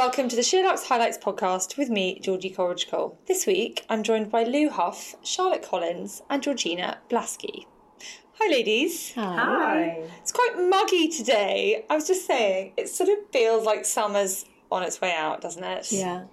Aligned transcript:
Welcome 0.00 0.30
to 0.30 0.36
the 0.36 0.40
SheerLuxe 0.40 0.86
Highlights 0.86 1.18
podcast 1.18 1.76
with 1.76 1.90
me, 1.90 2.18
Georgie 2.20 2.48
Coleridge 2.48 2.88
Cole. 2.88 3.18
This 3.28 3.46
week, 3.46 3.84
I'm 3.90 4.02
joined 4.02 4.30
by 4.30 4.44
Lou 4.44 4.70
Huff, 4.70 5.14
Charlotte 5.22 5.62
Collins, 5.62 6.22
and 6.30 6.42
Georgina 6.42 7.00
Blasky. 7.10 7.66
Hi, 8.38 8.50
ladies. 8.50 9.12
Hi. 9.12 10.02
It's 10.22 10.32
quite 10.32 10.54
muggy 10.58 11.08
today. 11.08 11.84
I 11.90 11.96
was 11.96 12.06
just 12.06 12.26
saying, 12.26 12.72
it 12.78 12.88
sort 12.88 13.10
of 13.10 13.18
feels 13.30 13.66
like 13.66 13.84
summer's 13.84 14.46
on 14.72 14.82
its 14.84 15.02
way 15.02 15.12
out, 15.14 15.42
doesn't 15.42 15.62
it? 15.62 15.92
Yeah. 15.92 16.24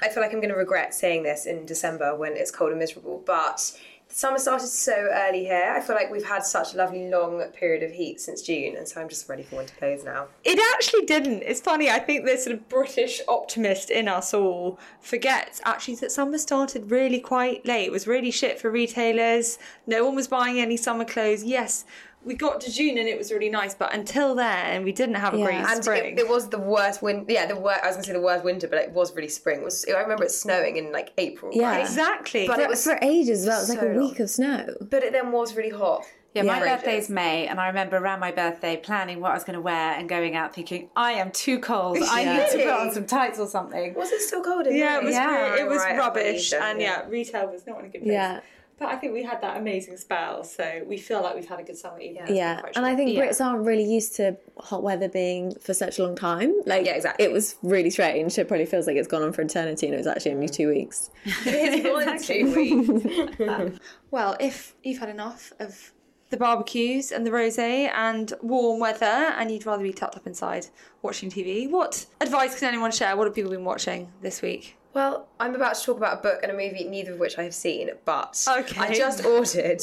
I 0.00 0.08
feel 0.08 0.22
like 0.22 0.32
I'm 0.32 0.38
going 0.38 0.50
to 0.50 0.56
regret 0.56 0.94
saying 0.94 1.24
this 1.24 1.46
in 1.46 1.66
December 1.66 2.14
when 2.16 2.36
it's 2.36 2.52
cold 2.52 2.70
and 2.70 2.78
miserable, 2.78 3.24
but 3.26 3.76
summer 4.10 4.38
started 4.38 4.66
so 4.66 4.92
early 4.92 5.44
here. 5.44 5.74
I 5.76 5.80
feel 5.80 5.96
like 5.96 6.10
we've 6.10 6.26
had 6.26 6.44
such 6.44 6.74
a 6.74 6.76
lovely 6.76 7.08
long 7.08 7.42
period 7.52 7.82
of 7.82 7.92
heat 7.92 8.20
since 8.20 8.42
June, 8.42 8.76
and 8.76 8.86
so 8.86 9.00
I'm 9.00 9.08
just 9.08 9.28
ready 9.28 9.42
for 9.42 9.56
winter 9.56 9.74
clothes 9.78 10.04
now. 10.04 10.28
It 10.44 10.60
actually 10.74 11.06
didn't. 11.06 11.42
It's 11.42 11.60
funny. 11.60 11.88
I 11.90 11.98
think 11.98 12.24
the 12.24 12.36
sort 12.36 12.54
of 12.54 12.68
British 12.68 13.20
optimist 13.28 13.90
in 13.90 14.08
us 14.08 14.34
all 14.34 14.78
forgets 15.00 15.60
actually 15.64 15.96
that 15.96 16.12
summer 16.12 16.38
started 16.38 16.90
really 16.90 17.20
quite 17.20 17.64
late. 17.64 17.86
It 17.86 17.92
was 17.92 18.06
really 18.06 18.30
shit 18.30 18.60
for 18.60 18.70
retailers. 18.70 19.58
No 19.86 20.04
one 20.04 20.14
was 20.14 20.28
buying 20.28 20.60
any 20.60 20.76
summer 20.76 21.04
clothes. 21.04 21.44
Yes, 21.44 21.84
we 22.24 22.34
got 22.34 22.60
to 22.62 22.70
June 22.72 22.98
and 22.98 23.08
it 23.08 23.16
was 23.16 23.32
really 23.32 23.48
nice, 23.48 23.74
but 23.74 23.94
until 23.94 24.34
then, 24.34 24.84
we 24.84 24.92
didn't 24.92 25.14
have 25.16 25.32
a 25.34 25.38
Yeah. 25.38 25.44
great 25.46 25.54
And 25.56 25.82
spring. 25.82 26.18
it, 26.18 26.20
it 26.20 26.28
was 26.28 26.48
the 26.50 26.58
worst 26.58 27.00
winter. 27.02 27.32
Yeah, 27.32 27.46
the 27.46 27.56
worst. 27.56 27.80
I 27.82 27.86
was 27.86 27.96
going 27.96 28.02
to 28.04 28.06
say 28.08 28.12
the 28.12 28.20
worst 28.20 28.44
winter, 28.44 28.68
but 28.68 28.78
it 28.78 28.90
was 28.92 29.14
really 29.16 29.28
spring. 29.28 29.60
It 29.60 29.64
was 29.64 29.86
I 29.88 29.98
remember 30.00 30.24
it 30.24 30.30
snowing 30.30 30.76
in 30.76 30.92
like 30.92 31.12
April. 31.18 31.50
Yeah. 31.54 31.70
right? 31.70 31.80
exactly. 31.80 32.46
But 32.46 32.56
For, 32.56 32.62
it 32.62 32.68
was 32.68 32.84
for 32.84 32.98
ages 33.00 33.46
well. 33.46 33.58
It 33.58 33.60
was 33.62 33.68
like 33.70 33.82
a 33.82 33.86
week 33.88 33.96
long. 34.18 34.20
of 34.20 34.30
snow. 34.30 34.66
But 34.82 35.02
it 35.02 35.12
then 35.12 35.32
was 35.32 35.56
really 35.56 35.70
hot. 35.70 36.04
Yeah, 36.34 36.42
my 36.42 36.62
Yeah. 36.62 36.76
birthday's 36.76 37.08
May, 37.10 37.48
and 37.48 37.58
I 37.58 37.66
remember 37.66 37.96
around 37.96 38.20
my 38.20 38.30
birthday 38.30 38.76
planning 38.76 39.20
what 39.20 39.32
I 39.32 39.34
was 39.34 39.42
going 39.42 39.54
to 39.54 39.60
wear 39.60 39.94
and 39.94 40.08
going 40.08 40.36
out 40.36 40.54
thinking, 40.54 40.88
I 40.94 41.12
am 41.14 41.32
too 41.32 41.58
cold. 41.58 41.98
I 42.08 42.20
Yeah. 42.20 42.36
need 42.36 42.50
to 42.50 42.58
put 42.58 42.68
on 42.68 42.92
some 42.92 43.04
tights 43.06 43.40
or 43.40 43.48
something. 43.48 43.94
Was 43.94 44.12
it 44.12 44.20
still 44.20 44.40
cold 44.44 44.66
in 44.68 44.76
yeah, 44.76 44.98
it 44.98 45.04
was 45.04 45.14
Yeah. 45.14 45.54
re- 45.54 45.60
it 45.62 45.66
was 45.68 45.78
Right, 45.78 45.98
rubbish, 45.98 46.52
Asia, 46.52 46.62
and 46.62 46.80
yeah. 46.80 47.02
retail 47.08 47.48
was 47.50 47.66
not 47.66 47.80
in 47.80 47.86
a 47.86 47.88
good 47.88 48.02
place. 48.02 48.12
Yeah. 48.12 48.40
But 48.80 48.88
I 48.88 48.96
think 48.96 49.12
we 49.12 49.22
had 49.22 49.42
that 49.42 49.58
amazing 49.58 49.98
spell, 49.98 50.42
so 50.42 50.82
we 50.86 50.96
feel 50.96 51.20
like 51.22 51.34
we've 51.34 51.46
had 51.46 51.60
a 51.60 51.62
good 51.62 51.76
summer. 51.76 52.00
Even 52.00 52.24
though 52.24 52.32
Yeah. 52.32 52.62
And 52.74 52.86
I 52.86 52.96
think 52.96 53.12
Yeah. 53.12 53.26
Brits 53.26 53.38
aren't 53.38 53.66
really 53.66 53.84
used 53.84 54.16
to 54.16 54.38
hot 54.56 54.82
weather 54.82 55.06
being 55.06 55.54
for 55.56 55.74
such 55.74 55.98
a 55.98 56.02
long 56.02 56.16
time. 56.16 56.54
Like, 56.64 56.86
Yeah, 56.86 56.94
exactly. 56.94 57.26
It 57.26 57.30
was 57.30 57.56
really 57.62 57.90
strange. 57.90 58.38
It 58.38 58.48
probably 58.48 58.64
feels 58.64 58.86
like 58.86 58.96
it's 58.96 59.06
gone 59.06 59.22
on 59.22 59.34
for 59.34 59.42
eternity 59.42 59.84
and 59.86 59.94
it 59.94 59.98
was 59.98 60.06
actually 60.06 60.32
only 60.32 60.48
two 60.48 60.68
weeks. 60.68 61.10
It's 61.44 61.84
more 61.84 62.04
than 62.04 62.22
two 62.22 62.54
weeks. 62.54 63.78
Well, 64.10 64.36
if 64.40 64.74
you've 64.82 64.98
had 64.98 65.10
enough 65.10 65.52
of 65.60 65.92
the 66.30 66.36
barbecues 66.38 67.12
and 67.12 67.26
the 67.26 67.30
rosé 67.30 67.90
and 67.94 68.32
warm 68.40 68.80
weather 68.80 69.04
and 69.04 69.50
you'd 69.50 69.66
rather 69.66 69.82
be 69.82 69.92
tucked 69.92 70.16
up 70.16 70.26
inside 70.26 70.66
watching 71.02 71.30
TV, 71.30 71.70
what 71.70 72.06
advice 72.20 72.58
can 72.58 72.68
anyone 72.68 72.92
share? 72.92 73.14
What 73.14 73.26
have 73.26 73.34
people 73.34 73.50
been 73.50 73.64
watching 73.64 74.10
this 74.22 74.40
week? 74.40 74.76
Well, 74.92 75.28
I'm 75.38 75.54
about 75.54 75.76
to 75.76 75.84
talk 75.84 75.96
about 75.96 76.18
a 76.18 76.22
book 76.22 76.40
and 76.42 76.50
a 76.50 76.54
movie, 76.54 76.84
neither 76.84 77.12
of 77.12 77.20
which 77.20 77.38
I 77.38 77.44
have 77.44 77.54
seen, 77.54 77.90
but 78.04 78.44
Okay. 78.48 78.80
I 78.80 78.92
just 78.92 79.24
ordered 79.24 79.80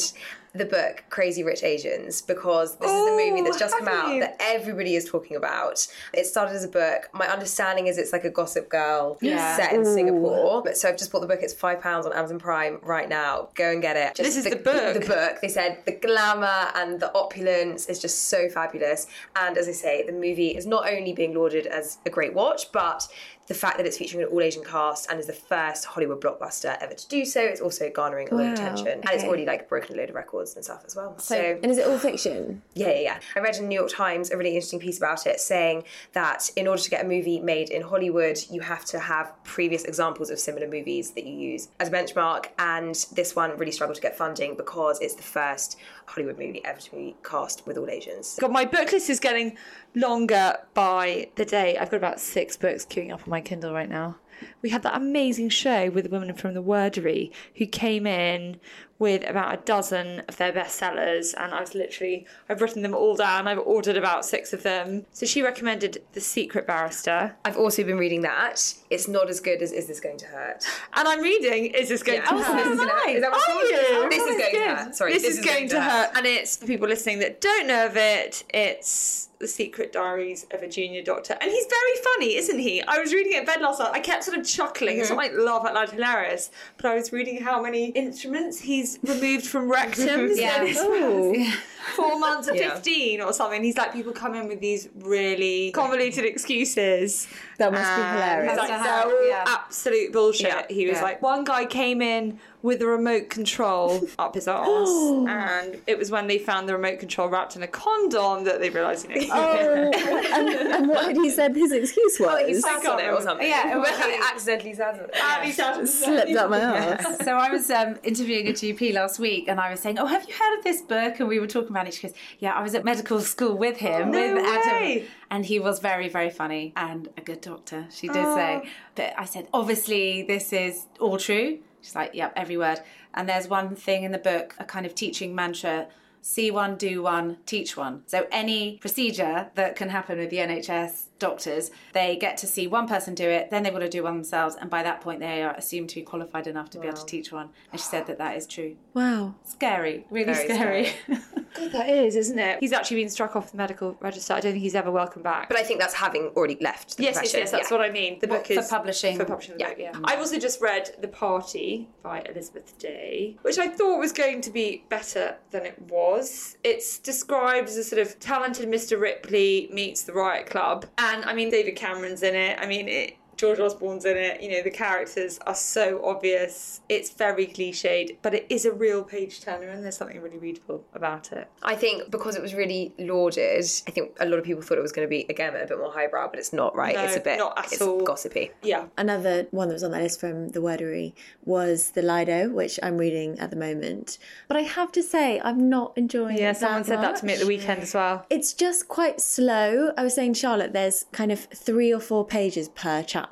the 0.54 0.64
book 0.64 1.04
Crazy 1.10 1.42
Rich 1.42 1.62
Asians 1.62 2.20
because 2.22 2.76
this 2.78 2.90
is 2.90 3.04
the 3.06 3.12
movie 3.30 3.42
that's 3.42 3.58
just 3.58 3.76
come 3.78 3.86
out 3.86 4.12
you? 4.14 4.20
that 4.20 4.36
everybody 4.40 4.96
is 4.96 5.08
talking 5.08 5.36
about. 5.36 5.86
It 6.12 6.26
started 6.26 6.54
as 6.54 6.64
a 6.64 6.68
book. 6.68 7.08
My 7.12 7.26
understanding 7.28 7.86
is 7.86 7.96
it's 7.96 8.12
like 8.12 8.24
a 8.24 8.30
Gossip 8.30 8.68
Girl 8.68 9.18
Yeah. 9.20 9.56
set 9.56 9.72
in 9.72 9.84
Singapore. 9.84 10.62
But 10.62 10.76
so 10.76 10.88
I've 10.88 10.96
just 10.98 11.12
bought 11.12 11.20
the 11.20 11.26
book. 11.26 11.40
It's 11.42 11.52
five 11.54 11.80
pounds 11.80 12.06
on 12.06 12.12
Amazon 12.12 12.38
Prime 12.38 12.78
right 12.82 13.08
now. 13.08 13.48
Go 13.54 13.70
and 13.70 13.80
get 13.80 13.96
it. 13.96 14.14
Just 14.14 14.26
This 14.26 14.36
is 14.36 14.44
the 14.44 14.56
book. 14.56 14.94
The 15.00 15.06
book. 15.06 15.40
They 15.40 15.48
said 15.48 15.82
the 15.86 15.92
glamour 15.92 16.70
and 16.74 16.98
the 16.98 17.14
opulence 17.14 17.86
is 17.86 17.98
just 17.98 18.28
so 18.28 18.48
fabulous. 18.48 19.06
And 19.36 19.56
as 19.56 19.68
I 19.68 19.72
say, 19.72 20.02
the 20.04 20.12
movie 20.12 20.48
is 20.56 20.66
not 20.66 20.90
only 20.90 21.12
being 21.12 21.34
lauded 21.34 21.66
as 21.66 21.98
a 22.06 22.10
great 22.10 22.34
watch, 22.34 22.72
but 22.72 23.06
the 23.48 23.54
fact 23.54 23.78
that 23.78 23.86
it's 23.86 23.96
featuring 23.96 24.22
an 24.22 24.28
all 24.28 24.40
Asian 24.42 24.62
cast 24.62 25.10
and 25.10 25.18
is 25.18 25.26
the 25.26 25.32
first 25.32 25.86
Hollywood 25.86 26.20
blockbuster 26.20 26.76
ever 26.80 26.94
to 26.94 27.08
do 27.08 27.24
so, 27.24 27.40
it's 27.40 27.60
also 27.60 27.90
garnering 27.90 28.28
a 28.28 28.34
lot 28.34 28.40
of 28.42 28.46
Wow, 28.48 28.52
attention. 28.54 29.00
And 29.00 29.10
it's 29.10 29.24
already 29.24 29.46
like 29.46 29.68
broken 29.68 29.94
a 29.94 29.98
load 29.98 30.10
of 30.10 30.14
records 30.14 30.54
and 30.54 30.64
stuff 30.64 30.82
as 30.86 30.94
well. 30.94 31.18
So, 31.18 31.58
And 31.62 31.72
is 31.72 31.78
it 31.78 31.86
all 31.86 31.98
fiction? 31.98 32.62
yeah, 32.74 32.88
yeah, 32.90 33.00
yeah. 33.00 33.20
I 33.34 33.40
read 33.40 33.56
in 33.56 33.62
the 33.62 33.68
New 33.68 33.74
York 33.74 33.90
Times 33.90 34.30
a 34.30 34.36
really 34.36 34.50
interesting 34.54 34.80
piece 34.80 34.98
about 34.98 35.26
it 35.26 35.40
saying 35.40 35.84
that 36.12 36.50
in 36.56 36.68
order 36.68 36.82
to 36.82 36.90
get 36.90 37.04
a 37.04 37.08
movie 37.08 37.40
made 37.40 37.70
in 37.70 37.82
Hollywood, 37.82 38.38
you 38.50 38.60
have 38.60 38.84
to 38.86 38.98
have 38.98 39.32
previous 39.44 39.84
examples 39.84 40.28
of 40.30 40.38
similar 40.38 40.68
movies 40.68 41.12
that 41.12 41.24
you 41.24 41.32
use 41.34 41.68
as 41.80 41.88
a 41.88 41.90
benchmark. 41.90 42.46
And 42.58 42.94
this 43.14 43.34
one 43.34 43.56
really 43.56 43.72
struggled 43.72 43.96
to 43.96 44.02
get 44.02 44.16
funding 44.16 44.56
because 44.56 45.00
it's 45.00 45.14
the 45.14 45.22
first 45.22 45.78
Hollywood 46.06 46.38
movie 46.38 46.62
ever 46.64 46.80
to 46.80 46.90
be 46.90 47.16
cast 47.24 47.66
with 47.66 47.78
all 47.78 47.88
Asians. 47.88 48.36
God, 48.40 48.52
my 48.52 48.64
book 48.66 48.92
list 48.92 49.08
is 49.08 49.20
getting 49.20 49.56
longer 49.94 50.56
by 50.74 51.28
the 51.36 51.44
day. 51.44 51.76
I've 51.78 51.90
got 51.90 51.96
about 51.96 52.20
six 52.20 52.56
books 52.56 52.84
queuing 52.84 53.12
up 53.12 53.22
on 53.22 53.30
my 53.30 53.37
Kindle 53.40 53.72
right 53.72 53.88
now. 53.88 54.16
We 54.62 54.70
had 54.70 54.82
that 54.82 54.96
amazing 54.96 55.50
show 55.50 55.90
with 55.90 56.04
the 56.04 56.10
women 56.10 56.32
from 56.34 56.54
the 56.54 56.62
Wordery 56.62 57.30
who 57.56 57.66
came 57.66 58.06
in 58.06 58.58
with 58.98 59.22
about 59.28 59.54
a 59.54 59.58
dozen 59.64 60.20
of 60.28 60.36
their 60.38 60.52
bestsellers, 60.52 61.32
and 61.38 61.54
I 61.54 61.60
was 61.60 61.72
literally 61.72 62.26
I've 62.48 62.60
written 62.60 62.82
them 62.82 62.94
all 62.94 63.14
down. 63.14 63.46
I've 63.46 63.58
ordered 63.60 63.96
about 63.96 64.24
six 64.24 64.52
of 64.52 64.64
them. 64.64 65.06
So 65.12 65.24
she 65.24 65.40
recommended 65.40 66.02
The 66.14 66.20
Secret 66.20 66.66
Barrister, 66.66 67.36
I've 67.44 67.56
also 67.56 67.84
been 67.84 67.96
reading 67.98 68.22
that. 68.22 68.74
It's 68.90 69.06
not 69.06 69.28
as 69.30 69.38
good 69.38 69.62
as 69.62 69.70
Is 69.70 69.86
This 69.86 70.00
Going 70.00 70.18
to 70.18 70.26
Hurt? 70.26 70.64
and 70.94 71.06
I'm 71.06 71.20
reading 71.20 71.66
Is 71.66 71.88
This 71.88 72.02
Going 72.02 72.18
Yeah. 72.18 72.24
to 72.30 72.34
Oh, 72.34 72.38
Hurt? 72.42 72.46
so 72.46 72.54
this 72.56 72.66
is 72.66 72.72
is 72.72 72.78
that 72.78 72.86
what 72.88 73.06
Are 73.06 73.10
you? 73.10 73.20
This 73.20 74.20
Oh, 74.20 74.26
is 74.26 74.36
going 74.38 74.38
to 74.40 74.50
good. 74.50 74.68
hurt. 74.76 74.96
Sorry, 74.96 75.12
this, 75.12 75.24
is, 75.24 75.44
going, 75.44 75.68
to 75.68 75.80
hurt. 75.80 76.10
And 76.16 76.26
it's 76.26 76.56
for 76.56 76.66
people 76.66 76.88
listening 76.88 77.20
that 77.20 77.40
don't 77.40 77.68
know 77.68 77.86
of 77.86 77.96
it. 77.96 78.42
It's 78.52 79.28
the 79.38 79.46
Secret 79.46 79.92
Diaries 79.92 80.44
of 80.50 80.62
a 80.62 80.68
Junior 80.68 81.00
Doctor, 81.04 81.36
and 81.40 81.48
he's 81.48 81.66
very 81.66 82.02
funny, 82.16 82.34
isn't 82.34 82.58
he? 82.58 82.82
I 82.82 82.98
was 82.98 83.14
reading 83.14 83.34
it 83.34 83.38
in 83.38 83.44
bed 83.44 83.60
last 83.60 83.78
night. 83.78 83.92
I 83.92 84.00
kept 84.00 84.24
sort 84.28 84.38
of 84.38 84.46
chuckling. 84.46 84.98
It's 84.98 85.10
not 85.10 85.18
like 85.18 85.32
laugh 85.34 85.64
out 85.64 85.74
loud 85.74 85.90
hilarious, 85.90 86.50
but 86.76 86.86
I 86.86 86.94
was 86.94 87.12
reading 87.12 87.42
how 87.42 87.62
many 87.62 87.86
instruments 87.90 88.60
he's 88.60 88.98
removed 89.02 89.46
from 89.46 89.70
rectums. 89.78 90.36
Yeah. 90.36 90.64
his 90.64 90.76
Oh. 90.80 91.52
four 91.96 92.18
months 92.18 92.48
of 92.48 92.56
Yeah. 92.56 92.74
15 92.74 93.20
or 93.20 93.32
something. 93.32 93.62
He's 93.62 93.76
like, 93.76 93.92
people 93.92 94.12
come 94.12 94.34
in 94.34 94.48
with 94.48 94.60
these 94.60 94.88
really 95.00 95.70
convoluted 95.72 96.24
excuses. 96.24 97.28
That 97.58 97.72
must 97.72 97.96
be 97.96 98.02
hilarious. 98.02 98.56
Like, 98.56 98.68
they're 98.68 99.04
all 99.04 99.28
yeah. 99.28 99.44
absolute 99.46 100.12
bullshit. 100.12 100.48
Yeah, 100.48 100.66
he 100.68 100.86
was 100.86 100.96
yeah. 100.96 101.02
like, 101.02 101.22
one 101.22 101.44
guy 101.44 101.64
came 101.64 102.02
in 102.02 102.38
with 102.62 102.82
a 102.82 102.86
remote 102.86 103.30
control 103.30 104.06
up 104.18 104.34
his 104.34 104.48
arse, 104.48 104.88
and 105.28 105.80
it 105.86 105.98
was 105.98 106.10
when 106.10 106.26
they 106.26 106.38
found 106.38 106.68
the 106.68 106.72
remote 106.74 106.98
control 106.98 107.28
wrapped 107.28 107.56
in 107.56 107.62
a 107.62 107.66
condom 107.66 108.44
that 108.44 108.60
they 108.60 108.70
realised, 108.70 109.08
you 109.08 109.14
know. 109.20 109.26
Oh, 109.32 109.90
and, 109.94 110.48
and 110.48 110.88
what 110.88 111.06
had 111.06 111.16
he 111.16 111.30
said 111.30 111.54
his 111.54 111.72
excuse 111.72 112.18
was? 112.18 112.46
He 112.46 112.54
sat 112.54 112.84
on 112.86 113.00
it 113.00 113.08
or 113.12 113.20
something. 113.20 113.46
Yeah, 113.46 113.74
but 113.74 113.82
well, 113.82 114.10
he 114.10 114.16
accidentally 114.16 114.74
sat 114.74 114.94
on 114.94 115.00
it. 115.00 115.10
And 115.16 115.44
he 115.46 115.52
sounded 115.52 115.86
Slipped 115.88 116.32
up 116.32 116.50
my 116.50 116.58
ass. 116.58 117.24
so 117.24 117.32
I 117.32 117.50
was 117.50 117.70
um, 117.70 117.96
interviewing 118.02 118.48
a 118.48 118.52
GP 118.52 118.92
last 118.92 119.18
week, 119.18 119.48
and 119.48 119.60
I 119.60 119.70
was 119.70 119.80
saying, 119.80 119.98
"Oh, 119.98 120.06
have 120.06 120.28
you 120.28 120.34
heard 120.34 120.58
of 120.58 120.64
this 120.64 120.82
book?" 120.82 121.20
And 121.20 121.28
we 121.28 121.38
were 121.38 121.46
talking 121.46 121.70
about 121.70 121.86
it. 121.86 121.94
She 121.94 122.06
goes, 122.06 122.16
"Yeah, 122.38 122.52
I 122.52 122.62
was 122.62 122.74
at 122.74 122.84
medical 122.84 123.20
school 123.20 123.56
with 123.56 123.76
him, 123.78 124.10
No 124.10 124.34
with 124.34 124.42
way. 124.42 124.98
Adam, 124.98 125.08
and 125.30 125.46
he 125.46 125.58
was 125.58 125.78
very, 125.78 126.08
very 126.08 126.30
funny 126.30 126.72
and 126.76 127.08
a 127.16 127.20
good 127.20 127.40
doctor." 127.40 127.86
She 127.90 128.08
did 128.08 128.24
say, 128.34 128.68
but 128.94 129.14
I 129.16 129.24
said, 129.24 129.48
"Obviously, 129.52 130.22
this 130.22 130.52
is 130.52 130.86
all 131.00 131.18
true." 131.18 131.60
She's 131.88 131.94
like, 131.94 132.14
"Yep, 132.14 132.34
every 132.36 132.58
word." 132.58 132.80
And 133.14 133.26
there's 133.26 133.48
one 133.48 133.74
thing 133.74 134.04
in 134.04 134.12
the 134.12 134.18
book, 134.18 134.54
a 134.58 134.64
kind 134.64 134.84
of 134.84 134.94
teaching 134.94 135.34
mantra. 135.34 135.86
See 136.20 136.50
one, 136.50 136.76
do 136.76 137.02
one, 137.02 137.38
teach 137.46 137.78
one. 137.78 138.02
So, 138.06 138.26
any 138.30 138.76
procedure 138.76 139.48
that 139.54 139.74
can 139.74 139.88
happen 139.88 140.18
with 140.18 140.28
the 140.28 140.36
NHS 140.36 141.07
doctors, 141.18 141.70
they 141.92 142.16
get 142.16 142.36
to 142.38 142.46
see 142.46 142.66
one 142.66 142.86
person 142.88 143.14
do 143.14 143.28
it, 143.28 143.50
then 143.50 143.62
they've 143.62 143.72
got 143.72 143.78
to 143.80 143.88
do 143.88 144.02
one 144.02 144.14
themselves, 144.14 144.56
and 144.60 144.70
by 144.70 144.82
that 144.82 145.00
point, 145.00 145.20
they 145.20 145.42
are 145.42 145.52
assumed 145.54 145.88
to 145.90 145.94
be 145.96 146.02
qualified 146.02 146.46
enough 146.46 146.70
to 146.70 146.78
be 146.80 146.86
able 146.86 146.96
to 146.98 147.06
teach 147.06 147.32
one. 147.32 147.48
And 147.72 147.80
she 147.80 147.86
said 147.86 148.06
that 148.06 148.18
that 148.18 148.36
is 148.36 148.46
true. 148.46 148.76
Wow. 148.94 149.34
Scary, 149.44 150.06
really 150.10 150.32
Very 150.32 150.44
scary. 150.48 150.88
God, 151.54 151.72
that 151.72 151.88
is, 151.88 152.14
isn't 152.14 152.38
it? 152.38 152.58
He's 152.60 152.72
actually 152.72 152.98
been 153.02 153.10
struck 153.10 153.34
off 153.34 153.50
the 153.50 153.56
medical 153.56 153.96
register. 154.00 154.34
I 154.34 154.40
don't 154.40 154.52
think 154.52 154.62
he's 154.62 154.74
ever 154.74 154.90
welcome 154.90 155.22
back. 155.22 155.48
But 155.48 155.58
I 155.58 155.62
think 155.62 155.80
that's 155.80 155.94
having 155.94 156.28
already 156.36 156.58
left 156.60 156.96
the 156.96 157.04
Yes, 157.04 157.14
yes, 157.14 157.18
profession. 157.32 157.40
yes, 157.40 157.50
that's 157.50 157.70
Yeah. 157.70 157.76
what 157.76 157.86
I 157.86 157.90
mean. 157.90 158.18
The 158.20 158.26
What, 158.28 158.38
book 158.40 158.46
for 158.46 158.52
is 158.60 158.68
publishing? 158.68 159.16
For 159.16 159.24
publishing 159.24 159.54
the 159.54 159.60
Yeah. 159.60 159.68
book, 159.70 159.78
yeah. 159.78 159.92
I've 160.04 160.18
also 160.18 160.38
just 160.38 160.60
read 160.60 160.90
The 161.00 161.08
Party 161.08 161.88
by 162.02 162.20
Elizabeth 162.28 162.78
Day, 162.78 163.36
which 163.42 163.58
I 163.58 163.68
thought 163.68 163.98
was 163.98 164.12
going 164.12 164.40
to 164.42 164.50
be 164.50 164.84
better 164.88 165.36
than 165.50 165.64
it 165.64 165.80
was. 165.88 166.56
It's 166.62 166.98
described 166.98 167.68
as 167.68 167.76
a 167.76 167.84
sort 167.84 168.02
of 168.02 168.18
talented 168.20 168.68
Mr. 168.68 169.00
Ripley 169.00 169.68
meets 169.72 170.02
the 170.02 170.12
Riot 170.12 170.46
Club, 170.46 170.86
and 170.98 171.07
I 171.08 171.34
mean 171.34 171.50
David 171.50 171.76
Cameron's 171.76 172.22
in 172.22 172.34
it. 172.34 172.58
I 172.60 172.66
mean 172.66 172.88
it. 172.88 173.16
George 173.38 173.60
Osborne's 173.60 174.04
in 174.04 174.16
it. 174.16 174.42
You 174.42 174.50
know, 174.50 174.62
the 174.62 174.70
characters 174.70 175.38
are 175.46 175.54
so 175.54 176.04
obvious. 176.04 176.80
It's 176.88 177.10
very 177.10 177.46
cliched, 177.46 178.18
but 178.20 178.34
it 178.34 178.46
is 178.50 178.66
a 178.66 178.72
real 178.72 179.02
page 179.02 179.40
turner, 179.40 179.68
and 179.68 179.82
there's 179.82 179.96
something 179.96 180.20
really 180.20 180.38
readable 180.38 180.84
about 180.92 181.32
it. 181.32 181.48
I 181.62 181.74
think 181.76 182.10
because 182.10 182.36
it 182.36 182.42
was 182.42 182.52
really 182.52 182.92
lauded, 182.98 183.64
I 183.86 183.90
think 183.90 184.16
a 184.20 184.26
lot 184.26 184.38
of 184.38 184.44
people 184.44 184.62
thought 184.62 184.76
it 184.76 184.82
was 184.82 184.92
going 184.92 185.06
to 185.06 185.10
be 185.10 185.24
again 185.28 185.54
a 185.54 185.66
bit 185.66 185.78
more 185.78 185.92
highbrow, 185.92 186.28
but 186.28 186.38
it's 186.38 186.52
not 186.52 186.74
right. 186.76 186.94
No, 186.94 187.04
it's 187.04 187.16
a 187.16 187.20
bit 187.20 187.38
not 187.38 187.58
at 187.58 187.72
it's 187.72 187.80
all. 187.80 188.02
gossipy. 188.02 188.50
Yeah. 188.62 188.86
Another 188.96 189.46
one 189.52 189.68
that 189.68 189.74
was 189.74 189.84
on 189.84 189.92
that 189.92 190.02
list 190.02 190.20
from 190.20 190.48
the 190.48 190.60
Wordery 190.60 191.14
was 191.44 191.92
the 191.92 192.02
Lido, 192.02 192.50
which 192.50 192.78
I'm 192.82 192.98
reading 192.98 193.38
at 193.38 193.50
the 193.50 193.56
moment. 193.56 194.18
But 194.48 194.56
I 194.56 194.62
have 194.62 194.90
to 194.92 195.02
say, 195.02 195.40
I'm 195.40 195.68
not 195.68 195.92
enjoying 195.96 196.36
it. 196.36 196.40
Yeah, 196.40 196.52
someone 196.52 196.82
that 196.82 196.86
said 196.86 197.00
that 197.00 197.16
to 197.16 197.26
me 197.26 197.34
at 197.34 197.40
the 197.40 197.46
weekend 197.46 197.82
as 197.82 197.94
well. 197.94 198.26
It's 198.30 198.52
just 198.52 198.88
quite 198.88 199.20
slow. 199.20 199.92
I 199.96 200.02
was 200.02 200.14
saying, 200.14 200.34
Charlotte, 200.34 200.72
there's 200.72 201.06
kind 201.12 201.30
of 201.30 201.40
three 201.54 201.92
or 201.92 202.00
four 202.00 202.26
pages 202.26 202.68
per 202.68 203.02
chapter, 203.02 203.27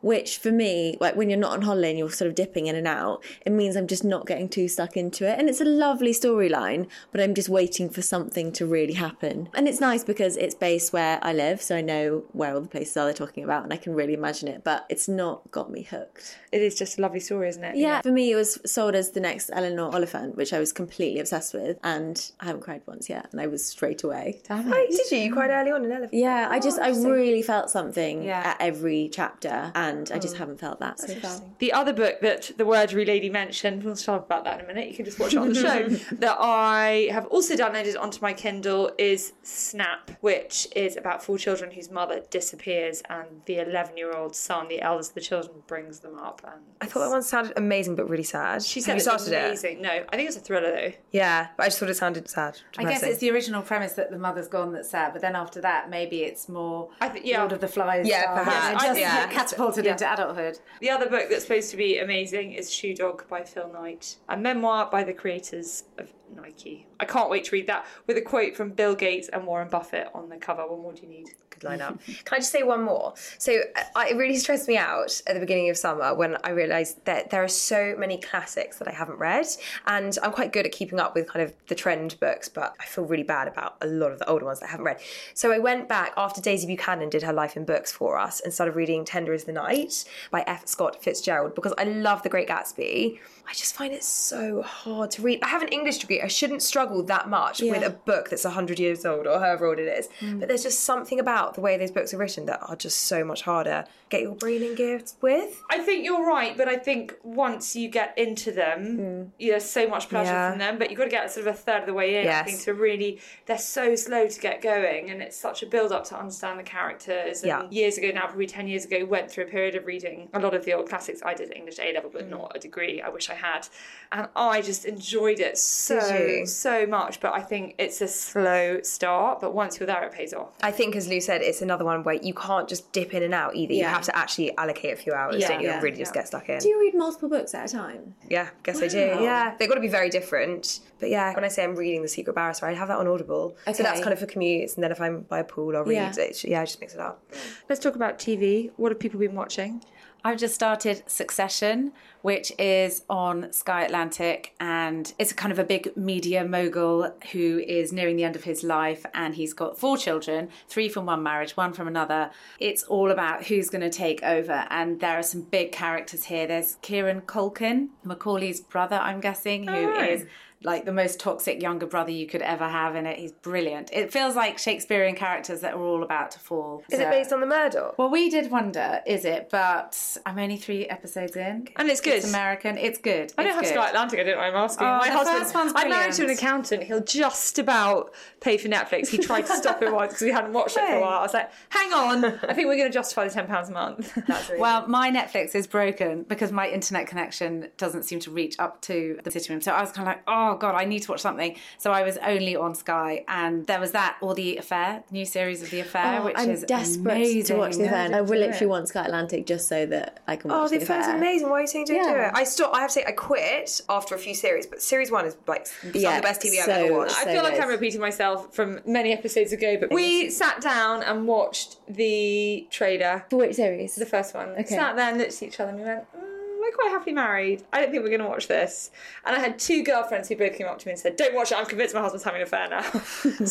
which 0.00 0.38
for 0.38 0.50
me, 0.50 0.96
like 1.00 1.16
when 1.16 1.28
you're 1.30 1.38
not 1.38 1.52
on 1.52 1.62
holiday 1.62 1.90
and 1.90 1.98
you're 1.98 2.10
sort 2.10 2.28
of 2.28 2.34
dipping 2.34 2.66
in 2.66 2.76
and 2.76 2.86
out, 2.86 3.22
it 3.44 3.50
means 3.52 3.76
I'm 3.76 3.86
just 3.86 4.04
not 4.04 4.26
getting 4.26 4.48
too 4.48 4.68
stuck 4.68 4.96
into 4.96 5.28
it. 5.30 5.38
And 5.38 5.48
it's 5.48 5.60
a 5.60 5.64
lovely 5.64 6.12
storyline, 6.12 6.88
but 7.12 7.20
I'm 7.20 7.34
just 7.34 7.48
waiting 7.48 7.88
for 7.90 8.02
something 8.02 8.52
to 8.52 8.66
really 8.66 8.94
happen. 8.94 9.48
And 9.54 9.68
it's 9.68 9.80
nice 9.80 10.04
because 10.04 10.36
it's 10.36 10.54
based 10.54 10.92
where 10.92 11.18
I 11.22 11.32
live, 11.32 11.60
so 11.62 11.76
I 11.76 11.80
know 11.80 12.24
where 12.32 12.54
all 12.54 12.60
the 12.60 12.68
places 12.68 12.96
are 12.96 13.04
they're 13.04 13.14
talking 13.14 13.44
about 13.44 13.64
and 13.64 13.72
I 13.72 13.76
can 13.76 13.94
really 13.94 14.14
imagine 14.14 14.48
it, 14.48 14.64
but 14.64 14.86
it's 14.88 15.08
not 15.08 15.50
got 15.50 15.70
me 15.70 15.82
hooked. 15.82 16.38
It 16.52 16.62
is 16.62 16.74
just 16.76 16.98
a 16.98 17.02
lovely 17.02 17.20
story, 17.20 17.48
isn't 17.48 17.62
it? 17.64 17.76
Yeah, 17.76 18.00
for 18.02 18.10
me, 18.12 18.32
it 18.32 18.36
was 18.36 18.58
sold 18.70 18.94
as 18.94 19.10
the 19.10 19.20
next 19.20 19.50
Eleanor 19.52 19.94
Oliphant, 19.94 20.36
which 20.36 20.52
I 20.52 20.58
was 20.58 20.72
completely 20.72 21.20
obsessed 21.20 21.54
with, 21.54 21.78
and 21.84 22.30
I 22.40 22.46
haven't 22.46 22.62
cried 22.62 22.82
once 22.86 23.08
yet, 23.08 23.28
and 23.32 23.40
I 23.40 23.46
was 23.46 23.64
straight 23.64 24.02
away. 24.02 24.40
Damn 24.48 24.70
Wait, 24.70 24.88
it. 24.90 24.96
did 24.96 25.10
you? 25.16 25.24
You 25.26 25.32
cried 25.32 25.50
early 25.50 25.70
on 25.70 25.84
in 25.84 25.90
Oliphant. 25.92 26.14
Yeah, 26.14 26.48
I 26.50 26.58
just, 26.58 26.78
oh, 26.78 26.82
I 26.84 26.88
really 26.90 27.42
felt 27.42 27.70
something 27.70 28.22
Yeah. 28.22 28.40
at 28.44 28.56
every 28.60 29.08
chapter, 29.18 29.72
and 29.74 30.12
I 30.12 30.18
just 30.20 30.36
mm. 30.36 30.38
haven't 30.38 30.60
felt 30.60 30.78
that 30.78 31.00
so 31.00 31.12
far. 31.16 31.40
The 31.58 31.72
other 31.72 31.92
book 31.92 32.20
that 32.20 32.52
the 32.56 32.64
wordery 32.64 33.04
lady 33.04 33.28
mentioned, 33.28 33.82
we'll 33.82 33.96
talk 33.96 34.24
about 34.26 34.44
that 34.44 34.60
in 34.60 34.64
a 34.64 34.68
minute, 34.68 34.88
you 34.88 34.94
can 34.94 35.04
just 35.04 35.18
watch 35.18 35.32
it 35.34 35.38
on 35.38 35.48
the 35.48 35.54
show, 35.56 35.88
that 36.16 36.36
I 36.38 37.08
have 37.10 37.26
also 37.26 37.56
downloaded 37.56 38.00
onto 38.00 38.20
my 38.22 38.32
Kindle 38.32 38.92
is 38.96 39.32
Snap, 39.42 40.12
which 40.20 40.68
is 40.76 40.96
about 40.96 41.20
four 41.24 41.36
children 41.36 41.72
whose 41.72 41.90
mother 41.90 42.22
disappears 42.30 43.02
and 43.10 43.26
the 43.46 43.58
11 43.58 43.96
year 43.96 44.12
old 44.12 44.36
son, 44.36 44.68
the 44.68 44.80
eldest 44.80 45.10
of 45.10 45.14
the 45.16 45.20
children, 45.20 45.56
brings 45.66 45.98
them 45.98 46.16
up. 46.16 46.40
And 46.44 46.62
I 46.80 46.86
thought 46.86 47.00
that 47.00 47.10
one 47.10 47.22
sounded 47.24 47.54
amazing 47.56 47.96
but 47.96 48.08
really 48.08 48.22
sad. 48.22 48.62
She 48.62 48.78
Have 48.78 48.84
said 48.84 48.92
you 48.92 48.98
it 48.98 49.00
started 49.00 49.24
was 49.24 49.64
amazing. 49.64 49.82
No, 49.82 49.90
I 49.90 50.16
think 50.16 50.28
it's 50.28 50.36
a 50.36 50.40
thriller 50.40 50.70
though. 50.70 50.92
Yeah, 51.10 51.48
but 51.56 51.64
I 51.64 51.66
just 51.66 51.80
thought 51.80 51.90
it 51.90 51.96
sounded 51.96 52.28
sad. 52.28 52.60
I 52.78 52.84
guess 52.84 53.02
it's 53.02 53.18
the 53.18 53.32
original 53.32 53.62
premise 53.62 53.94
that 53.94 54.12
the 54.12 54.18
mother's 54.18 54.46
gone 54.46 54.72
that's 54.72 54.90
sad, 54.90 55.12
but 55.12 55.22
then 55.22 55.34
after 55.34 55.60
that, 55.62 55.90
maybe 55.90 56.22
it's 56.22 56.48
more 56.48 56.90
I 57.00 57.08
think- 57.08 57.26
yeah. 57.26 57.40
Lord 57.40 57.50
of 57.52 57.60
the 57.60 57.68
Flies. 57.68 58.06
Yeah, 58.06 58.22
style. 58.22 58.44
perhaps. 58.44 58.66
And 58.66 58.76
I 58.76 58.80
just 58.80 58.94
think- 58.94 58.98
get 58.98 59.07
yeah. 59.08 59.26
catapulted 59.32 59.84
Yeah. 59.84 59.92
into 59.92 60.12
adulthood. 60.12 60.58
The 60.80 60.90
other 60.90 61.08
book 61.08 61.28
that's 61.28 61.42
supposed 61.42 61.70
to 61.70 61.76
be 61.76 61.98
amazing 61.98 62.52
is 62.52 62.72
Shoe 62.72 62.94
Dog 62.94 63.28
by 63.28 63.42
Phil 63.44 63.70
Knight, 63.72 64.16
a 64.28 64.36
memoir 64.36 64.88
by 64.90 65.04
the 65.04 65.12
creators 65.12 65.84
of 65.98 66.12
Nike. 66.34 66.86
I 67.00 67.04
can't 67.04 67.30
wait 67.30 67.44
to 67.44 67.50
read 67.52 67.66
that 67.68 67.86
with 68.06 68.16
a 68.16 68.22
quote 68.22 68.54
from 68.56 68.70
Bill 68.70 68.94
Gates 68.94 69.28
and 69.28 69.46
Warren 69.46 69.68
Buffett 69.68 70.08
on 70.14 70.28
the 70.28 70.36
cover. 70.36 70.66
What 70.66 70.80
more 70.80 70.92
do 70.92 71.02
you 71.02 71.08
need? 71.08 71.28
Good 71.58 71.68
lineup. 71.68 71.98
Can 72.24 72.36
I 72.36 72.38
just 72.38 72.52
say 72.52 72.62
one 72.62 72.82
more? 72.82 73.14
So 73.38 73.60
uh, 73.76 74.04
it 74.08 74.16
really 74.16 74.36
stressed 74.36 74.68
me 74.68 74.76
out 74.76 75.20
at 75.26 75.34
the 75.34 75.40
beginning 75.40 75.70
of 75.70 75.76
summer 75.76 76.14
when 76.14 76.36
I 76.44 76.50
realised 76.50 77.04
that 77.04 77.30
there 77.30 77.42
are 77.42 77.48
so 77.48 77.94
many 77.98 78.18
classics 78.18 78.78
that 78.78 78.88
I 78.88 78.92
haven't 78.92 79.18
read, 79.18 79.46
and 79.86 80.16
I'm 80.22 80.32
quite 80.32 80.52
good 80.52 80.66
at 80.66 80.72
keeping 80.72 81.00
up 81.00 81.14
with 81.14 81.28
kind 81.28 81.42
of 81.44 81.52
the 81.68 81.74
trend 81.74 82.18
books, 82.20 82.48
but 82.48 82.74
I 82.80 82.84
feel 82.84 83.04
really 83.04 83.22
bad 83.22 83.48
about 83.48 83.76
a 83.80 83.86
lot 83.86 84.12
of 84.12 84.18
the 84.18 84.28
older 84.28 84.44
ones 84.44 84.60
that 84.60 84.66
I 84.66 84.70
haven't 84.70 84.86
read. 84.86 85.00
So 85.34 85.52
I 85.52 85.58
went 85.58 85.88
back 85.88 86.12
after 86.16 86.40
Daisy 86.40 86.66
Buchanan 86.66 87.10
did 87.10 87.22
her 87.22 87.32
life 87.32 87.56
in 87.56 87.64
books 87.64 87.92
for 87.92 88.18
us 88.18 88.40
and 88.40 88.52
started 88.52 88.74
reading 88.74 89.04
Tender 89.04 89.32
is 89.32 89.44
the 89.44 89.52
Night 89.52 90.04
by 90.30 90.44
F. 90.46 90.66
Scott 90.66 91.02
Fitzgerald 91.02 91.54
because 91.54 91.74
I 91.78 91.84
love 91.84 92.22
The 92.22 92.28
Great 92.28 92.48
Gatsby. 92.48 93.18
I 93.48 93.52
just 93.54 93.74
find 93.74 93.94
it 93.94 94.04
so 94.04 94.60
hard 94.60 95.10
to 95.12 95.22
read. 95.22 95.38
I 95.42 95.48
have 95.48 95.62
an 95.62 95.68
English 95.68 95.98
degree. 95.98 96.20
I 96.20 96.26
shouldn't 96.26 96.60
struggle 96.60 97.02
that 97.04 97.30
much 97.30 97.62
with 97.62 97.82
a 97.82 97.88
book 97.90 98.28
that's 98.28 98.44
100 98.44 98.78
years 98.78 99.06
old 99.06 99.26
or 99.26 99.38
however 99.38 99.66
old 99.66 99.78
it 99.78 99.88
is. 99.88 100.08
But 100.20 100.48
there's 100.48 100.62
just 100.62 100.80
something 100.80 101.18
about 101.18 101.47
the 101.54 101.60
way 101.60 101.76
those 101.76 101.90
books 101.90 102.12
are 102.14 102.18
written 102.18 102.46
that 102.46 102.60
are 102.68 102.76
just 102.76 102.98
so 102.98 103.24
much 103.24 103.42
harder. 103.42 103.84
Get 104.08 104.22
your 104.22 104.34
brain 104.34 104.62
in 104.62 104.74
gear 104.74 105.02
with. 105.20 105.62
I 105.70 105.78
think 105.78 106.04
you're 106.04 106.26
right, 106.26 106.56
but 106.56 106.66
I 106.66 106.76
think 106.76 107.14
once 107.22 107.76
you 107.76 107.88
get 107.88 108.16
into 108.16 108.52
them, 108.52 109.32
you 109.38 109.50
there's 109.50 109.64
so 109.64 109.86
much 109.86 110.08
pleasure 110.08 110.30
Yeah. 110.32 110.50
from 110.50 110.58
them. 110.58 110.78
But 110.78 110.90
you've 110.90 110.98
got 110.98 111.04
to 111.04 111.10
get 111.10 111.30
sort 111.30 111.46
of 111.46 111.54
a 111.54 111.56
third 111.56 111.80
of 111.80 111.86
the 111.86 111.92
way 111.94 112.22
in. 112.22 112.28
I 112.28 112.42
think 112.42 112.60
to 112.62 112.74
really, 112.74 113.20
they're 113.46 113.58
so 113.58 113.94
slow 113.96 114.26
to 114.26 114.40
get 114.40 114.62
going, 114.62 115.10
and 115.10 115.20
it's 115.22 115.36
such 115.36 115.62
a 115.62 115.66
build 115.66 115.92
up 115.92 116.04
to 116.04 116.18
understand 116.18 116.58
the 116.58 116.62
characters. 116.62 117.42
And 117.42 117.48
Yeah. 117.48 117.66
years 117.70 117.98
ago 117.98 118.10
now, 118.14 118.26
probably 118.26 118.46
ten 118.46 118.66
years 118.68 118.84
ago, 118.84 119.04
went 119.04 119.30
through 119.30 119.44
a 119.44 119.48
period 119.48 119.74
of 119.74 119.86
reading 119.86 120.28
a 120.32 120.40
lot 120.40 120.54
of 120.54 120.64
the 120.64 120.72
old 120.72 120.88
classics. 120.88 121.22
I 121.24 121.34
did 121.34 121.52
English 121.54 121.78
A 121.78 121.92
level, 121.92 122.10
but 122.12 122.22
hmm. 122.22 122.30
not 122.30 122.52
a 122.54 122.58
degree. 122.58 123.02
I 123.02 123.08
wish 123.08 123.28
I 123.28 123.34
had, 123.34 123.68
and 124.12 124.28
I 124.36 124.62
just 124.62 124.84
enjoyed 124.84 125.40
it 125.40 125.58
so 125.58 126.44
so 126.44 126.86
much. 126.86 127.20
But 127.20 127.34
I 127.34 127.42
think 127.42 127.74
it's 127.78 128.00
a 128.00 128.08
slow 128.08 128.80
start, 128.82 129.40
but 129.40 129.52
once 129.54 129.78
you're 129.78 129.86
there, 129.86 130.02
it 130.04 130.12
pays 130.12 130.32
off. 130.32 130.50
I 130.62 130.70
think, 130.70 130.96
as 130.96 131.08
Lou 131.08 131.20
said, 131.20 131.37
it's 131.42 131.62
another 131.62 131.84
one 131.84 132.02
where 132.04 132.14
you 132.16 132.34
can't 132.34 132.68
just 132.68 132.92
dip 132.92 133.14
in 133.14 133.22
and 133.22 133.34
out 133.34 133.54
either. 133.56 133.72
You 133.72 133.84
have 133.84 134.02
to 134.02 134.16
actually 134.16 134.56
allocate 134.56 134.92
a 134.92 134.96
few 134.96 135.12
hours, 135.12 135.36
Yeah. 135.38 135.48
don't 135.48 135.60
you? 135.60 135.66
Yeah. 135.68 135.74
And 135.74 135.82
really 135.82 135.96
just 135.98 136.14
get 136.14 136.26
stuck 136.26 136.48
in. 136.48 136.58
Do 136.58 136.68
you 136.68 136.80
read 136.80 136.94
multiple 136.94 137.28
books 137.28 137.54
at 137.54 137.68
a 137.70 137.72
time? 137.72 138.14
Yeah, 138.28 138.48
guess 138.62 138.82
I 138.82 138.88
do. 138.88 138.98
Yeah, 138.98 139.54
they've 139.58 139.68
got 139.68 139.76
to 139.76 139.80
be 139.80 139.88
very 139.88 140.10
different. 140.10 140.80
But 141.00 141.10
yeah, 141.10 141.34
when 141.34 141.44
I 141.44 141.48
say 141.48 141.64
I'm 141.64 141.76
reading 141.76 142.02
The 142.02 142.08
Secret 142.08 142.34
Barrister, 142.34 142.66
I 142.66 142.74
have 142.74 142.88
that 142.88 142.98
on 142.98 143.06
Audible. 143.06 143.56
So 143.72 143.82
that's 143.82 144.00
kind 144.00 144.12
of 144.12 144.18
for 144.18 144.26
commutes. 144.26 144.74
And 144.74 144.82
then 144.84 144.90
if 144.92 145.00
I'm 145.00 145.20
by 145.22 145.38
a 145.40 145.44
pool, 145.44 145.76
I'll 145.76 145.84
read. 145.84 145.94
Yeah. 145.94 146.12
It. 146.24 146.44
Yeah, 146.44 146.60
I 146.60 146.64
just 146.64 146.80
mix 146.80 146.94
it 146.94 147.00
up. 147.00 147.22
Let's 147.68 147.80
talk 147.80 147.94
about 147.94 148.18
TV. 148.18 148.70
What 148.76 148.90
have 148.92 148.98
people 148.98 149.20
been 149.20 149.34
watching? 149.34 149.82
I've 150.28 150.36
just 150.36 150.54
started 150.54 151.04
Succession, 151.06 151.92
which 152.20 152.52
is 152.58 153.02
on 153.08 153.50
Sky 153.50 153.84
Atlantic, 153.84 154.54
and 154.60 155.10
it's 155.18 155.32
a 155.32 155.34
kind 155.34 155.52
of 155.52 155.58
a 155.58 155.64
big 155.64 155.96
media 155.96 156.44
mogul 156.44 157.14
who 157.32 157.60
is 157.66 157.94
nearing 157.94 158.16
the 158.16 158.24
end 158.24 158.36
of 158.36 158.44
his 158.44 158.62
life, 158.62 159.06
and 159.14 159.34
he's 159.34 159.54
got 159.54 159.78
four 159.78 159.96
children 159.96 160.50
three 160.68 160.90
from 160.90 161.06
one 161.06 161.22
marriage, 161.22 161.56
one 161.56 161.72
from 161.72 161.88
another. 161.88 162.30
It's 162.58 162.82
all 162.82 163.10
about 163.10 163.46
who's 163.46 163.70
going 163.70 163.80
to 163.80 163.88
take 163.88 164.22
over, 164.22 164.66
and 164.68 165.00
there 165.00 165.18
are 165.18 165.22
some 165.22 165.40
big 165.40 165.72
characters 165.72 166.24
here. 166.24 166.46
There's 166.46 166.76
Kieran 166.82 167.22
Culkin, 167.22 167.88
Macaulay's 168.04 168.60
brother, 168.60 168.96
I'm 168.96 169.20
guessing, 169.20 169.66
who 169.66 169.94
oh, 169.94 170.04
is 170.04 170.26
like 170.64 170.84
the 170.84 170.92
most 170.92 171.20
toxic 171.20 171.62
younger 171.62 171.86
brother 171.86 172.10
you 172.10 172.26
could 172.26 172.42
ever 172.42 172.68
have 172.68 172.96
in 172.96 173.06
it. 173.06 173.18
He's 173.18 173.32
brilliant. 173.32 173.90
It 173.92 174.12
feels 174.12 174.34
like 174.34 174.58
Shakespearean 174.58 175.14
characters 175.14 175.60
that 175.60 175.74
are 175.74 175.80
all 175.82 176.02
about 176.02 176.32
to 176.32 176.38
fall. 176.40 176.82
Is 176.90 176.98
it 177.00 177.10
based 177.10 177.32
on 177.32 177.40
the 177.40 177.46
Murdoch? 177.46 177.96
well, 177.98 178.10
we 178.10 178.28
did 178.28 178.50
wonder, 178.50 179.00
is 179.06 179.24
it? 179.24 179.48
But 179.50 180.16
I'm 180.26 180.38
only 180.38 180.56
three 180.56 180.86
episodes 180.86 181.36
in, 181.36 181.68
And 181.76 181.88
it's 181.88 182.00
good. 182.00 182.14
It's 182.14 182.28
American. 182.28 182.76
It's 182.78 182.98
good. 182.98 183.32
I 183.38 183.44
don't 183.44 183.58
It's 183.58 183.70
have. 183.70 183.78
Sky 183.78 183.88
Atlantic. 183.88 184.20
I 184.20 184.22
don't 184.24 184.32
know. 184.34 184.38
why 184.38 184.48
I'm 184.48 184.56
asking. 184.56 184.86
Oh, 184.86 184.98
My 184.98 185.08
husband. 185.08 185.72
I'm 185.76 185.88
married 185.90 186.14
to 186.14 186.24
an 186.24 186.30
accountant. 186.30 186.82
He'll 186.82 187.04
just 187.04 187.58
about 187.58 188.12
pay 188.40 188.56
for 188.58 188.68
Netflix. 188.68 189.08
He 189.08 189.18
tried 189.18 189.42
to 189.46 189.56
stop 189.56 189.82
it 189.82 189.92
once 189.92 190.12
because 190.14 190.24
we 190.24 190.32
hadn't 190.32 190.52
watched 190.52 190.76
it 190.76 190.80
for 190.86 190.96
a 190.96 191.00
while. 191.00 191.18
I 191.20 191.22
was 191.22 191.34
like, 191.34 191.50
"Hang 191.68 191.92
on, 191.92 192.24
I 192.24 192.52
think 192.54 192.66
we're 192.66 192.76
going 192.76 192.90
to 192.90 192.92
justify 192.92 193.26
the 193.28 193.34
ten 193.34 193.46
pounds 193.46 193.68
a 193.68 193.72
month." 193.72 194.16
Really 194.48 194.60
Well, 194.60 194.86
my 194.88 195.10
Netflix 195.10 195.54
is 195.54 195.66
broken 195.66 196.22
because 196.24 196.52
my 196.52 196.68
internet 196.68 197.06
connection 197.06 197.68
doesn't 197.76 198.04
seem 198.04 198.20
to 198.20 198.30
reach 198.30 198.56
up 198.58 198.80
to 198.82 199.18
the 199.24 199.30
sitting 199.30 199.54
room. 199.54 199.60
So 199.62 199.72
I 199.72 199.80
was 199.80 199.90
kind 199.92 200.08
of 200.08 200.14
like, 200.14 200.22
oh 200.26 200.47
god, 200.56 200.74
I 200.74 200.84
need 200.84 201.00
to 201.00 201.10
watch 201.12 201.20
something. 201.20 201.56
So 201.78 201.92
I 201.92 202.02
was 202.02 202.16
only 202.18 202.56
on 202.56 202.74
Sky, 202.74 203.24
and 203.28 203.66
there 203.66 203.80
was 203.80 203.92
that 203.92 204.16
or 204.20 204.34
the 204.34 204.56
Affair, 204.56 205.02
new 205.10 205.24
series 205.24 205.62
of 205.62 205.70
the 205.70 205.80
Affair, 205.80 206.20
Oh, 206.20 206.24
which 206.26 206.34
I'm 206.38 206.50
is 206.50 206.62
desperate 206.64 207.16
amazing. 207.16 207.56
to 207.56 207.60
watch 207.60 207.76
the 207.76 207.84
affair. 207.86 208.14
I 208.14 208.20
will 208.20 208.28
do 208.28 208.34
literally 208.34 208.66
it. 208.66 208.68
want 208.68 208.88
Sky 208.88 209.04
Atlantic 209.04 209.46
just 209.46 209.68
so 209.68 209.86
that 209.86 210.20
I 210.26 210.36
can 210.36 210.50
watch 210.50 210.58
Oh, 210.60 210.68
the 210.68 210.78
the 210.78 210.84
affair's 210.84 211.06
affair. 211.06 211.16
amazing. 211.16 211.50
Why 211.50 211.58
are 211.58 211.60
you 211.62 211.66
saying 211.66 211.86
don't 211.86 212.02
do 212.02 212.08
it? 212.20 212.30
I 212.34 212.44
stopped. 212.44 212.74
I 212.74 212.80
have 212.80 212.90
to 212.90 212.94
say, 212.94 213.04
I 213.06 213.12
quit 213.12 213.80
after 213.88 214.14
a 214.14 214.18
few 214.18 214.34
series, 214.34 214.66
but 214.66 214.80
series 214.82 215.10
one 215.10 215.26
is 215.26 215.36
like 215.46 215.66
some 215.66 215.90
Yeah, 215.94 216.10
of 216.16 216.22
the 216.22 216.22
best 216.22 216.40
TV 216.42 216.60
I've 216.62 216.68
ever 216.68 216.94
watched. 216.94 217.16
I 217.16 217.24
so 217.24 217.32
feel 217.32 217.42
like 217.42 217.54
good. 217.54 217.62
I'm 217.62 217.68
repeating 217.68 218.00
myself 218.00 218.54
from 218.54 218.80
many 218.86 219.12
episodes 219.12 219.52
ago, 219.52 219.76
but 219.80 219.90
we 219.92 220.30
sat 220.30 220.60
down 220.60 221.02
and 221.02 221.26
watched 221.26 221.76
the 221.88 222.66
trailer, 222.70 223.24
For 223.30 223.36
which 223.38 223.56
series? 223.56 223.94
the 223.96 224.06
first 224.06 224.34
one. 224.34 224.50
Okay. 224.50 224.64
Sat 224.76 224.96
there 224.96 225.08
and 225.08 225.18
looked 225.18 225.32
at 225.32 225.42
each 225.42 225.58
other 225.60 225.70
and 225.70 225.78
we 225.80 225.84
went, 225.84 226.04
mm, 226.16 226.27
"We're 226.68 226.76
quite 226.76 226.90
happily 226.90 227.12
married. 227.14 227.64
I 227.72 227.80
don't 227.80 227.90
think 227.90 228.02
we're 228.02 228.10
going 228.10 228.20
to 228.20 228.28
watch 228.28 228.48
this." 228.48 228.90
And 229.24 229.34
I 229.36 229.38
had 229.38 229.58
two 229.58 229.82
girlfriends 229.82 230.28
who 230.28 230.36
both 230.36 230.56
came 230.56 230.66
up 230.66 230.78
to 230.78 230.86
me 230.86 230.92
and 230.92 231.00
said, 231.00 231.16
"Don't 231.16 231.34
watch 231.34 231.52
it. 231.52 231.58
I'm 231.58 231.66
convinced 231.66 231.94
my 231.94 232.00
husband's 232.00 232.24
having 232.24 232.40
an 232.42 232.46
affair 232.46 232.68
now." 232.68 232.82
so, 232.82 233.44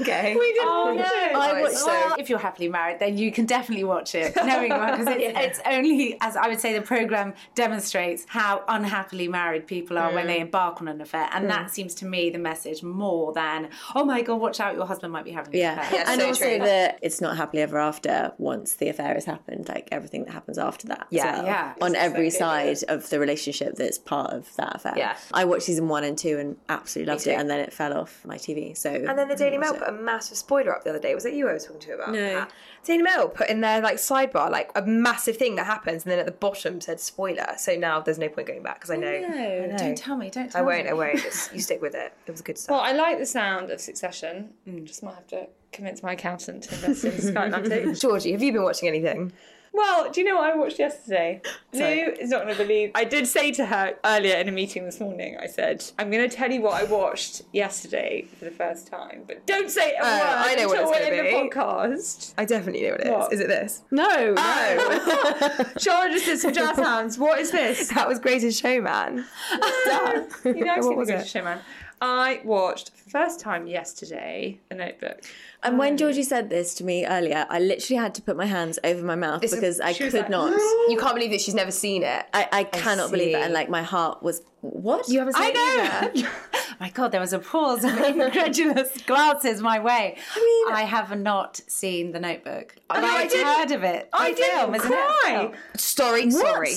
Okay. 0.00 0.34
we 0.36 0.52
didn't 0.52 0.68
Oh, 0.68 0.94
watch 0.94 0.96
no. 0.96 1.02
it. 1.04 1.34
I 1.34 1.60
watched 1.60 1.72
it's 1.72 1.84
so. 1.84 2.14
if 2.18 2.28
you're 2.30 2.38
happily 2.38 2.68
married, 2.68 2.98
then 2.98 3.18
you 3.18 3.30
can 3.32 3.46
definitely 3.46 3.84
watch 3.84 4.14
it, 4.14 4.34
knowing 4.36 4.68
because 4.70 5.06
it's, 5.08 5.38
it's 5.38 5.60
only, 5.66 6.16
as 6.20 6.36
I 6.36 6.48
would 6.48 6.60
say, 6.60 6.72
the 6.72 6.82
program 6.82 7.34
demonstrates 7.54 8.24
how 8.28 8.62
unhappily 8.68 9.28
married 9.28 9.66
people 9.66 9.98
are 9.98 10.12
when 10.12 10.26
they 10.26 10.38
mm. 10.38 10.42
embark 10.42 10.80
on 10.80 10.88
an 10.88 11.00
affair, 11.00 11.28
and 11.32 11.48
that 11.50 11.66
mm. 11.66 11.70
seems 11.70 11.94
to 11.96 12.06
me 12.06 12.30
the 12.30 12.38
message 12.38 12.82
more 12.82 13.32
than, 13.32 13.68
oh 13.94 14.04
my 14.04 14.22
god, 14.22 14.36
watch 14.40 14.60
out, 14.60 14.74
your 14.74 14.86
husband 14.86 15.12
might 15.12 15.24
be 15.24 15.32
having 15.32 15.54
an 15.54 15.60
Yeah, 15.60 15.80
affair. 15.80 16.00
Yeah, 16.00 16.10
and 16.12 16.20
so 16.20 16.26
also 16.28 16.44
true. 16.48 16.58
that 16.64 16.98
it's 17.02 17.20
not 17.20 17.36
happily 17.36 17.62
ever 17.62 17.78
after 17.78 18.32
once 18.38 18.74
the 18.74 18.88
affair 18.88 19.14
has 19.14 19.24
happened. 19.24 19.68
Like 19.68 19.88
everything 19.92 20.24
that 20.24 20.32
happens 20.32 20.58
after 20.58 20.86
that 20.88 21.01
that. 21.10 21.16
Yeah, 21.16 21.26
as 21.26 21.38
well, 21.38 21.46
yeah. 21.46 21.74
On 21.80 21.96
every 21.96 22.30
so 22.30 22.38
side 22.38 22.78
of 22.88 23.08
the 23.10 23.18
relationship 23.18 23.76
that's 23.76 23.98
part 23.98 24.32
of 24.32 24.54
that 24.56 24.76
affair. 24.76 24.94
Yeah. 24.96 25.16
I 25.32 25.44
watched 25.44 25.64
season 25.64 25.88
one 25.88 26.04
and 26.04 26.16
two 26.16 26.38
and 26.38 26.56
absolutely 26.68 27.12
loved 27.12 27.26
it, 27.26 27.38
and 27.38 27.48
then 27.48 27.60
it 27.60 27.72
fell 27.72 27.96
off 27.96 28.24
my 28.24 28.36
TV. 28.36 28.76
So 28.76 28.90
And 28.90 29.18
then 29.18 29.28
the 29.28 29.36
Daily 29.36 29.58
Mail 29.58 29.74
put 29.74 29.88
a 29.88 29.92
massive 29.92 30.36
spoiler 30.36 30.74
up 30.74 30.84
the 30.84 30.90
other 30.90 30.98
day. 30.98 31.14
Was 31.14 31.24
it 31.24 31.34
you 31.34 31.48
I 31.48 31.54
was 31.54 31.64
talking 31.64 31.80
to 31.80 31.94
about? 31.94 32.12
No. 32.12 32.34
that? 32.34 32.50
Daily 32.84 33.02
Mail 33.02 33.28
put 33.28 33.48
in 33.48 33.60
their 33.60 33.80
like 33.80 33.96
sidebar 33.96 34.50
like 34.50 34.70
a 34.74 34.82
massive 34.82 35.36
thing 35.36 35.54
that 35.56 35.66
happens, 35.66 36.04
and 36.04 36.12
then 36.12 36.18
at 36.18 36.26
the 36.26 36.32
bottom 36.32 36.80
said 36.80 37.00
spoiler. 37.00 37.46
So 37.56 37.76
now 37.76 38.00
there's 38.00 38.18
no 38.18 38.28
point 38.28 38.48
going 38.48 38.62
back 38.62 38.80
because 38.80 38.90
I 38.90 38.96
oh, 38.96 39.00
know. 39.00 39.08
I 39.08 39.66
know. 39.66 39.76
Don't 39.78 39.96
tell 39.96 40.16
me. 40.16 40.30
Don't 40.30 40.50
tell 40.50 40.62
I 40.62 40.64
won't. 40.64 40.84
me. 40.84 40.90
I 40.90 40.94
won't. 40.94 41.18
Just, 41.22 41.54
you 41.54 41.60
stick 41.60 41.80
with 41.80 41.94
it. 41.94 42.12
It 42.26 42.30
was 42.30 42.40
a 42.40 42.44
good 42.44 42.58
stuff. 42.58 42.74
Well, 42.74 42.80
I 42.80 42.92
like 42.92 43.18
the 43.18 43.26
sound 43.26 43.70
of 43.70 43.80
Succession. 43.80 44.50
Mm. 44.66 44.84
Just 44.84 45.02
might 45.02 45.14
have 45.14 45.26
to 45.28 45.46
convince 45.72 46.02
my 46.02 46.12
accountant 46.12 46.64
to 46.64 46.74
invest 46.74 47.04
in 47.04 47.20
Sky 47.20 47.46
Atlantic. 47.46 47.94
Georgie, 47.98 48.32
have 48.32 48.42
you 48.42 48.52
been 48.52 48.62
watching 48.62 48.88
anything? 48.88 49.32
Well, 49.74 50.10
do 50.10 50.20
you 50.20 50.26
know 50.26 50.36
what 50.36 50.52
I 50.52 50.56
watched 50.56 50.78
yesterday? 50.78 51.40
Lou 51.72 51.80
is 51.80 52.28
not 52.28 52.42
going 52.42 52.54
to 52.54 52.62
believe. 52.62 52.90
I 52.94 53.04
did 53.04 53.26
say 53.26 53.52
to 53.52 53.64
her 53.66 53.94
earlier 54.04 54.36
in 54.36 54.48
a 54.48 54.52
meeting 54.52 54.84
this 54.84 55.00
morning, 55.00 55.38
I 55.40 55.46
said, 55.46 55.82
I'm 55.98 56.10
going 56.10 56.28
to 56.28 56.34
tell 56.36 56.50
you 56.52 56.60
what 56.60 56.74
I 56.74 56.84
watched 56.84 57.42
yesterday 57.52 58.26
for 58.38 58.44
the 58.44 58.50
first 58.50 58.86
time, 58.86 59.24
but 59.26 59.46
don't 59.46 59.70
say 59.70 59.92
a 59.94 60.00
oh, 60.02 60.18
word 60.18 60.26
I 60.26 60.54
know 60.56 60.68
what 60.68 60.78
until 60.78 60.92
it's 60.92 61.08
we're 61.08 61.14
in 61.14 61.24
be. 61.24 61.30
the 61.30 61.36
podcast. 61.56 62.34
I 62.36 62.44
definitely 62.44 62.82
know 62.82 62.90
what 62.92 63.00
it 63.00 63.06
is. 63.06 63.12
What? 63.12 63.32
Is 63.32 63.40
it 63.40 63.48
this? 63.48 63.82
no, 63.90 64.34
Oh, 64.36 65.64
Charlotte 65.78 66.12
just 66.12 66.26
did 66.26 66.38
some 66.38 66.52
jazz 66.52 66.76
hands. 66.76 67.18
What 67.18 67.38
is 67.40 67.50
this? 67.50 67.88
that 67.88 68.06
was 68.08 68.18
Greatest 68.18 68.60
Showman. 68.60 69.24
You 70.44 70.64
know, 70.64 70.72
I've 70.72 70.84
What 70.84 70.90
seen 70.90 70.96
was 70.96 71.08
the 71.08 71.14
it? 71.14 71.16
Greatest 71.16 71.32
Showman. 71.32 71.58
I 72.04 72.40
watched 72.44 72.90
for 72.90 73.04
the 73.04 73.10
first 73.10 73.38
time 73.38 73.68
yesterday 73.68 74.58
The 74.68 74.74
Notebook. 74.74 75.20
And 75.62 75.78
when 75.78 75.92
um, 75.92 75.96
Georgie 75.96 76.24
said 76.24 76.50
this 76.50 76.74
to 76.74 76.84
me 76.84 77.06
earlier, 77.06 77.46
I 77.48 77.60
literally 77.60 78.02
had 78.02 78.12
to 78.16 78.22
put 78.22 78.36
my 78.36 78.46
hands 78.46 78.80
over 78.82 79.04
my 79.04 79.14
mouth 79.14 79.44
It's 79.44 79.52
a- 79.52 79.56
because 79.56 79.78
I 79.80 79.92
she 79.92 80.02
was 80.04 80.12
could 80.12 80.22
like, 80.22 80.30
not. 80.30 80.50
You 80.90 80.96
can't 81.00 81.14
believe 81.14 81.30
that 81.30 81.40
she's 81.40 81.54
never 81.54 81.70
seen 81.70 82.02
it. 82.02 82.26
I, 82.34 82.48
I 82.50 82.64
cannot 82.64 83.12
believe 83.12 83.28
it, 83.28 83.38
see. 83.38 83.40
and 83.42 83.54
like 83.54 83.68
my 83.70 83.82
heart 83.84 84.20
was 84.20 84.42
what? 84.62 85.08
You 85.08 85.20
haven't 85.20 85.34
seen 85.34 85.52
I 85.56 86.10
it 86.12 86.16
know. 86.16 86.28
Oh 86.54 86.74
my 86.86 86.90
God, 86.90 87.12
there 87.12 87.20
was 87.20 87.32
a 87.32 87.38
pause 87.38 87.84
of 87.84 87.96
incredulous 88.00 89.00
glances 89.02 89.60
my 89.62 89.78
way. 89.78 90.16
I 90.34 90.64
mean- 90.66 90.74
I 90.76 90.82
have 90.82 91.16
not 91.16 91.60
seen 91.68 92.10
The 92.10 92.18
Notebook. 92.18 92.74
know, 92.92 92.96
I've 92.96 93.04
I 93.04 93.28
didn't- 93.28 93.46
heard 93.46 93.70
of 93.70 93.84
it. 93.84 94.08
I 94.12 94.30
The 94.30 94.36
didn't 94.36 94.58
film, 94.58 94.74
isn't 94.74 94.92
it? 94.92 94.94
cry. 94.96 95.36
Oh. 95.36 95.40
Film. 95.50 95.52
Sorry, 95.76 96.30
sorry. 96.32 96.72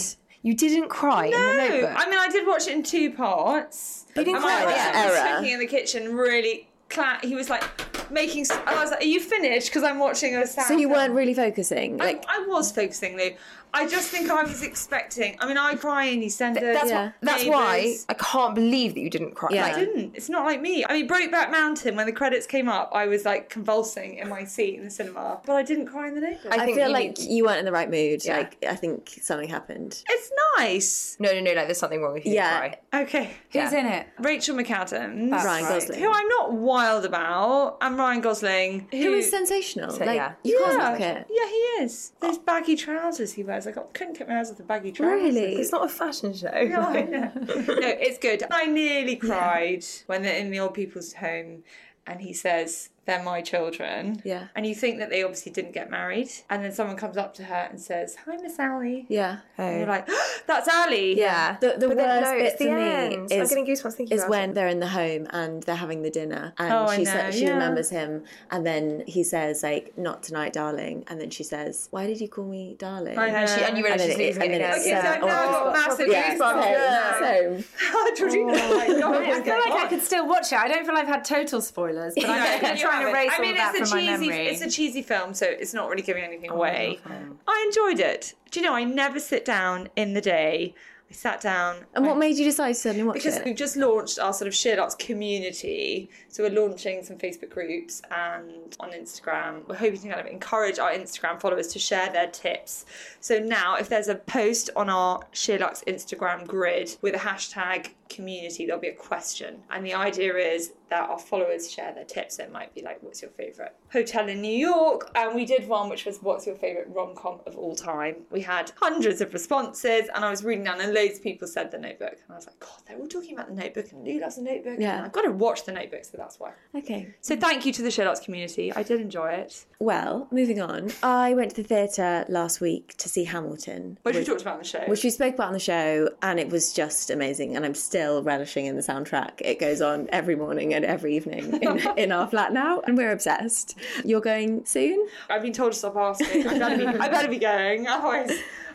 You 0.45 0.53
didn't 0.53 0.89
cry 0.89 1.25
in 1.25 1.31
the 1.31 1.37
No, 1.37 1.55
notebook. 1.57 1.93
I 1.95 2.07
mean, 2.07 2.19
I 2.19 2.29
did 2.29 2.45
watch 2.45 2.67
it 2.67 2.73
in 2.73 2.83
two 2.83 3.09
parts. 3.11 4.05
You 4.15 4.23
didn't 4.23 4.35
And 4.35 4.43
cry 4.45 4.63
my 4.63 4.71
at 4.73 4.75
the 4.75 4.79
husband 4.79 4.95
end? 4.95 5.09
was 5.09 5.17
Error. 5.19 5.35
cooking 5.37 5.53
in 5.53 5.59
the 5.59 5.65
kitchen, 5.67 6.15
really. 6.15 6.67
Cla- 6.87 7.19
he 7.23 7.33
was 7.33 7.49
like 7.49 7.63
making. 8.11 8.45
I 8.67 8.79
was 8.79 8.91
like, 8.91 9.01
"Are 9.01 9.05
you 9.05 9.19
finished?" 9.19 9.69
Because 9.69 9.81
I'm 9.81 9.97
watching 9.97 10.35
a 10.35 10.45
sound. 10.45 10.67
so 10.67 10.75
you 10.75 10.81
film. 10.87 10.91
weren't 10.91 11.13
really 11.15 11.33
focusing, 11.33 11.99
I, 11.99 12.05
like 12.05 12.25
I 12.29 12.45
was 12.47 12.71
focusing, 12.71 13.17
Lou. 13.17 13.31
I 13.75 13.87
just 13.87 14.09
think 14.09 14.29
I 14.31 14.41
was 14.43 14.63
expecting. 14.63 15.35
I 15.39 15.45
mean, 15.47 15.57
I 15.57 15.75
cry 15.75 16.05
in 16.05 16.21
EastEnders. 16.21 16.61
that's 16.61 16.89
Yeah. 16.89 17.09
wh- 17.09 17.25
that's 17.25 17.45
why 17.45 17.95
I 18.09 18.13
can't 18.13 18.55
believe 18.55 18.93
that 18.95 19.01
you 19.01 19.09
didn't 19.09 19.35
cry. 19.35 19.49
Yeah. 19.51 19.63
Like, 19.63 19.75
I 19.75 19.79
didn't. 19.85 20.15
It's 20.15 20.29
not 20.29 20.45
like 20.45 20.61
me. 20.61 20.85
I 20.87 20.93
mean, 20.93 21.07
Brokeback 21.07 21.51
Mountain. 21.51 21.95
When 21.95 22.05
the 22.05 22.11
credits 22.11 22.47
came 22.47 22.69
up, 22.69 22.91
I 22.93 23.05
was 23.07 23.25
like 23.25 23.49
convulsing 23.49 24.17
in 24.17 24.29
my 24.29 24.43
seat 24.45 24.75
in 24.79 24.83
the 24.85 24.89
cinema, 24.89 25.41
but 25.45 25.53
I 25.55 25.63
didn't 25.63 25.87
cry 25.87 26.07
in 26.07 26.15
the 26.15 26.21
notebook. 26.21 26.51
I 26.53 26.63
I 26.63 26.65
feel 26.67 26.87
you 26.87 26.93
like 26.93 27.17
need- 27.17 27.29
you 27.29 27.45
weren't 27.45 27.59
in 27.59 27.65
the 27.65 27.71
right 27.71 27.89
mood. 27.89 28.23
Yeah. 28.25 28.37
Like 28.37 28.63
I 28.67 28.75
think 28.75 29.19
something 29.21 29.49
happened. 29.49 30.03
it's 30.09 30.31
nice. 30.57 31.17
no, 31.19 31.31
no, 31.33 31.39
no. 31.41 31.53
Like 31.53 31.67
there's 31.67 31.77
something 31.77 32.01
wrong 32.01 32.13
with 32.13 32.25
you. 32.25 32.33
Yeah. 32.33 32.61
Didn't 32.61 32.77
cry. 32.91 33.01
Okay. 33.01 33.25
Who's 33.51 33.71
Yeah. 33.73 33.79
in 33.79 33.85
it? 33.87 34.07
Rachel 34.19 34.55
McAdams, 34.55 35.29
That's 35.29 35.45
Ryan 35.45 35.65
right. 35.65 35.79
Gosling. 35.79 35.99
who 35.99 36.11
I'm 36.11 36.27
not 36.29 36.53
wild 36.53 37.05
about, 37.05 37.77
and 37.81 37.97
Ryan 37.97 38.21
Gosling, 38.21 38.87
who, 38.91 38.97
Who 38.97 39.13
is 39.15 39.29
sensational? 39.29 39.91
So, 39.91 40.05
like 40.05 40.15
yeah. 40.15 40.33
you 40.43 40.57
can't 40.63 40.71
yeah, 40.73 40.77
knock 40.77 40.99
it. 41.01 41.27
yeah, 41.29 41.47
he 41.49 41.83
is. 41.83 42.13
Those 42.21 42.37
oh. 42.37 42.41
baggy 42.45 42.75
trousers 42.75 43.33
he 43.33 43.43
wears. 43.43 43.64
I 43.67 43.71
got, 43.71 43.93
couldn't 43.93 44.17
get 44.17 44.27
my 44.27 44.39
eyes 44.39 44.51
off 44.51 44.57
the 44.57 44.63
baggy 44.63 44.91
trousers. 44.91 45.21
Really? 45.21 45.55
It's 45.55 45.71
not 45.71 45.85
a 45.85 45.89
fashion 45.89 46.33
show. 46.33 46.49
No, 46.65 46.91
know. 46.93 47.31
no, 47.35 47.87
it's 47.87 48.17
good. 48.17 48.43
I 48.51 48.65
nearly 48.65 49.15
cried 49.15 49.85
when 50.07 50.21
they're 50.23 50.37
in 50.37 50.51
the 50.51 50.59
old 50.59 50.73
people's 50.73 51.13
home 51.13 51.63
and 52.07 52.21
he 52.21 52.33
says, 52.33 52.89
They're 53.05 53.21
my 53.23 53.41
children. 53.41 54.21
Yeah. 54.23 54.47
And 54.55 54.65
you 54.65 54.73
think 54.75 54.97
that 54.99 55.09
they 55.09 55.21
obviously 55.23 55.51
didn't 55.51 55.73
get 55.73 55.91
married. 55.91 56.29
And 56.49 56.63
then 56.63 56.71
someone 56.71 56.95
comes 56.97 57.17
up 57.17 57.33
to 57.35 57.43
her 57.43 57.67
and 57.69 57.79
says, 57.79 58.15
Hi, 58.25 58.35
Miss 58.37 58.57
Allie. 58.59 59.05
Yeah. 59.09 59.39
And 59.57 59.79
you're 59.79 59.87
like, 59.87 60.09
That's 60.47 60.67
Ali. 60.67 61.17
Yeah. 61.17 61.57
The, 61.61 61.75
the 61.77 61.87
But 61.87 61.97
worst 61.97 61.97
then, 61.97 62.23
no, 62.23 62.31
bit 62.31 62.41
it's 62.45 62.59
the 62.59 62.65
for 62.65 62.75
me 62.75 62.81
end. 62.83 63.13
I'm 63.31 63.41
is, 63.41 63.49
getting 63.49 63.65
goosebumps 63.67 63.93
thinking 63.93 64.15
is 64.15 64.21
about 64.23 64.29
when 64.31 64.49
it. 64.49 64.53
they're 64.55 64.67
in 64.67 64.79
the 64.79 64.87
home 64.87 65.27
and 65.29 65.61
they're 65.63 65.75
having 65.75 66.01
the 66.01 66.09
dinner 66.09 66.53
and 66.57 66.73
Oh, 66.73 66.85
I 66.85 66.97
she 66.97 67.03
know, 67.03 67.11
sa- 67.11 67.29
she 67.31 67.43
yeah. 67.43 67.53
remembers 67.53 67.89
him 67.89 68.23
and 68.51 68.65
then 68.65 69.03
he 69.07 69.23
says 69.23 69.61
like 69.63 69.97
not 69.97 70.23
tonight 70.23 70.53
darling 70.53 71.03
and 71.07 71.21
then 71.21 71.29
she 71.29 71.43
says 71.43 71.87
why 71.91 72.07
did 72.07 72.19
you 72.19 72.27
call 72.27 72.45
me 72.45 72.75
darling 72.79 73.17
I 73.17 73.29
know. 73.29 73.35
And, 73.37 73.49
she, 73.49 73.61
and 73.65 73.77
you 73.77 73.83
realise 73.83 74.01
then 74.01 74.09
she's 74.11 74.19
it, 74.19 74.25
losing 74.27 74.41
it 74.43 74.47
then 74.47 74.55
again. 74.61 74.73
it's 74.77 74.87
Yeah, 74.87 74.99
uh, 74.99 75.19
so 75.21 75.27
now 75.27 75.43
I've 75.43 75.51
got 75.51 75.73
massive 75.73 76.07
goosebumps. 76.07 77.19
same, 77.19 77.63
same. 77.63 78.15
Georgina, 78.17 78.53
oh 78.55 78.77
my 78.77 78.87
God, 78.99 79.27
I 79.27 79.41
feel 79.43 79.55
like 79.59 79.83
I 79.85 79.87
could 79.89 80.01
still 80.01 80.27
watch 80.27 80.51
it. 80.51 80.57
I 80.59 80.67
don't 80.67 80.85
feel 80.85 80.95
I've 80.95 81.07
had 81.07 81.23
total 81.25 81.61
spoilers, 81.61 82.13
but 82.15 82.25
I'm 82.25 82.61
going 82.61 82.75
to 82.75 82.81
try 82.81 82.94
haven't. 82.97 83.09
erase 83.09 83.31
I 83.31 83.35
all 83.35 83.41
mean, 83.41 83.51
of 83.51 83.57
that 83.57 83.75
it's 83.75 83.89
from 83.91 83.99
a 83.99 84.01
my 84.05 84.07
cheesy, 84.17 84.27
memory. 84.29 84.47
it's 84.47 84.61
a 84.61 84.69
cheesy 84.69 85.01
film, 85.01 85.33
so 85.33 85.45
it's 85.45 85.73
not 85.73 85.89
really 85.89 86.01
giving 86.03 86.23
anything 86.23 86.51
Oh, 86.51 86.55
away. 86.55 86.99
I 87.47 87.63
enjoyed 87.67 87.99
it. 87.99 88.33
Do 88.51 88.59
you 88.59 88.65
know? 88.65 88.73
I 88.73 88.83
never 88.83 89.19
sit 89.19 89.45
down 89.45 89.89
in 89.95 90.13
the 90.13 90.21
day. 90.21 90.73
I 91.07 91.13
sat 91.13 91.39
down. 91.39 91.85
And 91.93 92.03
I- 92.03 92.07
what 92.07 92.17
made 92.17 92.35
you 92.35 92.45
decide 92.45 92.69
to 92.69 92.73
suddenly 92.73 93.05
watch 93.05 93.13
because 93.13 93.37
it? 93.37 93.45
we've 93.45 93.55
just 93.55 93.75
launched 93.75 94.17
our 94.17 94.33
sort 94.33 94.47
of 94.47 94.79
arts 94.79 94.95
community. 94.95 96.09
So 96.29 96.41
we're 96.41 96.49
launching 96.59 97.03
some 97.03 97.17
Facebook 97.17 97.51
groups 97.51 98.01
and 98.09 98.75
on 98.79 98.89
Instagram. 98.91 99.67
We're 99.67 99.75
hoping 99.75 99.99
to 100.01 100.07
kind 100.09 100.19
of 100.19 100.25
encourage 100.25 100.79
our 100.79 100.91
Instagram 100.91 101.39
followers 101.39 101.67
to 101.67 101.79
share 101.79 102.11
their 102.11 102.25
tips. 102.27 102.85
So 103.19 103.37
now 103.37 103.75
if 103.75 103.87
there's 103.87 104.07
a 104.07 104.15
post 104.15 104.71
on 104.75 104.89
our 104.89 105.19
SheerLuxe 105.31 105.83
Instagram 105.85 106.47
grid 106.47 106.97
with 107.03 107.13
a 107.13 107.19
hashtag 107.19 107.89
community, 108.09 108.65
there'll 108.65 108.81
be 108.81 108.87
a 108.87 108.93
question. 108.95 109.61
And 109.69 109.85
the 109.85 109.93
idea 109.93 110.35
is 110.37 110.73
that 110.89 111.09
our 111.09 111.19
followers 111.19 111.71
share 111.71 111.93
their 111.93 112.05
tips. 112.05 112.39
It 112.39 112.51
might 112.51 112.73
be 112.73 112.81
like, 112.81 113.01
what's 113.01 113.21
your 113.21 113.31
favourite 113.31 113.71
hotel 113.91 114.27
in 114.29 114.41
New 114.41 114.55
York? 114.55 115.11
And 115.15 115.35
we 115.35 115.45
did 115.45 115.67
one 115.67 115.89
which 115.89 116.05
was 116.05 116.19
what's 116.21 116.45
your 116.45 116.55
favourite 116.55 116.93
rom-com 116.93 117.39
of 117.45 117.57
all 117.57 117.75
time? 117.75 118.17
We 118.31 118.41
had 118.41 118.71
hundreds 118.79 119.21
of 119.21 119.33
responses 119.33 120.09
and 120.13 120.23
I 120.23 120.29
was 120.29 120.43
reading 120.43 120.63
down 120.65 120.81
and 120.81 120.93
loads 120.93 121.17
of 121.17 121.23
people 121.23 121.47
said 121.47 121.71
the 121.71 121.77
notebook. 121.77 122.13
And 122.13 122.31
I 122.31 122.35
was 122.35 122.47
like, 122.47 122.59
God, 122.59 122.81
they're 122.87 122.97
all 122.97 123.07
talking 123.07 123.33
about 123.33 123.47
the 123.47 123.55
notebook 123.55 123.91
and 123.91 124.05
Lou 124.05 124.19
loves 124.19 124.35
the 124.35 124.43
notebook. 124.43 124.77
Yeah. 124.79 125.03
I've 125.03 125.11
got 125.11 125.23
to 125.23 125.31
watch 125.31 125.65
the 125.65 125.71
notebook, 125.71 126.05
so 126.05 126.17
that's 126.17 126.39
why. 126.39 126.51
Okay. 126.75 127.13
So 127.21 127.35
thank 127.35 127.65
you 127.65 127.73
to 127.73 127.81
the 127.81 127.89
SheerLuxe 127.89 128.23
community. 128.23 128.73
I 128.73 128.83
did 128.83 129.01
enjoy 129.01 129.31
it. 129.31 129.65
Well, 129.79 130.27
moving 130.31 130.61
on. 130.61 130.91
I 131.01 131.33
went 131.33 131.55
to 131.55 131.61
the 131.61 131.67
theatre 131.67 132.25
last 132.29 132.61
week 132.61 132.95
to 132.97 133.09
see 133.09 133.23
Hamilton. 133.23 133.97
Which 134.03 134.15
we 134.15 134.23
talked 134.23 134.41
about 134.41 134.53
on 134.53 134.59
the 134.59 134.65
show. 134.65 134.83
which 134.85 135.03
we 135.03 135.09
spoke 135.09 135.33
about 135.33 135.47
on 135.47 135.53
the 135.53 135.59
show, 135.59 136.09
and 136.21 136.39
it 136.39 136.49
was 136.49 136.73
just 136.73 137.09
amazing. 137.09 137.55
And 137.55 137.65
I'm 137.65 137.75
still 137.75 138.23
relishing 138.23 138.65
in 138.65 138.75
the 138.75 138.81
soundtrack. 138.81 139.41
It 139.41 139.59
goes 139.59 139.81
on 139.81 140.07
every 140.11 140.35
morning 140.35 140.73
and 140.75 140.85
every 140.85 141.15
evening 141.15 141.57
in, 141.61 141.79
in 141.97 142.11
our 142.11 142.27
flat 142.27 142.53
now, 142.53 142.81
and 142.85 142.97
we're 142.97 143.11
obsessed. 143.11 143.77
You're 144.03 144.21
going 144.21 144.65
soon? 144.65 145.07
I've 145.29 145.41
been 145.41 145.53
told 145.53 145.71
to 145.71 145.77
stop 145.77 145.95
asking. 145.95 146.47
I 146.47 146.59
better 146.59 146.77
be, 146.77 146.85
I 146.85 147.09
better 147.09 147.27
be 147.29 147.39
going. 147.39 147.87
Otherwise, 147.87 148.31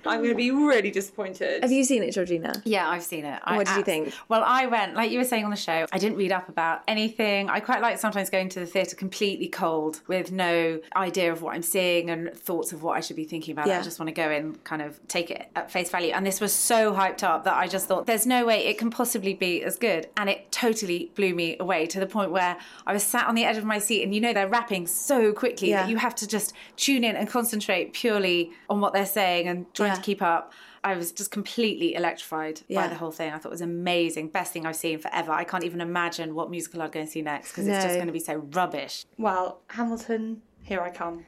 I'm 0.07 0.19
going 0.19 0.31
to 0.31 0.35
be 0.35 0.51
really 0.51 0.91
disappointed. 0.91 1.63
Have 1.63 1.73
you 1.73 1.85
seen 1.85 2.03
it, 2.03 2.13
Georgina? 2.13 2.53
Yeah, 2.65 2.89
I've 2.89 3.03
seen 3.03 3.25
it. 3.25 3.41
I 3.45 3.57
What 3.57 3.67
did 3.67 3.77
you 3.77 3.83
think? 3.83 4.15
Well, 4.29 4.43
I 4.45 4.67
went, 4.67 4.95
like 4.95 5.11
you 5.11 5.19
were 5.19 5.25
saying 5.25 5.45
on 5.45 5.51
the 5.51 5.57
show, 5.57 5.87
I 5.93 5.99
didn't 5.99 6.17
read 6.19 6.33
up 6.33 6.49
about 6.49 6.83
anything. 6.89 7.49
I 7.51 7.61
quite 7.61 7.81
like 7.83 7.99
sometimes 7.99 8.31
going 8.31 8.49
to 8.51 8.61
the 8.61 8.67
theatre 8.67 8.97
completely 8.97 9.49
cold 9.49 10.01
with 10.07 10.33
no 10.33 10.81
idea 10.97 11.33
of 11.33 11.43
what 11.43 11.55
I'm 11.55 11.63
seeing 11.63 12.11
and 12.11 12.33
thoughts 12.35 12.73
of 12.73 12.83
what 12.83 12.97
I 12.97 13.01
should 13.01 13.17
be 13.17 13.25
thinking 13.25 13.53
about. 13.53 13.67
Yeah. 13.67 13.81
I 13.81 13.83
just 13.83 13.99
want 13.99 14.09
to 14.09 14.15
go 14.15 14.31
in, 14.31 14.57
kind 14.65 14.83
of 14.83 14.99
take 15.09 15.31
it 15.31 15.51
at 15.57 15.71
face 15.71 15.91
value. 15.91 16.13
And 16.13 16.27
this 16.27 16.41
was 16.41 16.53
so 16.53 16.93
hyped 16.95 17.23
up 17.23 17.45
that 17.45 17.55
I 17.55 17.67
just 17.69 17.87
thought, 17.87 18.07
there's 18.07 18.27
no 18.27 18.47
way 18.47 18.67
it 18.67 18.79
can 18.79 18.91
possibly 18.91 19.35
be 19.35 19.63
as 19.63 19.77
good. 19.77 20.09
And 20.17 20.29
it 20.31 20.51
totally 20.53 21.11
blew 21.15 21.35
me 21.35 21.57
away 21.61 21.87
to 21.87 22.01
the 22.01 22.07
point 22.07 22.31
where 22.31 22.57
I 22.87 22.93
was 22.93 23.03
sat 23.03 23.27
on 23.27 23.35
the 23.35 23.45
edge 23.45 23.57
of 23.57 23.65
my 23.65 23.79
seat 23.79 24.03
and 24.03 24.15
you 24.15 24.21
know 24.21 24.33
they're 24.33 24.49
rapping 24.49 24.87
so 24.87 25.33
quickly 25.33 25.71
Yeah. 25.71 25.83
that 25.83 25.91
you 25.91 25.97
have 25.97 26.15
to 26.17 26.27
just 26.27 26.53
tune 26.77 27.05
in 27.05 27.17
and 27.17 27.29
concentrate 27.29 27.93
purely 27.93 28.53
on 28.69 28.81
what 28.81 28.93
they're 28.93 29.07
saying 29.07 29.49
and 29.49 29.67
trying 29.91 29.97
Yeah. 29.97 30.01
to 30.03 30.07
keep 30.07 30.23
up. 30.23 30.53
I 30.83 30.95
was 30.95 31.13
just 31.13 31.31
completely 31.31 31.95
electrified 31.95 32.63
Yeah. 32.69 32.83
by 32.83 32.89
the 32.89 32.95
whole 32.95 33.11
thing. 33.11 33.33
I 33.33 33.39
thought 33.39 33.49
it 33.49 33.51
was 33.51 33.61
amazing. 33.61 34.29
Best 34.29 34.53
thing 34.53 34.65
I've 34.67 34.77
seen 34.77 34.99
forever. 34.99 35.33
I 35.33 35.45
can't 35.45 35.65
even 35.65 35.81
imagine 35.81 36.35
what 36.35 36.51
musical 36.51 36.81
I'd 36.83 36.93
go 36.93 37.01
and 37.01 37.09
see 37.09 37.23
next 37.23 37.51
because 37.53 37.67
it's 37.67 37.85
just 37.85 37.97
going 37.97 38.07
to 38.07 38.13
be 38.13 38.19
so 38.21 38.37
rubbish. 38.55 39.05
Well, 39.19 39.61
Hamilton, 39.69 40.43
here 40.63 40.81
I 40.81 40.91
come. 40.91 41.27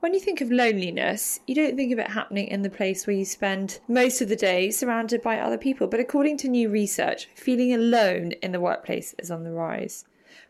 When 0.00 0.14
you 0.14 0.20
think 0.20 0.40
of 0.40 0.50
loneliness, 0.50 1.40
you 1.46 1.54
don't 1.54 1.76
think 1.76 1.92
of 1.92 1.98
it 1.98 2.08
happening 2.08 2.48
in 2.48 2.62
the 2.62 2.70
place 2.70 3.06
where 3.06 3.14
you 3.16 3.26
spend 3.26 3.80
most 3.86 4.22
of 4.22 4.30
the 4.30 4.36
day 4.36 4.70
surrounded 4.70 5.20
by 5.20 5.38
other 5.38 5.58
people. 5.58 5.86
But 5.88 6.00
according 6.00 6.38
to 6.38 6.48
new 6.48 6.70
research, 6.70 7.28
feeling 7.34 7.74
alone 7.74 8.32
in 8.42 8.52
the 8.52 8.60
workplace 8.60 9.14
is 9.18 9.30
on 9.30 9.44
the 9.44 9.52
rise. 9.52 10.04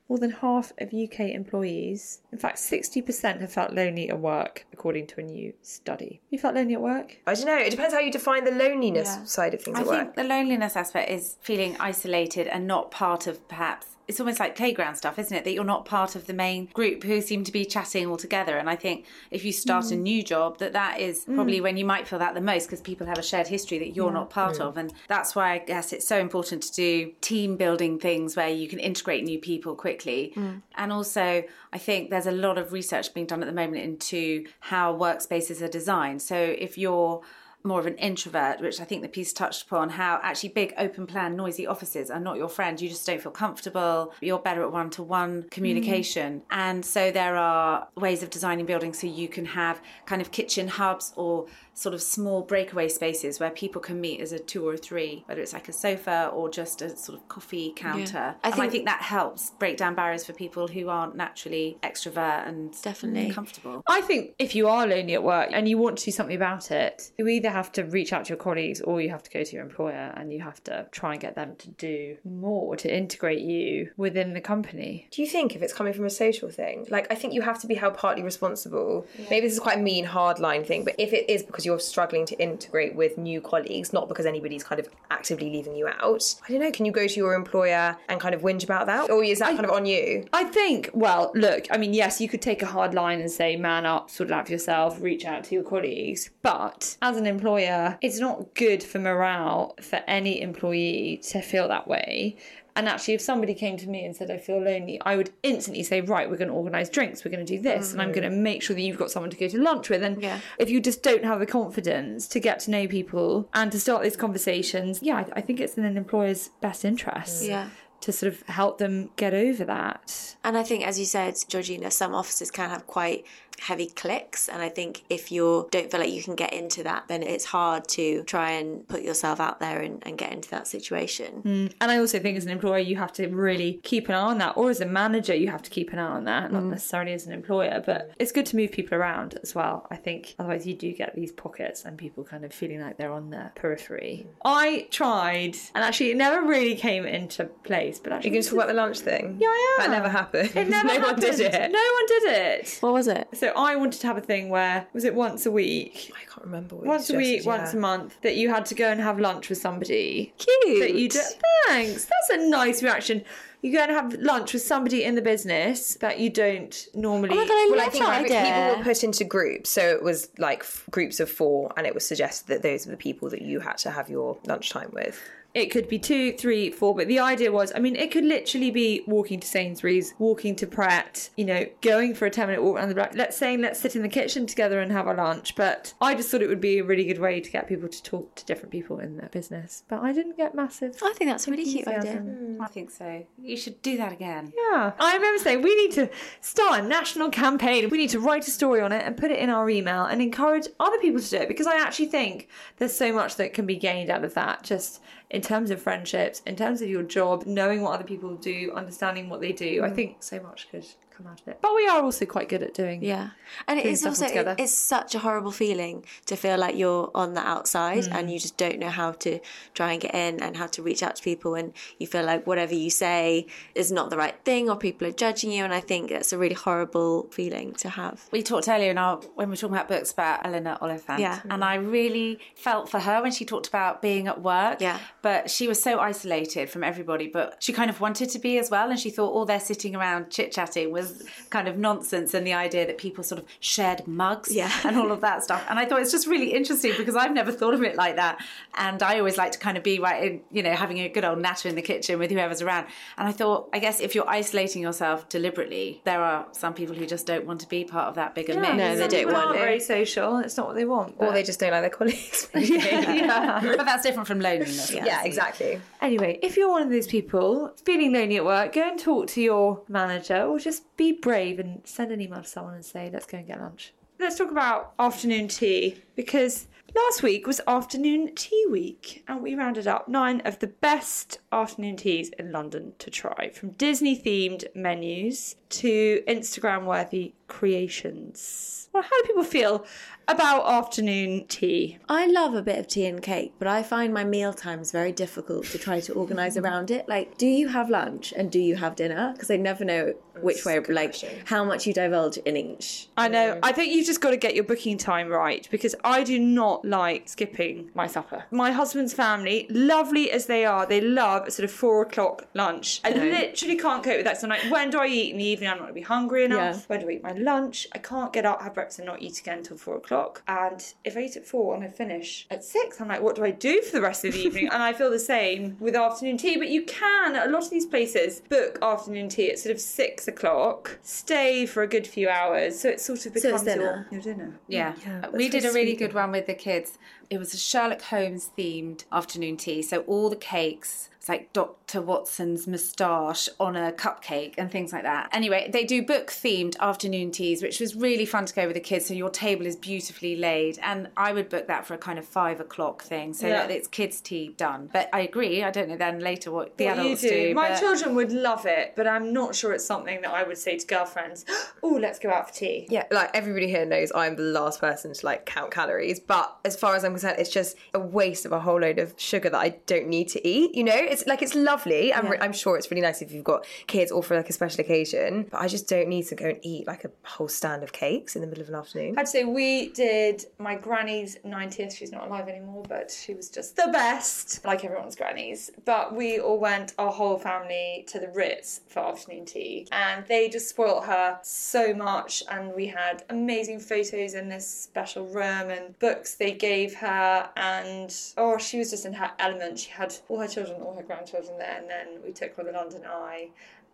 More 0.08 0.18
than 0.18 0.30
half 0.30 0.72
of 0.78 0.92
UK 0.92 1.20
employees, 1.30 2.20
in 2.32 2.38
fact, 2.38 2.58
60% 2.58 3.40
have 3.40 3.52
felt 3.52 3.72
lonely 3.72 4.08
at 4.10 4.18
work, 4.18 4.66
according 4.72 5.06
to 5.08 5.20
a 5.20 5.22
new 5.22 5.52
study. 5.62 6.20
You 6.30 6.38
felt 6.38 6.54
lonely 6.54 6.74
at 6.74 6.80
work? 6.80 7.18
I 7.26 7.34
don't 7.34 7.46
know. 7.46 7.58
It 7.58 7.70
depends 7.70 7.94
how 7.94 8.00
you 8.00 8.10
define 8.10 8.44
the 8.44 8.50
loneliness 8.50 9.18
side 9.24 9.54
of 9.54 9.62
things 9.62 9.78
I 9.78 9.80
at 9.82 9.86
think 9.86 10.06
work. 10.06 10.16
the 10.16 10.24
loneliness 10.24 10.76
aspect 10.76 11.10
is 11.10 11.36
feeling 11.40 11.76
isolated 11.78 12.46
and 12.48 12.66
not 12.66 12.90
part 12.90 13.26
of 13.26 13.46
perhaps 13.48 13.86
it's 14.10 14.18
almost 14.18 14.40
like 14.40 14.56
playground 14.56 14.96
stuff, 14.96 15.20
isn't 15.20 15.36
it? 15.36 15.44
That 15.44 15.52
you're 15.52 15.62
not 15.62 15.84
part 15.84 16.16
of 16.16 16.26
the 16.26 16.34
main 16.34 16.66
group 16.74 17.04
who 17.04 17.20
seem 17.20 17.44
to 17.44 17.52
be 17.52 17.64
chatting 17.64 18.08
all 18.08 18.16
together. 18.16 18.58
And 18.58 18.68
I 18.68 18.74
think 18.74 19.06
if 19.30 19.44
you 19.44 19.52
start 19.52 19.92
a 19.92 19.94
mm. 19.94 20.00
new 20.00 20.22
job, 20.24 20.58
that 20.58 20.72
that 20.72 20.98
is 20.98 21.24
probably 21.24 21.60
mm. 21.60 21.62
when 21.62 21.76
you 21.76 21.84
might 21.84 22.08
feel 22.08 22.18
that 22.18 22.34
the 22.34 22.40
most 22.40 22.66
because 22.66 22.80
people 22.80 23.06
have 23.06 23.18
a 23.18 23.22
shared 23.22 23.46
history 23.46 23.78
that 23.78 23.94
you're 23.94 24.10
not 24.10 24.28
part 24.28 24.58
of. 24.58 24.76
And 24.76 24.92
that's 25.06 25.36
why 25.36 25.52
I 25.52 25.58
guess 25.58 25.92
it's 25.92 26.08
so 26.08 26.18
important 26.18 26.64
to 26.64 26.72
do 26.72 27.12
team 27.20 27.56
building 27.56 28.00
things 28.00 28.34
where 28.34 28.48
you 28.48 28.68
can 28.68 28.80
integrate 28.80 29.22
new 29.22 29.38
people 29.38 29.76
quickly. 29.76 30.32
Mm. 30.34 30.62
And 30.74 30.92
also, 30.92 31.44
I 31.72 31.78
think 31.78 32.10
there's 32.10 32.26
a 32.26 32.32
lot 32.32 32.58
of 32.58 32.72
research 32.72 33.14
being 33.14 33.26
done 33.26 33.44
at 33.44 33.46
the 33.46 33.52
moment 33.52 33.84
into 33.84 34.44
how 34.58 34.92
workspaces 34.92 35.62
are 35.62 35.68
designed. 35.68 36.20
So 36.20 36.36
if 36.36 36.76
you're 36.76 37.22
more 37.62 37.80
of 37.80 37.86
an 37.86 37.96
introvert, 37.96 38.60
which 38.60 38.80
I 38.80 38.84
think 38.84 39.02
the 39.02 39.08
piece 39.08 39.32
touched 39.32 39.62
upon 39.62 39.90
how 39.90 40.20
actually 40.22 40.50
big, 40.50 40.72
open 40.78 41.06
plan, 41.06 41.36
noisy 41.36 41.66
offices 41.66 42.10
are 42.10 42.20
not 42.20 42.36
your 42.36 42.48
friend. 42.48 42.80
You 42.80 42.88
just 42.88 43.06
don't 43.06 43.20
feel 43.20 43.32
comfortable. 43.32 44.14
You're 44.20 44.38
better 44.38 44.62
at 44.62 44.72
one 44.72 44.90
to 44.90 45.02
one 45.02 45.46
communication. 45.50 46.42
And 46.50 46.84
so 46.84 47.10
there 47.10 47.36
are 47.36 47.88
ways 47.96 48.22
of 48.22 48.30
designing 48.30 48.66
buildings 48.66 48.98
so 48.98 49.06
you 49.06 49.28
can 49.28 49.44
have 49.44 49.80
kind 50.06 50.22
of 50.22 50.30
kitchen 50.30 50.68
hubs 50.68 51.12
or 51.16 51.46
sort 51.80 51.94
of 51.94 52.02
small 52.02 52.42
breakaway 52.42 52.86
spaces 52.88 53.40
where 53.40 53.48
people 53.48 53.80
can 53.80 53.98
meet 53.98 54.20
as 54.20 54.32
a 54.32 54.38
two 54.38 54.68
or 54.68 54.74
a 54.74 54.76
three, 54.76 55.22
whether 55.26 55.40
it's 55.40 55.54
like 55.54 55.66
a 55.66 55.72
sofa 55.72 56.30
or 56.34 56.50
just 56.50 56.82
a 56.82 56.94
sort 56.94 57.16
of 57.18 57.26
coffee 57.28 57.72
counter. 57.74 58.34
I 58.44 58.48
and 58.48 58.54
I 58.54 58.56
think- 58.58 58.72
think 58.72 58.84
that 58.84 59.00
helps 59.00 59.50
break 59.58 59.78
down 59.78 59.94
barriers 59.94 60.26
for 60.26 60.34
people 60.34 60.68
who 60.68 60.90
aren't 60.90 61.16
naturally 61.16 61.78
extrovert 61.82 62.46
and 62.46 62.74
Definitely. 62.82 63.32
comfortable. 63.32 63.82
I 63.88 64.02
think 64.02 64.34
if 64.38 64.54
you 64.54 64.68
are 64.68 64.86
lonely 64.86 65.14
at 65.14 65.22
work 65.22 65.48
and 65.54 65.66
you 65.66 65.78
want 65.78 65.96
to 65.98 66.04
do 66.04 66.10
something 66.10 66.36
about 66.36 66.70
it, 66.70 67.12
you 67.16 67.26
either 67.28 67.48
have 67.48 67.72
to 67.72 67.84
reach 67.84 68.12
out 68.12 68.26
to 68.26 68.28
your 68.28 68.36
colleagues 68.36 68.82
or 68.82 69.00
you 69.00 69.08
have 69.08 69.22
to 69.22 69.30
go 69.30 69.42
to 69.42 69.52
your 69.56 69.64
employer 69.64 70.12
and 70.16 70.34
you 70.34 70.40
have 70.42 70.62
to 70.64 70.86
try 70.92 71.12
and 71.12 71.20
get 71.22 71.34
them 71.34 71.56
to 71.56 71.68
do 71.70 72.18
more 72.26 72.76
to 72.76 72.94
integrate 72.94 73.40
you 73.40 73.90
within 73.96 74.34
the 74.34 74.40
company. 74.42 75.08
Do 75.10 75.22
you 75.22 75.28
think 75.28 75.56
if 75.56 75.62
it's 75.62 75.72
coming 75.72 75.94
from 75.94 76.04
a 76.04 76.10
social 76.10 76.50
thing, 76.50 76.86
like 76.90 77.10
I 77.10 77.14
think 77.14 77.32
you 77.32 77.40
have 77.40 77.58
to 77.62 77.66
be 77.66 77.74
held 77.76 77.94
partly 77.96 78.22
responsible? 78.22 79.06
Maybe 79.30 79.46
this 79.46 79.54
is 79.54 79.60
quite 79.60 79.78
a 79.78 79.82
mean, 79.82 80.04
hard 80.04 80.38
line 80.38 80.62
thing, 80.64 80.84
but 80.84 80.94
if 80.98 81.14
it 81.14 81.30
is 81.30 81.42
because 81.42 81.64
you're 81.64 81.69
struggling 81.78 82.26
to 82.26 82.38
integrate 82.40 82.94
with 82.94 83.18
new 83.18 83.40
colleagues, 83.40 83.92
not 83.92 84.08
because 84.08 84.26
anybody's 84.26 84.64
kind 84.64 84.80
of 84.80 84.88
actively 85.10 85.50
leaving 85.50 85.74
you 85.76 85.88
out, 85.88 86.34
I 86.46 86.52
don't 86.52 86.60
know, 86.60 86.70
can 86.70 86.86
you 86.86 86.92
go 86.92 87.06
to 87.06 87.16
your 87.16 87.34
employer 87.34 87.96
and 88.08 88.20
kind 88.20 88.34
of 88.34 88.42
whinge 88.42 88.64
about 88.64 88.86
that? 88.86 89.10
Or 89.10 89.22
is 89.22 89.38
that 89.40 89.54
kind 89.54 89.64
of 89.64 89.70
on 89.70 89.86
you? 89.86 90.26
I 90.32 90.44
think, 90.44 90.90
well, 90.92 91.30
look, 91.34 91.66
I 91.70 91.78
mean, 91.78 91.94
yes, 91.94 92.20
you 92.20 92.28
could 92.28 92.42
take 92.42 92.62
a 92.62 92.66
hard 92.66 92.94
line 92.94 93.20
and 93.20 93.30
say, 93.30 93.56
man 93.56 93.86
up, 93.86 94.10
sort 94.10 94.30
it 94.30 94.32
out 94.32 94.46
for 94.46 94.52
yourself, 94.52 95.00
reach 95.00 95.24
out 95.24 95.44
to 95.44 95.54
your 95.54 95.64
colleagues. 95.64 96.30
But 96.42 96.96
as 97.02 97.16
an 97.16 97.26
employer, 97.26 97.98
it's 98.00 98.18
not 98.18 98.54
good 98.54 98.82
for 98.82 98.98
morale 98.98 99.76
for 99.80 100.00
any 100.06 100.40
employee 100.40 101.20
to 101.28 101.40
feel 101.40 101.68
that 101.68 101.86
way. 101.86 102.36
And 102.76 102.88
actually, 102.88 103.14
if 103.14 103.20
somebody 103.20 103.54
came 103.54 103.76
to 103.78 103.88
me 103.88 104.04
and 104.04 104.14
said, 104.14 104.30
I 104.30 104.38
feel 104.38 104.62
lonely, 104.62 105.00
I 105.04 105.16
would 105.16 105.30
instantly 105.42 105.82
say, 105.82 106.00
right, 106.00 106.28
we're 106.30 106.36
going 106.36 106.48
to 106.48 106.54
organise 106.54 106.88
drinks, 106.88 107.24
we're 107.24 107.30
going 107.30 107.44
to 107.44 107.56
do 107.56 107.60
this, 107.60 107.92
and 107.92 108.00
I'm 108.00 108.08
mm-hmm. 108.12 108.20
going 108.20 108.30
to 108.30 108.36
make 108.36 108.62
sure 108.62 108.74
that 108.74 108.82
you've 108.82 108.98
got 108.98 109.10
someone 109.10 109.30
to 109.30 109.36
go 109.36 109.48
to 109.48 109.58
lunch 109.60 109.88
with. 109.90 110.02
And 110.02 110.22
Yeah. 110.22 110.40
if 110.58 110.70
you 110.70 110.80
just 110.80 111.02
don't 111.02 111.24
have 111.24 111.40
the 111.40 111.46
confidence 111.46 112.28
to 112.28 112.40
get 112.40 112.60
to 112.60 112.70
know 112.70 112.86
people 112.86 113.48
and 113.54 113.70
to 113.72 113.80
start 113.80 114.02
these 114.02 114.16
conversations, 114.16 115.02
yeah, 115.02 115.16
I, 115.16 115.38
I 115.38 115.40
think 115.40 115.60
it's 115.60 115.76
in 115.76 115.84
an 115.84 115.96
employer's 115.96 116.50
best 116.60 116.84
interest 116.84 117.44
Yeah. 117.44 117.68
to 118.02 118.12
sort 118.12 118.32
of 118.32 118.42
help 118.48 118.78
them 118.78 119.10
get 119.16 119.34
over 119.34 119.64
that. 119.64 120.36
And 120.44 120.56
I 120.56 120.62
think, 120.62 120.86
as 120.86 120.98
you 120.98 121.04
said, 121.04 121.36
Georgina, 121.48 121.90
some 121.90 122.14
offices 122.14 122.50
can 122.50 122.70
have 122.70 122.86
quite 122.86 123.26
heavy 123.60 123.86
clicks. 123.86 124.48
And 124.48 124.62
I 124.62 124.68
think 124.68 125.04
if 125.08 125.30
you 125.30 125.68
don't 125.70 125.90
feel 125.90 126.00
like 126.00 126.12
you 126.12 126.22
can 126.22 126.34
get 126.34 126.52
into 126.52 126.82
that, 126.84 127.04
then 127.08 127.22
it's 127.22 127.44
hard 127.44 127.86
to 127.88 128.22
try 128.24 128.52
and 128.52 128.86
put 128.88 129.02
yourself 129.02 129.38
out 129.38 129.60
there 129.60 129.80
and, 129.80 130.02
and 130.06 130.16
get 130.16 130.32
into 130.32 130.50
that 130.50 130.66
situation. 130.66 131.42
Mm, 131.42 131.72
and 131.80 131.90
I 131.90 131.98
also 131.98 132.18
think 132.18 132.36
as 132.36 132.44
an 132.44 132.50
employer, 132.50 132.78
you 132.78 132.96
have 132.96 133.12
to 133.14 133.28
really 133.28 133.80
keep 133.82 134.08
an 134.08 134.14
eye 134.14 134.18
on 134.18 134.38
that. 134.38 134.56
Or 134.56 134.70
as 134.70 134.80
a 134.80 134.86
manager, 134.86 135.34
you 135.34 135.48
have 135.48 135.62
to 135.62 135.70
keep 135.70 135.92
an 135.92 135.98
eye 135.98 136.10
on 136.10 136.24
that, 136.24 136.52
not 136.52 136.62
mm. 136.62 136.70
necessarily 136.70 137.12
as 137.12 137.26
an 137.26 137.32
employer. 137.32 137.82
But 137.84 138.12
it's 138.18 138.32
good 138.32 138.46
to 138.46 138.56
move 138.56 138.72
people 138.72 138.96
around 138.96 139.38
as 139.42 139.54
well, 139.54 139.86
I 139.90 139.96
think. 139.96 140.34
Otherwise, 140.38 140.66
you 140.66 140.74
do 140.74 140.92
get 140.92 141.14
these 141.14 141.32
pockets 141.32 141.84
and 141.84 141.98
people 141.98 142.24
kind 142.24 142.44
of 142.44 142.52
feeling 142.52 142.80
like 142.80 142.96
they're 142.96 143.12
on 143.12 143.30
the 143.30 143.50
periphery. 143.54 144.26
I 144.44 144.88
tried, 144.90 145.56
and 145.74 145.84
actually, 145.84 146.10
it 146.10 146.16
never 146.16 146.46
really 146.46 146.74
came 146.76 147.04
into 147.04 147.44
place. 147.44 147.98
But 147.98 148.12
actually, 148.12 148.30
You 148.30 148.40
can 148.40 148.44
talk 148.44 148.54
about 148.54 148.68
the 148.68 148.74
lunch 148.74 149.00
thing. 149.00 149.36
Yeah, 149.38 149.48
I 149.48 149.76
am. 149.78 149.90
That 149.90 149.96
never 149.96 150.08
happened. 150.08 150.50
It 150.54 150.68
never 150.68 150.88
no 150.98 150.98
one 151.00 151.20
did 151.20 151.40
it. 151.40 151.70
No 151.70 151.78
one 151.78 152.06
did 152.06 152.22
it. 152.24 152.78
What 152.80 152.92
was 152.92 153.06
it? 153.06 153.28
So 153.34 153.49
I 153.56 153.76
wanted 153.76 154.00
to 154.00 154.06
have 154.06 154.16
a 154.16 154.20
thing 154.20 154.48
where 154.48 154.86
was 154.92 155.04
it 155.04 155.14
once 155.14 155.46
a 155.46 155.50
week? 155.50 156.12
I 156.14 156.24
can't 156.24 156.44
remember. 156.44 156.76
What 156.76 156.86
Once 156.86 157.10
a 157.10 157.16
week, 157.16 157.46
once 157.46 157.74
a 157.74 157.78
month, 157.78 158.16
that 158.22 158.36
you 158.36 158.48
had 158.48 158.66
to 158.66 158.74
go 158.74 158.88
and 158.90 159.00
have 159.00 159.18
lunch 159.18 159.48
with 159.48 159.58
somebody. 159.58 160.32
Cute. 160.38 160.80
That 160.80 160.94
you 160.94 161.08
do. 161.08 161.20
Thanks. 161.66 162.06
That's 162.06 162.30
a 162.30 162.48
nice 162.48 162.82
reaction. 162.82 163.24
You 163.62 163.72
go 163.72 163.80
and 163.80 163.90
have 163.90 164.14
lunch 164.14 164.54
with 164.54 164.62
somebody 164.62 165.04
in 165.04 165.16
the 165.16 165.22
business 165.22 165.96
that 165.96 166.18
you 166.18 166.30
don't 166.30 166.86
normally. 166.94 167.34
Oh 167.34 167.36
my 167.36 167.44
god, 167.46 167.52
I 167.52 167.68
Well, 167.70 167.80
I 167.80 167.84
love 167.84 167.92
think 167.92 168.04
that 168.04 168.22
but 168.22 168.44
people 168.44 168.78
were 168.78 168.84
put 168.84 169.04
into 169.04 169.24
groups, 169.24 169.68
so 169.68 169.82
it 169.90 170.02
was 170.02 170.30
like 170.38 170.60
f- 170.60 170.84
groups 170.90 171.20
of 171.20 171.30
four, 171.30 171.70
and 171.76 171.86
it 171.86 171.94
was 171.94 172.06
suggested 172.06 172.46
that 172.48 172.62
those 172.62 172.86
were 172.86 172.92
the 172.92 172.96
people 172.96 173.28
that 173.30 173.42
you 173.42 173.60
had 173.60 173.76
to 173.78 173.90
have 173.90 174.08
your 174.08 174.38
lunchtime 174.46 174.90
with. 174.94 175.20
It 175.52 175.66
could 175.70 175.88
be 175.88 175.98
two, 175.98 176.32
three, 176.32 176.70
four, 176.70 176.94
but 176.94 177.08
the 177.08 177.18
idea 177.18 177.50
was, 177.50 177.72
I 177.74 177.80
mean, 177.80 177.96
it 177.96 178.12
could 178.12 178.24
literally 178.24 178.70
be 178.70 179.02
walking 179.06 179.40
to 179.40 179.46
Sainsbury's, 179.46 180.14
walking 180.18 180.54
to 180.56 180.66
Pret, 180.66 181.30
you 181.36 181.44
know, 181.44 181.66
going 181.80 182.14
for 182.14 182.26
a 182.26 182.30
10 182.30 182.46
minute 182.46 182.62
walk 182.62 182.76
around 182.76 182.88
the 182.88 182.94
block. 182.94 183.10
Let's 183.14 183.36
say, 183.36 183.56
let's 183.56 183.80
sit 183.80 183.96
in 183.96 184.02
the 184.02 184.08
kitchen 184.08 184.46
together 184.46 184.80
and 184.80 184.92
have 184.92 185.08
a 185.08 185.14
lunch. 185.14 185.56
But 185.56 185.94
I 186.00 186.14
just 186.14 186.30
thought 186.30 186.42
it 186.42 186.48
would 186.48 186.60
be 186.60 186.78
a 186.78 186.84
really 186.84 187.04
good 187.04 187.18
way 187.18 187.40
to 187.40 187.50
get 187.50 187.66
people 187.66 187.88
to 187.88 188.02
talk 188.02 188.36
to 188.36 188.46
different 188.46 188.70
people 188.70 189.00
in 189.00 189.16
their 189.16 189.28
business. 189.28 189.82
But 189.88 190.02
I 190.02 190.12
didn't 190.12 190.36
get 190.36 190.54
massive. 190.54 190.96
I 191.02 191.12
think 191.14 191.30
that's 191.30 191.48
a 191.48 191.50
really 191.50 191.64
cute 191.64 191.88
idea. 191.88 192.12
enthusiasm. 192.12 192.56
Hmm, 192.56 192.62
I 192.62 192.66
think 192.68 192.90
so. 192.90 193.26
You 193.42 193.56
should 193.56 193.82
do 193.82 193.96
that 193.96 194.12
again. 194.12 194.52
Yeah. 194.56 194.92
I 195.00 195.16
remember 195.16 195.42
saying 195.42 195.62
we 195.62 195.74
need 195.74 195.92
to 195.92 196.10
start 196.40 196.84
a 196.84 196.86
national 196.86 197.30
campaign. 197.30 197.88
We 197.90 197.98
need 197.98 198.10
to 198.10 198.20
write 198.20 198.46
a 198.46 198.50
story 198.50 198.80
on 198.80 198.92
it 198.92 199.04
and 199.04 199.16
put 199.16 199.30
it 199.30 199.38
in 199.38 199.50
our 199.50 199.68
email 199.68 200.04
and 200.04 200.22
encourage 200.22 200.68
other 200.78 200.98
people 200.98 201.20
to 201.20 201.28
do 201.28 201.36
it 201.38 201.48
because 201.48 201.66
I 201.66 201.76
actually 201.76 202.06
think 202.06 202.48
there's 202.76 202.96
so 202.96 203.12
much 203.12 203.36
that 203.36 203.52
can 203.52 203.66
be 203.66 203.76
gained 203.76 204.10
out 204.10 204.24
of 204.24 204.34
that 204.34 204.62
just 204.62 205.00
in 205.30 205.40
terms 205.40 205.70
of 205.70 205.80
friendships, 205.80 206.42
in 206.44 206.56
terms 206.56 206.82
of 206.82 206.88
your 206.88 207.02
job, 207.02 207.46
knowing 207.46 207.82
what 207.82 207.92
other 207.92 208.04
people 208.04 208.34
do, 208.34 208.72
understanding 208.74 209.28
what 209.28 209.40
they 209.40 209.52
do. 209.52 209.82
I 209.84 209.90
mm. 209.90 209.94
think 209.94 210.22
so 210.22 210.40
much 210.40 210.68
could 210.70 210.86
come 211.22 211.32
out 211.32 211.40
of 211.40 211.48
it. 211.48 211.58
But 211.60 211.74
we 211.74 211.86
are 211.88 212.02
also 212.02 212.26
quite 212.26 212.48
good 212.48 212.62
at 212.62 212.74
doing 212.74 213.02
Yeah, 213.02 213.30
and 213.68 213.78
it 213.78 213.82
Doing 213.82 213.92
is 213.94 214.06
also 214.06 214.26
it, 214.26 214.54
it's 214.58 214.72
such 214.74 215.14
a 215.14 215.18
horrible 215.18 215.50
feeling 215.50 216.04
to 216.26 216.36
feel 216.36 216.58
like 216.58 216.76
you're 216.76 217.10
on 217.14 217.34
the 217.34 217.40
outside 217.40 218.04
Mm. 218.04 218.14
and 218.14 218.30
you 218.32 218.38
just 218.38 218.56
don't 218.56 218.78
know 218.78 218.88
how 218.88 219.12
to 219.12 219.40
try 219.74 219.92
and 219.92 220.00
get 220.00 220.14
in 220.14 220.40
and 220.42 220.56
how 220.56 220.66
to 220.68 220.82
reach 220.82 221.02
out 221.02 221.16
to 221.16 221.22
people, 221.22 221.54
and 221.54 221.72
you 221.98 222.06
feel 222.06 222.24
like 222.24 222.46
whatever 222.46 222.74
you 222.74 222.90
say 222.90 223.46
is 223.74 223.90
not 223.92 224.10
the 224.10 224.16
right 224.16 224.36
thing 224.44 224.70
or 224.70 224.76
people 224.76 225.06
are 225.06 225.12
judging 225.12 225.50
you, 225.52 225.64
and 225.64 225.74
I 225.74 225.80
think 225.80 226.10
that's 226.10 226.32
a 226.32 226.38
really 226.38 226.54
horrible 226.54 227.28
feeling 227.30 227.72
to 227.74 227.88
have. 227.90 228.28
We 228.30 228.42
talked 228.42 228.68
earlier 228.68 228.90
in 228.90 228.98
our 228.98 229.16
when 229.34 229.48
we 229.48 229.52
were 229.52 229.56
talking 229.56 229.74
about 229.76 229.88
books 229.88 230.12
about 230.12 230.46
Eleanor 230.46 230.78
Oliphant, 230.80 231.20
Yeah. 231.20 231.40
and 231.50 231.64
I 231.64 231.74
really 231.74 232.38
felt 232.54 232.88
for 232.88 233.00
her 233.00 233.22
when 233.22 233.32
she 233.32 233.44
talked 233.44 233.68
about 233.68 234.00
being 234.02 234.26
at 234.28 234.40
work. 234.42 234.80
Yeah. 234.80 234.98
but 235.22 235.50
she 235.50 235.68
was 235.68 235.82
so 235.82 235.98
isolated 235.98 236.70
from 236.70 236.82
everybody, 236.84 237.26
but 237.26 237.56
she 237.60 237.72
kind 237.72 237.90
of 237.90 238.00
wanted 238.00 238.28
to 238.30 238.38
be 238.38 238.58
as 238.58 238.70
well, 238.70 238.88
and 238.90 238.98
she 238.98 239.10
thought 239.10 239.32
all 239.32 239.44
their 239.44 239.60
sitting 239.60 239.94
around 239.96 240.30
chit 240.30 240.50
chatting 240.52 240.90
was 240.92 241.09
kind 241.50 241.68
of 241.68 241.76
nonsense, 241.78 242.34
and 242.34 242.46
the 242.46 242.52
idea 242.54 242.86
that 242.86 242.98
people 242.98 243.22
sort 243.24 243.40
of 243.40 243.46
shared 243.60 244.06
mugs, 244.06 244.54
Yeah. 244.54 244.70
and 244.84 244.96
all 244.96 245.10
of 245.12 245.20
that 245.22 245.42
stuff. 245.44 245.64
And 245.68 245.78
I 245.78 245.84
thought 245.84 246.00
it's 246.00 246.10
just 246.12 246.26
really 246.26 246.52
interesting 246.52 246.92
because 246.96 247.16
I've 247.16 247.32
never 247.32 247.52
thought 247.52 247.74
of 247.74 247.82
it 247.82 247.96
like 247.96 248.16
that, 248.16 248.38
and 248.74 249.02
I 249.02 249.18
always 249.18 249.36
like 249.38 249.52
to 249.52 249.58
kind 249.58 249.76
of 249.76 249.82
be 249.82 249.98
right 249.98 250.22
in, 250.24 250.40
you 250.50 250.62
know, 250.62 250.72
having 250.74 250.98
a 250.98 251.08
good 251.08 251.24
old 251.24 251.38
natter 251.38 251.68
in 251.68 251.74
the 251.74 251.82
kitchen 251.82 252.18
with 252.18 252.30
whoever's 252.30 252.62
around. 252.62 252.86
And 253.16 253.28
I 253.28 253.32
thought, 253.32 253.68
I 253.72 253.78
guess 253.78 254.00
if 254.00 254.14
you're 254.14 254.28
isolating 254.28 254.82
yourself 254.82 255.28
deliberately, 255.28 256.00
there 256.04 256.22
are 256.22 256.46
some 256.52 256.74
people 256.74 256.94
who 256.94 257.06
just 257.06 257.26
don't 257.26 257.46
want 257.46 257.60
to 257.60 257.68
be 257.68 257.84
part 257.84 258.08
of 258.08 258.14
that 258.16 258.34
bigger 258.34 258.58
mix. 258.58 258.74
No, 258.76 258.94
they 258.96 259.08
don't 259.08 259.10
people 259.10 259.32
want 259.34 259.46
aren't 259.48 259.56
it. 259.58 259.62
very 259.62 259.80
social. 259.80 260.38
It's 260.38 260.56
not 260.56 260.66
what 260.66 260.76
they 260.76 260.84
want. 260.84 261.14
Or 261.18 261.32
they 261.32 261.42
just 261.42 261.60
don't 261.60 261.70
like 261.70 261.82
their 261.82 261.90
colleagues. 261.90 262.48
yeah. 262.54 263.60
but 263.76 263.84
that's 263.84 264.02
different 264.02 264.26
from 264.28 264.40
loneliness. 264.40 264.90
yeah, 264.92 265.22
exactly. 265.24 265.80
Anyway, 266.00 266.38
if 266.42 266.56
you're 266.56 266.70
one 266.70 266.82
of 266.82 266.90
those 266.90 267.06
people 267.06 267.72
feeling 267.84 268.12
lonely 268.12 268.36
at 268.36 268.44
work, 268.44 268.72
go 268.72 268.82
and 268.82 268.98
talk 268.98 269.26
to 269.28 269.40
your 269.40 269.82
manager 269.88 270.42
or 270.44 270.58
just 270.58 270.84
be 271.00 271.12
brave 271.12 271.58
and 271.58 271.80
send 271.84 272.12
an 272.12 272.20
email 272.20 272.42
to 272.42 272.46
someone 272.46 272.74
and 272.74 272.84
say, 272.84 273.08
let's 273.10 273.24
go 273.24 273.38
and 273.38 273.46
get 273.46 273.58
lunch. 273.58 273.94
Let's 274.18 274.36
talk 274.36 274.50
about 274.50 274.92
afternoon 274.98 275.48
tea 275.48 276.02
because 276.14 276.66
Last 276.92 277.22
week 277.22 277.46
was 277.46 277.60
afternoon 277.68 278.34
tea 278.34 278.66
week, 278.68 279.22
and 279.28 279.40
we 279.42 279.54
rounded 279.54 279.86
up 279.86 280.08
nine 280.08 280.40
of 280.40 280.58
the 280.58 280.66
best 280.66 281.38
afternoon 281.52 281.96
teas 281.96 282.30
in 282.38 282.52
London 282.52 282.92
to 282.98 283.10
try, 283.10 283.50
from 283.50 283.70
Disney 283.70 284.18
themed 284.18 284.64
menus 284.74 285.56
to 285.70 286.22
Instagram 286.28 286.84
worthy 286.84 287.34
creations. 287.48 288.88
Well, 288.92 289.04
how 289.04 289.22
do 289.22 289.26
people 289.28 289.44
feel 289.44 289.84
about 290.26 290.68
afternoon 290.68 291.46
tea? 291.46 291.98
I 292.08 292.26
love 292.26 292.54
a 292.54 292.62
bit 292.62 292.78
of 292.78 292.88
tea 292.88 293.06
and 293.06 293.22
cake, 293.22 293.54
but 293.58 293.68
I 293.68 293.84
find 293.84 294.12
my 294.12 294.24
meal 294.24 294.52
times 294.52 294.90
very 294.90 295.12
difficult 295.12 295.66
to 295.66 295.78
try 295.78 296.00
to 296.00 296.12
organise 296.14 296.56
around 296.62 296.90
it. 296.90 297.08
Like, 297.08 297.38
do 297.38 297.46
you 297.46 297.68
have 297.68 297.88
lunch 297.88 298.32
and 298.36 298.50
do 298.50 298.58
you 298.58 298.76
have 298.76 298.96
dinner? 298.96 299.32
Because 299.32 299.50
I 299.50 299.56
never 299.56 299.84
know 299.84 300.14
which 300.40 300.64
way, 300.64 300.80
like, 300.80 301.14
how 301.44 301.64
much 301.64 301.86
you 301.86 301.92
divulge 301.92 302.38
in 302.38 302.56
each. 302.56 303.08
I 303.16 303.28
know. 303.28 303.58
I 303.62 303.72
think 303.72 303.92
you've 303.92 304.06
just 304.06 304.20
got 304.20 304.30
to 304.30 304.36
get 304.36 304.54
your 304.54 304.64
booking 304.64 304.98
time 304.98 305.28
right 305.28 305.68
because 305.70 305.94
I 306.02 306.24
do 306.24 306.38
not 306.38 306.84
like 306.84 307.28
skipping 307.28 307.90
my 307.94 308.06
supper. 308.06 308.44
My 308.50 308.72
husband's 308.72 309.12
family, 309.12 309.66
lovely 309.70 310.30
as 310.30 310.46
they 310.46 310.64
are, 310.64 310.86
they 310.86 311.00
love 311.00 311.39
a 311.46 311.50
sort 311.50 311.64
of 311.64 311.70
four 311.70 312.02
o'clock 312.02 312.46
lunch. 312.54 313.00
I 313.04 313.10
literally 313.10 313.76
can't 313.76 314.02
cope 314.02 314.16
with 314.16 314.24
that. 314.24 314.40
So 314.40 314.46
I'm 314.46 314.50
like, 314.50 314.70
when 314.70 314.90
do 314.90 314.98
I 314.98 315.06
eat 315.06 315.32
in 315.32 315.38
the 315.38 315.44
evening? 315.44 315.68
I'm 315.68 315.76
not 315.76 315.84
going 315.84 315.94
to 315.94 316.00
be 316.00 316.02
hungry 316.02 316.44
enough. 316.44 316.76
Yeah. 316.76 316.82
When 316.86 317.00
do 317.00 317.08
I 317.08 317.12
eat 317.12 317.22
my 317.22 317.32
lunch? 317.32 317.86
I 317.92 317.98
can't 317.98 318.32
get 318.32 318.44
up, 318.46 318.62
have 318.62 318.74
breakfast, 318.74 318.98
and 318.98 319.06
not 319.06 319.22
eat 319.22 319.38
again 319.38 319.58
until 319.58 319.76
four 319.76 319.96
o'clock. 319.96 320.42
And 320.48 320.82
if 321.04 321.16
I 321.16 321.20
eat 321.20 321.36
at 321.36 321.46
four 321.46 321.74
and 321.74 321.84
I 321.84 321.88
finish 321.88 322.46
at 322.50 322.64
six, 322.64 323.00
I'm 323.00 323.08
like, 323.08 323.22
what 323.22 323.36
do 323.36 323.44
I 323.44 323.50
do 323.50 323.82
for 323.82 323.92
the 323.92 324.02
rest 324.02 324.24
of 324.24 324.32
the 324.32 324.40
evening? 324.40 324.68
and 324.68 324.82
I 324.82 324.92
feel 324.92 325.10
the 325.10 325.18
same 325.18 325.76
with 325.80 325.94
afternoon 325.94 326.36
tea. 326.36 326.56
But 326.56 326.68
you 326.68 326.84
can, 326.84 327.36
a 327.36 327.50
lot 327.50 327.64
of 327.64 327.70
these 327.70 327.86
places, 327.86 328.40
book 328.48 328.78
afternoon 328.82 329.28
tea 329.28 329.50
at 329.50 329.58
sort 329.58 329.74
of 329.74 329.80
six 329.80 330.28
o'clock, 330.28 330.98
stay 331.02 331.66
for 331.66 331.82
a 331.82 331.86
good 331.86 332.06
few 332.06 332.28
hours. 332.28 332.78
So 332.80 332.88
it 332.88 333.00
sort 333.00 333.26
of 333.26 333.34
it's 333.34 333.44
becomes 333.44 333.62
dinner. 333.62 334.06
Your, 334.10 334.20
your 334.20 334.34
dinner. 334.34 334.60
Yeah, 334.68 334.94
uh, 335.06 335.20
that's 335.20 335.32
we 335.32 335.48
did 335.48 335.64
a 335.64 335.72
really 335.72 335.96
sweet. 335.96 335.98
good 335.98 336.14
one 336.14 336.32
with 336.32 336.46
the 336.46 336.54
kids. 336.54 336.98
It 337.30 337.38
was 337.38 337.54
a 337.54 337.58
Sherlock 337.58 338.02
Holmes 338.02 338.50
themed 338.58 339.04
afternoon 339.12 339.56
tea. 339.56 339.82
So 339.82 340.00
all 340.00 340.30
the 340.30 340.34
cakes, 340.36 341.10
it's 341.16 341.28
like 341.28 341.52
Dr. 341.52 342.00
Watson's 342.02 342.66
moustache 342.66 343.48
on 343.60 343.76
a 343.76 343.92
cupcake 343.92 344.54
and 344.58 344.68
things 344.68 344.92
like 344.92 345.04
that. 345.04 345.28
Anyway, 345.32 345.70
they 345.72 345.84
do 345.84 346.02
book 346.02 346.26
themed 346.28 346.76
afternoon 346.80 347.30
teas, 347.30 347.62
which 347.62 347.78
was 347.78 347.94
really 347.94 348.26
fun 348.26 348.46
to 348.46 348.54
go 348.54 348.64
with 348.66 348.74
the 348.74 348.80
kids. 348.80 349.06
So 349.06 349.14
your 349.14 349.30
table 349.30 349.64
is 349.66 349.76
beautifully 349.76 350.34
laid, 350.34 350.80
and 350.82 351.08
I 351.16 351.32
would 351.32 351.48
book 351.48 351.68
that 351.68 351.86
for 351.86 351.94
a 351.94 351.98
kind 351.98 352.18
of 352.18 352.24
five 352.24 352.58
o'clock 352.58 353.02
thing. 353.02 353.32
So 353.32 353.46
Yeah. 353.46 353.58
that 353.66 353.70
it's 353.70 353.86
kids' 353.86 354.20
tea 354.20 354.54
done. 354.56 354.90
But 354.92 355.08
I 355.12 355.20
agree. 355.20 355.62
I 355.62 355.70
don't 355.70 355.88
know 355.88 355.96
then 355.96 356.18
later 356.18 356.50
what 356.50 356.78
the 356.78 356.86
What 356.86 356.96
you 356.96 357.02
adults 357.02 357.22
do. 357.22 357.28
do. 357.28 357.54
My 357.54 357.68
but- 357.68 357.78
children 357.78 358.16
would 358.16 358.32
love 358.32 358.66
it, 358.66 358.94
but 358.96 359.06
I'm 359.06 359.32
not 359.32 359.54
sure 359.54 359.72
it's 359.72 359.84
something 359.86 360.20
that 360.22 360.32
I 360.32 360.42
would 360.42 360.58
say 360.58 360.76
to 360.78 360.86
girlfriends. 360.86 361.44
Oh, 361.82 361.94
let's 362.00 362.18
go 362.18 362.30
out 362.30 362.48
for 362.48 362.54
tea. 362.54 362.86
Yeah, 362.90 363.04
like 363.10 363.30
everybody 363.34 363.66
here 363.68 363.86
knows 363.86 364.12
I'm 364.14 364.36
the 364.36 364.42
last 364.42 364.80
person 364.80 365.14
to 365.14 365.26
like 365.26 365.46
count 365.46 365.70
calories, 365.70 366.20
but 366.20 366.56
as 366.64 366.76
far 366.76 366.94
as 366.94 367.04
I'm 367.04 367.14
concerned, 367.20 367.40
it's 367.40 367.50
just 367.50 367.76
a 367.94 367.98
waste 367.98 368.46
of 368.46 368.52
a 368.52 368.60
whole 368.60 368.80
load 368.80 368.98
of 368.98 369.14
sugar 369.16 369.50
that 369.50 369.58
I 369.58 369.70
don't 369.86 370.08
need 370.08 370.28
to 370.28 370.46
eat. 370.46 370.74
You 370.74 370.84
know, 370.84 370.96
it's 370.96 371.26
like 371.26 371.42
it's 371.42 371.54
lovely. 371.54 372.12
I'm, 372.12 372.28
re- 372.28 372.38
I'm 372.40 372.52
sure 372.52 372.76
it's 372.76 372.90
really 372.90 373.02
nice 373.02 373.22
if 373.22 373.32
you've 373.32 373.44
got 373.44 373.66
kids 373.86 374.10
or 374.10 374.22
for 374.22 374.36
like 374.36 374.48
a 374.48 374.52
special 374.52 374.80
occasion, 374.80 375.46
but 375.50 375.60
I 375.60 375.68
just 375.68 375.88
don't 375.88 376.08
need 376.08 376.26
to 376.28 376.34
go 376.34 376.46
and 376.46 376.58
eat 376.62 376.86
like 376.86 377.04
a 377.04 377.10
whole 377.24 377.48
stand 377.48 377.82
of 377.82 377.92
cakes 377.92 378.36
in 378.36 378.42
the 378.42 378.48
middle 378.48 378.62
of 378.62 378.68
an 378.68 378.74
afternoon. 378.74 379.14
I'd 379.18 379.28
say 379.28 379.44
we 379.44 379.90
did 379.90 380.44
my 380.58 380.76
granny's 380.76 381.36
90th. 381.44 381.96
She's 381.96 382.12
not 382.12 382.26
alive 382.26 382.48
anymore, 382.48 382.84
but 382.88 383.10
she 383.10 383.34
was 383.34 383.48
just 383.48 383.76
the 383.76 383.88
best, 383.92 384.64
like 384.64 384.84
everyone's 384.84 385.16
grannies. 385.16 385.70
But 385.84 386.14
we 386.14 386.38
all 386.38 386.58
went, 386.58 386.94
our 386.98 387.12
whole 387.12 387.38
family, 387.38 388.04
to 388.08 388.18
the 388.18 388.28
Ritz 388.28 388.80
for 388.88 389.00
afternoon 389.00 389.44
tea. 389.44 389.88
And 389.92 390.24
they 390.26 390.48
just 390.48 390.68
spoilt 390.68 391.04
her 391.04 391.38
so 391.42 391.94
much. 391.94 392.42
And 392.50 392.72
we 392.74 392.86
had 392.86 393.24
amazing 393.30 393.80
photos 393.80 394.34
in 394.34 394.48
this 394.48 394.68
special 394.68 395.26
room 395.26 395.70
and 395.70 395.98
books 395.98 396.34
they 396.34 396.52
gave 396.52 396.94
her. 396.96 397.09
And 397.10 398.14
oh, 398.36 398.58
she 398.58 398.78
was 398.78 398.90
just 398.90 399.04
in 399.06 399.14
her 399.14 399.32
element. 399.38 399.78
She 399.78 399.90
had 399.90 400.14
all 400.28 400.40
her 400.40 400.48
children, 400.48 400.80
all 400.82 400.94
her 400.94 401.02
grandchildren 401.02 401.58
there. 401.58 401.76
And 401.78 401.88
then 401.88 402.22
we 402.24 402.32
took 402.32 402.54
her 402.56 402.64
the 402.64 402.72
London 402.72 403.02
Eye. 403.06 403.48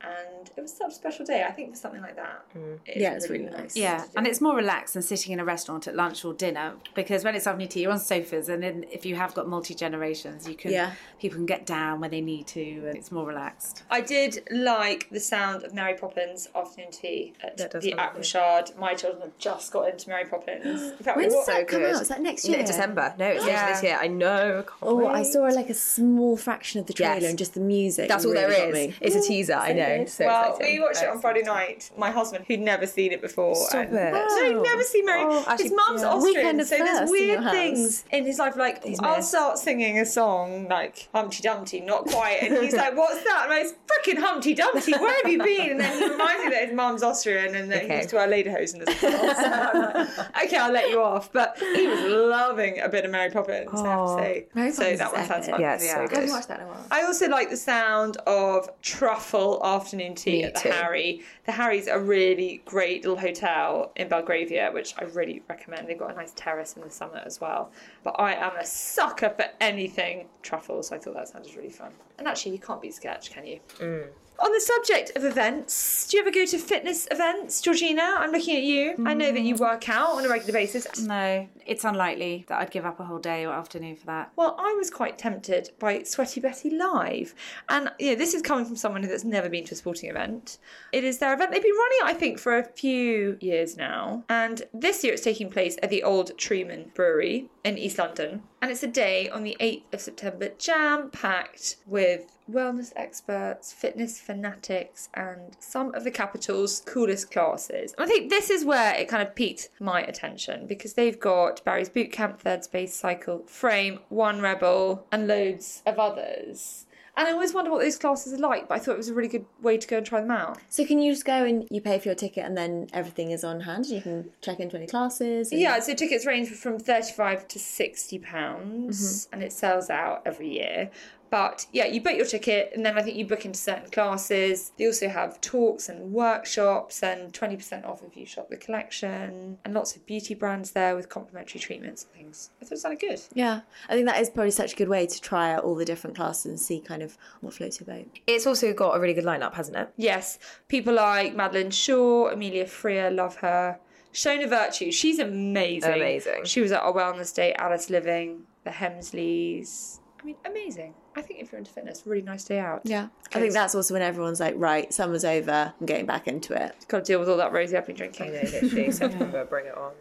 And 0.06 0.50
it 0.56 0.60
was 0.60 0.72
such 0.72 0.92
a 0.92 0.94
special 0.94 1.24
day. 1.26 1.42
I 1.42 1.50
think 1.50 1.70
for 1.72 1.76
something 1.76 2.00
like 2.00 2.16
that. 2.16 2.44
Mm. 2.56 2.78
is 2.86 3.02
Yeah, 3.02 3.14
it's 3.14 3.28
really 3.28 3.46
nice. 3.46 3.76
Yeah, 3.76 4.04
and 4.16 4.26
it's 4.26 4.40
more 4.40 4.54
relaxed 4.54 4.94
than 4.94 5.02
sitting 5.02 5.32
in 5.32 5.40
a 5.40 5.44
restaurant 5.44 5.86
at 5.88 5.96
lunch 5.96 6.24
or 6.24 6.32
dinner 6.32 6.74
because 6.94 7.24
when 7.24 7.34
it's 7.34 7.46
afternoon 7.46 7.68
tea, 7.68 7.82
you're 7.82 7.92
on 7.92 7.98
sofas, 7.98 8.48
and 8.48 8.62
then 8.62 8.84
if 8.92 9.04
you 9.04 9.16
have 9.16 9.34
got 9.34 9.48
multi 9.48 9.74
generations, 9.74 10.48
you 10.48 10.54
can 10.54 10.70
Yeah. 10.70 10.92
people 11.18 11.36
can 11.38 11.46
get 11.46 11.66
down 11.66 12.00
when 12.00 12.10
they 12.10 12.20
need 12.20 12.46
to, 12.48 12.60
and 12.86 12.96
it's 12.96 13.10
more 13.10 13.26
relaxed. 13.26 13.82
I 13.90 14.00
did 14.00 14.46
like 14.50 15.08
the 15.10 15.20
sound 15.20 15.64
of 15.64 15.74
Mary 15.74 15.94
Poppins 15.94 16.48
afternoon 16.54 16.90
tea 16.92 17.32
at 17.42 17.56
the 17.56 17.62
sound 17.64 17.74
lovely. 17.74 17.94
Aqua 17.94 18.22
Shard. 18.24 18.70
My 18.78 18.94
children 18.94 19.22
have 19.22 19.36
just 19.38 19.72
got 19.72 19.88
into 19.88 20.08
Mary 20.08 20.24
Poppins. 20.26 20.82
In 20.92 20.96
fact, 20.98 21.16
When's 21.16 21.32
we 21.32 21.38
wa- 21.38 21.44
that 21.46 21.68
come 21.68 21.82
out? 21.84 22.02
Is 22.02 22.08
that 22.08 22.20
next 22.20 22.46
year? 22.48 22.58
No, 22.58 22.66
December. 22.66 23.14
No, 23.18 23.26
it's 23.26 23.44
later 23.44 23.66
this 23.66 23.82
year. 23.82 23.98
I 24.00 24.06
know. 24.08 24.62
Can't 24.62 24.76
Oh, 24.82 25.06
I 25.06 25.22
saw 25.22 25.40
like 25.42 25.70
a 25.70 25.74
small 25.74 26.36
fraction 26.36 26.80
of 26.80 26.86
the 26.86 26.92
trailer 26.92 27.14
Yes. 27.20 27.24
and 27.30 27.38
just 27.38 27.54
the 27.54 27.60
music. 27.60 28.08
That's 28.08 28.24
all 28.24 28.32
really 28.32 28.46
there 28.54 28.70
got 28.72 28.76
is. 28.78 28.88
me. 28.88 28.94
It's 29.00 29.16
a 29.16 29.20
teaser. 29.20 29.54
I 29.54 29.72
know. 29.72 29.95
So 30.04 30.26
well, 30.26 30.50
exciting. 30.52 30.74
we 30.74 30.80
watched 30.80 31.02
it 31.02 31.08
on 31.08 31.18
Friday 31.20 31.42
night. 31.42 31.90
My 31.96 32.10
husband, 32.10 32.44
who'd 32.46 32.60
never 32.60 32.86
seen 32.86 33.12
it 33.12 33.22
before, 33.22 33.54
Stop 33.54 33.86
and- 33.88 33.96
it. 33.96 34.12
No, 34.12 34.44
he'd 34.44 34.56
oh. 34.56 34.62
never 34.62 34.82
seen 34.82 35.06
Mary. 35.06 35.22
Oh, 35.24 35.56
his 35.56 35.72
mum's 35.72 36.02
yeah. 36.02 36.08
Austrian, 36.08 36.22
Weekend 36.36 36.66
so 36.66 36.76
there's 36.76 36.88
first 36.90 37.02
in 37.02 37.10
weird 37.10 37.50
things 37.50 38.04
in 38.10 38.26
his 38.26 38.38
life. 38.38 38.56
Like, 38.56 38.84
I'll 39.00 39.16
missed. 39.16 39.30
start 39.30 39.58
singing 39.58 39.98
a 39.98 40.06
song 40.06 40.68
like 40.68 41.08
Humpty 41.14 41.42
Dumpty, 41.42 41.80
not 41.80 42.04
quite, 42.06 42.38
and 42.42 42.56
he's 42.62 42.74
like, 42.74 42.96
"What's 42.96 43.22
that?" 43.24 43.42
And 43.44 43.52
I 43.52 43.62
was 43.62 43.74
freaking 43.86 44.18
Humpty 44.18 44.54
Dumpty. 44.54 44.92
Where 44.92 45.22
have 45.22 45.30
you 45.30 45.42
been? 45.42 45.70
And 45.72 45.80
then 45.80 45.98
he 45.98 46.08
reminds 46.08 46.44
me 46.44 46.50
that 46.50 46.66
his 46.66 46.74
mum's 46.74 47.02
Austrian 47.02 47.54
and 47.54 47.70
that 47.70 47.80
he 47.80 47.86
Okay. 47.86 47.96
used 47.98 48.10
to 48.10 48.16
wear 48.16 48.28
lederhosen 48.28 48.86
as 48.86 49.02
well. 49.02 49.26
So 49.36 49.42
I'm 49.44 49.94
like, 49.94 50.44
okay, 50.44 50.56
I'll 50.56 50.72
let 50.72 50.90
you 50.90 51.02
off. 51.02 51.32
But 51.32 51.58
he 51.58 51.86
was 51.86 52.00
loving 52.00 52.80
a 52.80 52.88
bit 52.88 53.04
of 53.04 53.10
Mary 53.10 53.30
Poppins. 53.30 53.68
I 53.72 53.76
have 53.76 53.84
to 53.84 53.90
oh, 53.90 54.16
say. 54.18 54.46
Mary 54.54 54.72
so 54.72 54.82
Poppins 54.82 54.98
that 54.98 55.06
is 55.06 55.12
one 55.12 55.26
sounds 55.26 55.30
epic. 55.48 55.50
fun. 55.50 55.60
Yeah, 55.60 55.74
it's 55.74 55.90
so 55.90 55.96
I 55.96 56.00
haven't 56.02 56.30
watched 56.30 56.48
that 56.48 56.60
in 56.60 56.66
a 56.66 56.68
while. 56.68 56.86
I 56.90 57.02
also 57.02 57.28
like 57.28 57.50
the 57.50 57.56
sound 57.56 58.16
of 58.26 58.68
truffle 58.82 59.60
afternoon 59.76 60.14
tea 60.14 60.38
Me 60.38 60.44
at 60.44 60.54
the 60.54 60.60
too. 60.60 60.70
Harry. 60.70 61.22
The 61.44 61.52
Harry's 61.52 61.86
a 61.86 61.98
really 61.98 62.62
great 62.64 63.04
little 63.04 63.18
hotel 63.18 63.92
in 63.96 64.08
Belgravia, 64.08 64.70
which 64.72 64.94
I 64.98 65.04
really 65.04 65.42
recommend. 65.48 65.88
They've 65.88 65.98
got 65.98 66.12
a 66.12 66.16
nice 66.16 66.32
terrace 66.34 66.74
in 66.76 66.82
the 66.82 66.90
summer 66.90 67.22
as 67.24 67.40
well. 67.40 67.70
But 68.02 68.16
I 68.18 68.34
am 68.34 68.56
a 68.56 68.64
sucker 68.64 69.30
for 69.30 69.46
anything 69.60 70.26
truffle, 70.42 70.82
so 70.82 70.96
I 70.96 70.98
thought 70.98 71.14
that 71.14 71.28
sounded 71.28 71.54
really 71.54 71.70
fun. 71.70 71.92
And 72.18 72.26
actually, 72.26 72.52
you 72.52 72.58
can't 72.58 72.80
beat 72.80 72.94
sketch, 72.94 73.30
can 73.30 73.46
you? 73.46 73.60
Mm. 73.78 74.08
On 74.38 74.52
the 74.52 74.60
subject 74.60 75.12
of 75.16 75.24
events, 75.24 76.06
do 76.08 76.16
you 76.16 76.22
ever 76.22 76.30
go 76.30 76.44
to 76.44 76.58
fitness 76.58 77.08
events, 77.10 77.60
Georgina? 77.62 78.16
I'm 78.18 78.32
looking 78.32 78.56
at 78.56 78.62
you. 78.62 78.94
I 79.06 79.14
know 79.14 79.32
that 79.32 79.40
you 79.40 79.54
mm. 79.54 79.60
work 79.60 79.88
out 79.88 80.10
on 80.10 80.26
a 80.26 80.28
regular 80.28 80.52
basis. 80.52 80.86
No, 81.00 81.48
it's 81.64 81.84
unlikely 81.84 82.44
that 82.48 82.60
I'd 82.60 82.70
give 82.70 82.84
up 82.84 83.00
a 83.00 83.04
whole 83.04 83.18
day 83.18 83.46
or 83.46 83.54
afternoon 83.54 83.96
for 83.96 84.06
that. 84.06 84.32
Well, 84.36 84.54
I 84.58 84.74
was 84.74 84.90
quite 84.90 85.16
tempted 85.18 85.70
by 85.78 86.02
Sweaty 86.02 86.40
Betty 86.40 86.70
Live. 86.70 87.34
And 87.70 87.90
yeah, 87.98 88.14
this 88.14 88.34
is 88.34 88.42
coming 88.42 88.66
from 88.66 88.76
someone 88.76 89.02
that's 89.02 89.24
never 89.24 89.48
been 89.48 89.64
to 89.64 89.74
a 89.74 89.76
sporting 89.76 90.10
event. 90.10 90.58
It 90.92 91.02
is 91.02 91.18
their 91.18 91.32
event. 91.32 91.52
They've 91.52 91.62
been 91.62 91.72
running 91.72 91.98
it, 92.00 92.04
I 92.04 92.14
think, 92.14 92.38
for 92.38 92.58
a 92.58 92.64
few 92.64 93.38
years 93.40 93.76
now. 93.76 94.24
And 94.28 94.62
this 94.74 95.02
year 95.02 95.14
it's 95.14 95.24
taking 95.24 95.48
place 95.48 95.76
at 95.82 95.88
the 95.88 96.02
Old 96.02 96.36
Truman 96.36 96.90
Brewery 96.94 97.48
in 97.64 97.78
East 97.78 97.98
London. 97.98 98.42
And 98.60 98.70
it's 98.70 98.82
a 98.82 98.88
day 98.88 99.30
on 99.30 99.44
the 99.44 99.56
8th 99.60 99.94
of 99.94 100.00
September, 100.00 100.50
jam 100.58 101.10
packed 101.10 101.76
with 101.86 102.35
wellness 102.50 102.92
experts, 102.96 103.72
fitness 103.72 104.20
fanatics, 104.20 105.08
and 105.14 105.56
some 105.58 105.94
of 105.94 106.04
the 106.04 106.10
capital's 106.10 106.80
coolest 106.86 107.30
classes. 107.30 107.94
And 107.98 108.04
I 108.04 108.06
think 108.06 108.30
this 108.30 108.50
is 108.50 108.64
where 108.64 108.94
it 108.94 109.08
kind 109.08 109.26
of 109.26 109.34
piqued 109.34 109.68
my 109.80 110.00
attention 110.02 110.66
because 110.66 110.94
they've 110.94 111.18
got 111.18 111.64
Barry's 111.64 111.88
Bootcamp, 111.88 112.38
Third 112.38 112.64
Space 112.64 112.94
Cycle, 112.94 113.44
Frame, 113.46 114.00
One 114.08 114.40
Rebel, 114.40 115.06
and 115.10 115.26
loads 115.26 115.82
of 115.86 115.98
others. 115.98 116.82
And 117.18 117.26
I 117.26 117.32
always 117.32 117.54
wonder 117.54 117.70
what 117.70 117.80
those 117.80 117.96
classes 117.96 118.34
are 118.34 118.36
like, 118.36 118.68
but 118.68 118.74
I 118.74 118.78
thought 118.78 118.92
it 118.92 118.98
was 118.98 119.08
a 119.08 119.14
really 119.14 119.30
good 119.30 119.46
way 119.62 119.78
to 119.78 119.88
go 119.88 119.96
and 119.96 120.04
try 120.04 120.20
them 120.20 120.30
out. 120.30 120.58
So 120.68 120.84
can 120.84 120.98
you 121.00 121.12
just 121.12 121.24
go 121.24 121.44
and 121.46 121.66
you 121.70 121.80
pay 121.80 121.98
for 121.98 122.08
your 122.08 122.14
ticket 122.14 122.44
and 122.44 122.54
then 122.58 122.88
everything 122.92 123.30
is 123.30 123.42
on 123.42 123.60
hand? 123.60 123.86
You 123.86 124.02
can 124.02 124.30
check 124.42 124.60
into 124.60 124.76
any 124.76 124.86
classes. 124.86 125.50
and- 125.50 125.58
Yeah, 125.58 125.80
so 125.80 125.94
tickets 125.94 126.26
range 126.26 126.50
from 126.50 126.78
thirty-five 126.78 127.48
to 127.48 127.58
sixty 127.58 128.18
pounds, 128.18 129.00
mm-hmm. 129.24 129.32
and 129.34 129.42
it 129.42 129.52
sells 129.54 129.88
out 129.88 130.24
every 130.26 130.50
year. 130.50 130.90
But 131.36 131.66
yeah, 131.70 131.84
you 131.84 132.00
book 132.00 132.16
your 132.16 132.24
ticket, 132.24 132.72
and 132.74 132.86
then 132.86 132.96
I 132.96 133.02
think 133.02 133.18
you 133.18 133.26
book 133.26 133.44
into 133.44 133.58
certain 133.58 133.90
classes. 133.90 134.72
They 134.78 134.86
also 134.86 135.06
have 135.06 135.38
talks 135.42 135.90
and 135.90 136.10
workshops, 136.10 137.02
and 137.02 137.30
twenty 137.34 137.56
percent 137.56 137.84
off 137.84 138.02
if 138.02 138.16
you 138.16 138.24
shop 138.24 138.48
the 138.48 138.56
collection, 138.56 139.58
and 139.62 139.74
lots 139.74 139.94
of 139.96 140.06
beauty 140.06 140.34
brands 140.34 140.70
there 140.70 140.96
with 140.96 141.10
complimentary 141.10 141.60
treatments 141.60 142.04
and 142.04 142.12
things. 142.14 142.52
I 142.62 142.64
thought 142.64 142.76
it 142.76 142.78
sounded 142.78 143.00
good. 143.00 143.20
Yeah, 143.34 143.60
I 143.90 143.92
think 143.92 144.06
that 144.06 144.18
is 144.18 144.30
probably 144.30 144.50
such 144.50 144.72
a 144.72 144.76
good 144.76 144.88
way 144.88 145.06
to 145.06 145.20
try 145.20 145.52
out 145.52 145.62
all 145.62 145.74
the 145.74 145.84
different 145.84 146.16
classes 146.16 146.46
and 146.46 146.58
see 146.58 146.80
kind 146.80 147.02
of 147.02 147.18
what 147.42 147.52
floats 147.52 147.80
your 147.80 147.86
boat. 147.86 148.18
It's 148.26 148.46
also 148.46 148.72
got 148.72 148.96
a 148.96 148.98
really 148.98 149.12
good 149.12 149.26
lineup, 149.26 149.52
hasn't 149.52 149.76
it? 149.76 149.90
Yes, 149.98 150.38
people 150.68 150.94
like 150.94 151.36
Madeleine 151.36 151.70
Shaw, 151.70 152.28
Amelia 152.28 152.66
Freer, 152.66 153.10
love 153.10 153.36
her. 153.36 153.78
Shona 154.14 154.48
Vertue, 154.48 154.90
she's 154.90 155.18
amazing. 155.18 155.92
Amazing. 155.92 156.44
She 156.46 156.62
was 156.62 156.72
at 156.72 156.80
our 156.80 156.94
wellness 156.94 157.34
day, 157.34 157.52
Alice 157.58 157.90
Liveing, 157.90 158.44
the 158.64 158.70
Hemsleys. 158.70 160.00
I 160.18 160.24
mean, 160.24 160.36
amazing. 160.46 160.94
I 161.16 161.22
think 161.22 161.40
if 161.40 161.50
you're 161.50 161.58
into 161.58 161.70
fitness, 161.70 162.02
really 162.04 162.22
nice 162.22 162.44
day 162.44 162.58
out. 162.58 162.82
Yeah, 162.84 163.08
I 163.34 163.40
think 163.40 163.54
that's 163.54 163.74
also 163.74 163.94
when 163.94 164.02
everyone's 164.02 164.38
like, 164.38 164.54
right, 164.56 164.92
summer's 164.92 165.24
over, 165.24 165.72
I'm 165.80 165.86
getting 165.86 166.06
back 166.06 166.28
into 166.28 166.52
it. 166.52 166.76
Got 166.88 166.98
to 166.98 167.04
deal 167.04 167.18
with 167.18 167.28
all 167.28 167.38
that 167.38 167.52
rosy 167.52 167.76
I've 167.76 167.86
been 167.86 167.96
drinking. 167.96 168.34
know, 168.34 168.40
literally. 168.42 168.92
September, 168.92 169.44
bring 169.48 169.66
it 169.66 169.76
on. 169.76 169.92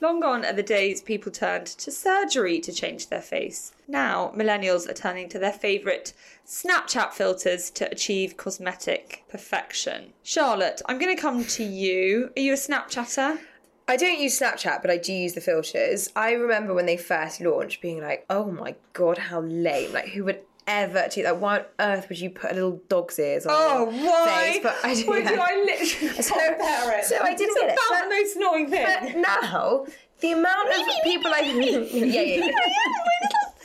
Long 0.00 0.20
gone 0.20 0.44
are 0.44 0.52
the 0.52 0.62
days 0.62 1.00
people 1.00 1.32
turned 1.32 1.66
to 1.66 1.90
surgery 1.90 2.60
to 2.60 2.72
change 2.72 3.08
their 3.08 3.22
face. 3.22 3.72
Now, 3.88 4.30
millennials 4.36 4.88
are 4.88 4.94
turning 4.94 5.28
to 5.30 5.38
their 5.38 5.52
favourite 5.52 6.12
Snapchat 6.46 7.12
filters 7.12 7.70
to 7.70 7.90
achieve 7.90 8.36
cosmetic 8.36 9.24
perfection. 9.28 10.12
Charlotte, 10.22 10.82
I'm 10.86 10.98
going 10.98 11.16
to 11.16 11.20
come 11.20 11.44
to 11.44 11.64
you. 11.64 12.30
Are 12.36 12.40
you 12.40 12.52
a 12.52 12.56
Snapchatter? 12.56 13.38
I 13.88 13.96
don't 13.96 14.18
use 14.18 14.38
Snapchat, 14.40 14.82
but 14.82 14.90
I 14.90 14.96
do 14.96 15.12
use 15.12 15.34
the 15.34 15.40
filters. 15.40 16.10
I 16.16 16.32
remember 16.32 16.74
when 16.74 16.86
they 16.86 16.96
first 16.96 17.40
launched 17.40 17.80
being 17.80 18.02
like, 18.02 18.26
oh 18.28 18.50
my 18.50 18.74
god, 18.94 19.16
how 19.18 19.40
lame. 19.42 19.92
Like, 19.92 20.08
who 20.08 20.24
would 20.24 20.40
ever 20.66 21.06
do 21.12 21.22
that? 21.22 21.38
Why 21.38 21.58
on 21.60 21.64
earth 21.78 22.08
would 22.08 22.18
you 22.18 22.30
put 22.30 22.50
a 22.50 22.54
little 22.54 22.80
dog's 22.88 23.16
ears 23.20 23.46
on 23.46 23.52
Oh, 23.54 23.84
why? 23.84 24.52
face? 24.54 24.60
But 24.62 24.76
I 24.82 24.94
do, 24.94 25.06
Why 25.06 25.22
do 25.22 25.34
I 25.40 25.64
literally 25.64 26.14
So- 26.22 26.34
compare 26.34 26.98
it? 26.98 27.04
so 27.04 27.18
I 27.22 27.34
didn't 27.34 27.50
it's 27.56 27.60
get 27.60 27.68
it, 27.70 27.72
about 27.74 27.88
but- 27.90 28.02
the 28.02 28.08
most 28.10 28.36
annoying 28.36 28.70
thing. 28.70 28.86
But 28.86 29.16
now, 29.20 29.86
the 30.20 30.32
amount 30.32 30.68
of 30.70 30.86
people 31.04 31.30
I. 31.32 31.40
yeah, 31.92 32.04
yeah, 32.22 32.46
yeah. 32.46 32.52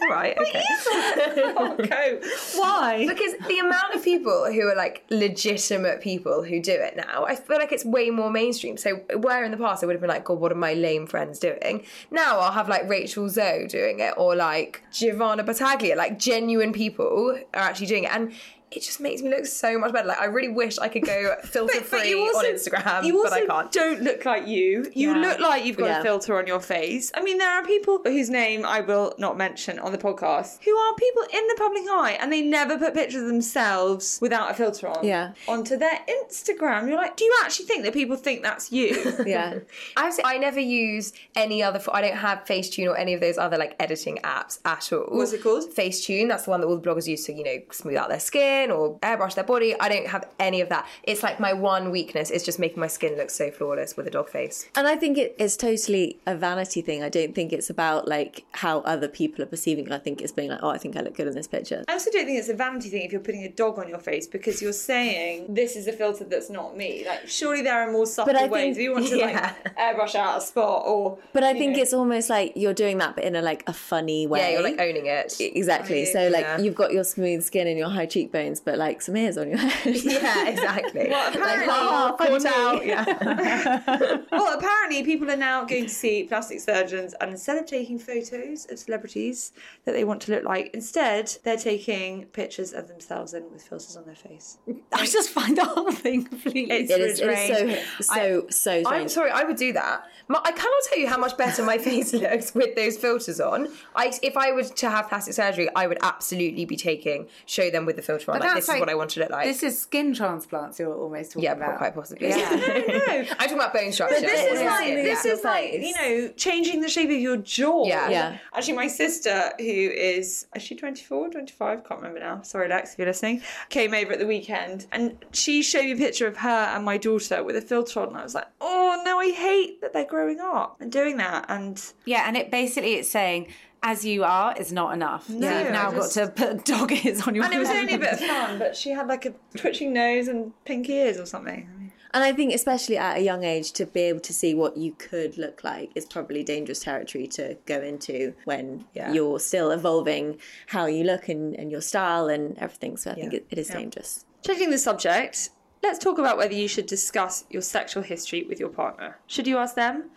Right, 0.10 0.38
okay. 0.38 0.64
okay. 1.60 2.20
Oh, 2.22 2.60
Why? 2.60 3.06
Because 3.08 3.34
the 3.48 3.60
amount 3.60 3.94
of 3.94 4.04
people 4.04 4.52
who 4.52 4.68
are 4.68 4.76
like 4.76 5.06
legitimate 5.10 6.02
people 6.02 6.44
who 6.44 6.62
do 6.62 6.74
it 6.74 6.96
now, 6.96 7.26
I 7.26 7.36
feel 7.36 7.58
like 7.58 7.72
it's 7.72 7.86
way 7.86 8.10
more 8.10 8.30
mainstream. 8.32 8.78
So 8.78 8.96
where 9.18 9.44
in 9.44 9.52
the 9.52 9.58
past 9.58 9.84
I 9.84 9.88
would 9.88 9.94
have 9.94 10.02
been 10.02 10.10
like, 10.10 10.26
God, 10.26 10.40
what 10.40 10.52
are 10.52 10.56
my 10.56 10.74
lame 10.74 11.08
friends 11.08 11.40
doing? 11.40 11.86
Now 12.10 12.40
I'll 12.40 12.52
have 12.52 12.70
like 12.70 12.90
Rachel 12.90 13.30
Zoe 13.30 13.68
doing 13.68 14.00
it 14.00 14.14
or 14.18 14.36
like 14.36 14.84
Giovanna 14.92 15.44
Battaglia, 15.44 15.96
like 15.96 16.20
genuine 16.20 16.74
people 16.74 17.38
are 17.54 17.60
actually 17.60 17.88
doing 17.88 18.04
it. 18.06 18.12
And 18.14 18.34
it 18.72 18.82
just 18.82 19.00
makes 19.00 19.22
me 19.22 19.30
look 19.30 19.46
so 19.46 19.78
much 19.78 19.92
better. 19.94 20.08
Like 20.08 20.20
I 20.20 20.26
really 20.26 20.48
wish 20.50 20.80
I 20.80 20.88
could 20.88 21.04
go 21.06 21.36
filter 21.44 21.82
free 21.82 22.14
on 22.14 22.46
Instagram, 22.46 23.04
you 23.04 23.18
also 23.18 23.30
but 23.30 23.34
I 23.34 23.46
can't. 23.46 23.72
don't 23.72 24.02
look 24.02 24.24
like 24.26 24.48
you. 24.48 24.90
You 24.94 25.12
Yeah. 25.14 25.18
look 25.22 25.40
like 25.40 25.66
you've 25.66 25.78
got 25.78 25.86
Yeah. 25.88 26.00
a 26.00 26.04
filter 26.04 26.38
on 26.38 26.48
your 26.48 26.60
face. 26.62 27.12
I 27.14 27.22
mean, 27.22 27.38
there 27.38 27.50
are 27.50 27.66
people 27.66 28.00
whose 28.04 28.30
name 28.30 28.66
I 28.66 28.80
will 28.82 29.14
not 29.18 29.38
mention 29.38 29.78
on 29.80 29.92
the 29.92 29.98
podcast 29.98 30.64
who 30.64 30.76
are 30.76 30.96
people 30.96 31.24
in 31.34 31.48
the 31.48 31.56
public 31.58 31.84
eye 31.90 32.18
and 32.20 32.32
they 32.32 32.42
never 32.42 32.78
put 32.78 32.94
pictures 32.94 33.22
of 33.24 33.28
themselves 33.28 34.20
without 34.22 34.50
a 34.52 34.54
filter 34.54 34.88
on 34.88 35.06
Yeah. 35.06 35.34
onto 35.48 35.76
their 35.78 36.00
Instagram. 36.08 36.88
You're 36.88 36.98
like, 36.98 37.18
do 37.18 37.24
you 37.26 37.36
actually 37.44 37.66
think 37.66 37.84
that 37.84 37.94
people 37.94 38.16
think 38.16 38.44
that's 38.44 38.72
you? 38.72 39.14
Yeah. 39.26 39.60
I 39.98 40.02
have 40.04 40.10
to 40.12 40.16
say, 40.18 40.24
I 40.26 40.38
never 40.38 40.60
use 40.60 41.14
any 41.36 41.62
other. 41.62 41.80
I 41.92 42.02
don't 42.02 42.16
have 42.18 42.40
Facetune 42.46 42.88
or 42.90 42.98
any 42.98 43.14
of 43.14 43.20
those 43.22 43.38
other 43.38 43.58
like 43.58 43.76
editing 43.80 44.18
apps 44.24 44.60
at 44.66 44.92
all. 44.94 45.06
What's 45.18 45.34
it 45.34 45.44
called? 45.44 45.70
Facetune. 45.74 46.28
That's 46.28 46.46
the 46.46 46.50
one 46.52 46.62
that 46.62 46.68
all 46.68 46.78
the 46.78 46.88
bloggers 46.90 47.08
use 47.08 47.26
to 47.26 47.34
you 47.34 47.44
know 47.44 47.58
smooth 47.72 47.96
out 47.98 48.10
their 48.10 48.20
skin 48.20 48.61
or 48.70 49.00
airbrush 49.00 49.36
their 49.36 49.44
body. 49.46 49.74
I 49.80 49.90
don't 49.90 50.08
have 50.08 50.28
any 50.40 50.62
of 50.62 50.70
that. 50.70 50.88
It's 51.04 51.24
like 51.24 51.40
my 51.40 51.54
one 51.54 51.90
weakness 51.90 52.30
is 52.30 52.44
just 52.44 52.60
making 52.60 52.80
my 52.80 52.88
skin 52.88 53.16
look 53.18 53.30
so 53.30 53.50
flawless 53.50 53.96
with 53.98 54.08
a 54.08 54.12
dog 54.12 54.30
face. 54.30 54.68
And 54.76 54.88
I 54.88 54.96
think 54.98 55.18
it 55.18 55.36
is 55.40 55.56
totally 55.58 56.20
a 56.28 56.36
vanity 56.36 56.82
thing. 56.82 57.02
I 57.02 57.10
don't 57.10 57.34
think 57.34 57.54
it's 57.54 57.70
about 57.70 58.08
like 58.08 58.44
how 58.52 58.80
other 58.82 59.08
people 59.08 59.42
are 59.44 59.48
perceiving. 59.48 59.92
I 59.92 59.98
think 59.98 60.22
it's 60.22 60.32
being 60.34 60.50
like, 60.50 60.60
oh, 60.62 60.70
I 60.70 60.78
think 60.78 60.98
I 60.98 61.02
look 61.02 61.16
good 61.16 61.28
in 61.28 61.34
this 61.36 61.48
picture. 61.48 61.84
I 61.88 61.94
also 61.94 62.12
don't 62.12 62.26
think 62.26 62.38
it's 62.38 62.50
a 62.50 62.54
vanity 62.54 62.90
thing 62.90 63.04
if 63.04 63.12
you're 63.12 63.22
putting 63.22 63.44
a 63.44 63.50
dog 63.50 63.80
on 63.80 63.88
your 63.88 64.00
face 64.00 64.28
because 64.28 64.62
you're 64.62 64.74
saying 64.74 65.54
this 65.54 65.76
is 65.76 65.88
a 65.88 65.94
filter 65.94 66.26
that's 66.26 66.50
not 66.50 66.76
me. 66.76 67.06
Like, 67.08 67.28
surely 67.28 67.62
there 67.62 67.82
are 67.88 67.92
more 67.92 68.06
subtle 68.06 68.36
I 68.36 68.48
ways. 68.48 68.52
think- 68.52 68.78
if 68.78 68.82
you 68.84 68.92
want 68.94 69.08
to 69.08 69.18
yeah. 69.18 69.56
like 69.64 69.76
airbrush 69.78 70.16
out 70.16 70.38
a 70.38 70.42
spot 70.42 70.84
or. 70.86 71.18
But 71.34 71.44
I 71.44 71.54
think 71.54 71.76
know. 71.78 71.82
it's 71.82 71.94
almost 71.94 72.30
like 72.30 72.54
you're 72.56 72.74
doing 72.74 72.98
that, 72.98 73.16
but 73.16 73.24
in 73.24 73.36
a 73.36 73.42
like 73.42 73.64
a 73.68 73.74
funny 73.74 74.28
way. 74.28 74.40
Yeah, 74.40 74.50
you're 74.50 74.64
like 74.64 74.80
owning 74.80 75.06
it. 75.06 75.36
Exactly. 75.40 76.06
So 76.06 76.28
like 76.30 76.42
Yeah. 76.42 76.60
you've 76.60 76.76
got 76.76 76.92
your 76.92 77.04
smooth 77.04 77.44
skin 77.44 77.68
and 77.68 77.78
your 77.78 77.90
high 77.90 78.06
cheekbones, 78.06 78.51
but 78.60 78.78
like 78.78 79.02
some 79.02 79.16
ears 79.16 79.38
on 79.38 79.50
your 79.50 79.58
head. 79.60 79.96
yeah, 80.04 80.48
exactly. 80.50 81.08
Well, 81.10 81.30
apparently- 81.34 81.68
half 81.74 82.18
funny 82.18 82.40
caught 82.44 82.46
out. 82.46 82.86
Yeah. 82.86 84.18
Well, 84.32 84.58
apparently, 84.58 85.04
people 85.04 85.30
are 85.30 85.36
now 85.38 85.66
going 85.66 85.84
to 85.84 85.90
see 85.90 86.24
plastic 86.24 86.60
surgeons, 86.62 87.14
and 87.22 87.32
instead 87.32 87.58
of 87.58 87.66
taking 87.66 88.00
photos 88.00 88.66
of 88.72 88.80
celebrities 88.80 89.52
that 89.86 89.92
they 89.94 90.04
want 90.04 90.22
to 90.24 90.32
look 90.32 90.44
like, 90.44 90.72
instead 90.74 91.32
they're 91.44 91.58
taking 91.58 92.26
pictures 92.28 92.74
of 92.74 92.88
themselves 92.88 93.34
in 93.34 93.44
with 93.52 93.62
filters 93.64 93.96
on 93.98 94.06
their 94.06 94.16
face. 94.16 94.58
I 94.94 95.06
just 95.06 95.30
find 95.30 95.58
the 95.58 95.66
whole 95.66 95.92
thing 95.92 96.26
completely. 96.26 96.72
It's- 96.72 96.90
It 96.90 97.02
is, 97.02 97.20
it 97.20 97.24
strange. 97.24 97.72
is 98.00 98.08
so 98.08 98.46
so 98.50 98.84
so 98.84 98.90
I'm 98.90 99.08
sorry, 99.10 99.32
I 99.32 99.44
would 99.44 99.58
do 99.58 99.74
that. 99.74 100.04
I 100.30 100.52
cannot 100.52 100.84
tell 100.90 100.98
you 100.98 101.08
how 101.08 101.18
much 101.18 101.36
better 101.38 101.62
my 101.64 101.78
face 101.78 102.14
looks 102.14 102.56
with 102.56 102.76
those 102.76 102.98
filters 102.98 103.40
on. 103.42 103.68
I, 103.96 104.14
if 104.24 104.38
I 104.38 104.52
were 104.54 104.64
to 104.64 104.90
have 104.90 105.10
plastic 105.10 105.34
surgery, 105.34 105.70
I 105.76 105.88
would 105.88 105.98
absolutely 106.02 106.64
be 106.66 106.78
taking 106.78 107.28
show 107.46 107.70
them 107.70 107.86
with 107.86 107.98
the 107.98 108.02
filter 108.02 108.32
on. 108.32 108.40
But 108.42 108.48
Like, 108.48 108.56
that's 108.56 108.68
this 108.68 108.76
is 108.76 108.80
what 108.80 108.90
I 108.90 108.96
want 108.96 109.10
to 109.12 109.20
look 109.22 109.30
like. 109.30 109.46
This 109.46 109.64
is 109.64 109.80
skin 109.82 110.14
transplants 110.14 110.80
you're 110.80 110.94
almost 110.94 111.32
talking 111.32 111.44
yeah, 111.44 111.54
about. 111.54 111.78
quite 111.78 111.94
possibly. 111.96 112.30
no, 112.30 112.36
no. 112.38 112.46
I'm 112.48 113.26
talking 113.28 113.54
about 113.54 113.74
bone 113.74 113.92
structure. 113.92 114.16
But 114.16 114.22
this 114.24 114.52
is 114.54 114.62
Yeah. 114.62 114.70
like 114.70 114.88
Yeah. 114.90 114.96
this 115.04 115.26
is 115.26 115.44
like 115.44 115.74
you 115.74 115.94
know 115.94 116.28
changing 116.36 116.82
the 116.82 116.90
shape 116.90 117.10
of 117.10 117.16
your 117.18 117.38
jaw. 117.38 117.86
Yeah. 117.88 118.10
Yeah. 118.10 118.38
Actually, 118.54 118.74
my 118.76 118.88
sister, 118.88 119.52
who 119.58 119.64
is 119.64 120.48
is 120.56 120.62
she 120.64 120.76
24, 120.76 121.30
25? 121.30 121.84
Can't 121.88 122.00
remember 122.02 122.20
now. 122.20 122.42
Sorry, 122.42 122.68
Lex, 122.68 122.94
if 122.94 123.00
you're 123.00 123.08
listening. 123.08 123.42
Came 123.70 123.94
over 123.94 124.14
at 124.14 124.20
the 124.20 124.28
weekend 124.28 124.88
and 124.92 125.18
she 125.32 125.62
showed 125.64 125.84
me 125.84 125.92
a 125.94 125.98
picture 125.98 126.28
of 126.28 126.38
her 126.38 126.50
and 126.50 126.84
my 126.86 126.98
daughter 126.98 127.44
with 127.44 127.56
a 127.56 127.62
filter 127.62 128.00
on. 128.02 128.10
And 128.10 128.18
I 128.18 128.24
was 128.24 128.36
like, 128.36 128.48
oh 128.60 129.02
no, 129.06 129.20
I 129.20 129.32
hate 129.32 129.82
that 129.82 129.94
they're 129.94 130.06
growing 130.06 130.40
up 130.40 130.78
and 130.82 130.92
doing 130.92 131.18
that. 131.18 131.46
And 131.50 131.82
Yeah, 132.06 132.24
and 132.28 132.36
it 132.38 132.52
basically 132.52 132.96
it's 132.96 133.10
saying 133.10 133.48
as 133.84 134.06
you 134.06 134.24
are 134.24 134.56
is 134.58 134.72
not 134.72 134.94
enough. 134.94 135.30
No, 135.30 135.50
so 135.50 135.60
you've 135.60 135.72
now 135.72 135.92
just- 135.92 136.16
got 136.16 136.26
to 136.26 136.32
put 136.32 136.66
dog 136.74 136.92
ears 136.92 137.28
on 137.28 137.36
your. 137.36 137.44
Face. 137.46 137.54
And 137.54 137.56
it 137.56 137.60
was 137.60 137.70
only 137.70 137.94
a 137.96 137.98
bit 138.00 138.14
of 138.14 138.20
fun, 138.20 138.60
but 138.60 138.76
she 138.76 138.92
had 138.92 139.08
like 139.08 139.26
a 139.26 139.34
twitching 139.58 139.94
nose 139.94 140.28
and 140.28 140.52
pink 140.66 140.90
ears 140.90 141.18
or 141.20 141.26
something. 141.26 141.92
And 142.14 142.26
I 142.26 142.34
think, 142.34 142.54
especially 142.54 142.98
at 142.98 143.18
a 143.18 143.22
young 143.22 143.46
age, 143.46 143.72
to 143.74 143.86
be 143.86 144.02
able 144.02 144.20
to 144.20 144.34
see 144.34 144.54
what 144.54 144.76
you 144.76 144.92
could 144.92 145.38
look 145.38 145.64
like 145.64 145.92
is 145.96 146.04
probably 146.06 146.44
dangerous 146.44 146.82
territory 146.82 147.26
to 147.28 147.56
go 147.66 147.80
into 147.82 148.34
when 148.44 148.84
Yeah. 148.94 149.14
you're 149.14 149.40
still 149.40 149.72
evolving 149.72 150.38
how 150.68 150.88
you 150.88 151.06
look 151.06 151.30
and, 151.30 151.56
and 151.56 151.72
your 151.72 151.80
style 151.80 152.28
and 152.28 152.58
everything. 152.58 152.98
So 152.98 153.12
I 153.12 153.14
think 153.16 153.34
it, 153.34 153.48
it 153.50 153.58
is 153.58 153.70
dangerous. 153.70 154.26
Changing 154.46 154.72
the 154.72 154.78
subject, 154.78 155.52
let's 155.82 156.00
talk 156.00 156.18
about 156.18 156.36
whether 156.38 156.54
you 156.54 156.68
should 156.68 156.86
discuss 156.86 157.46
your 157.50 157.62
sexual 157.62 158.04
history 158.04 158.44
with 158.44 158.60
your 158.60 158.70
partner. 158.70 159.18
Should 159.28 159.48
you 159.48 159.58
ask 159.58 159.76
them? 159.76 160.10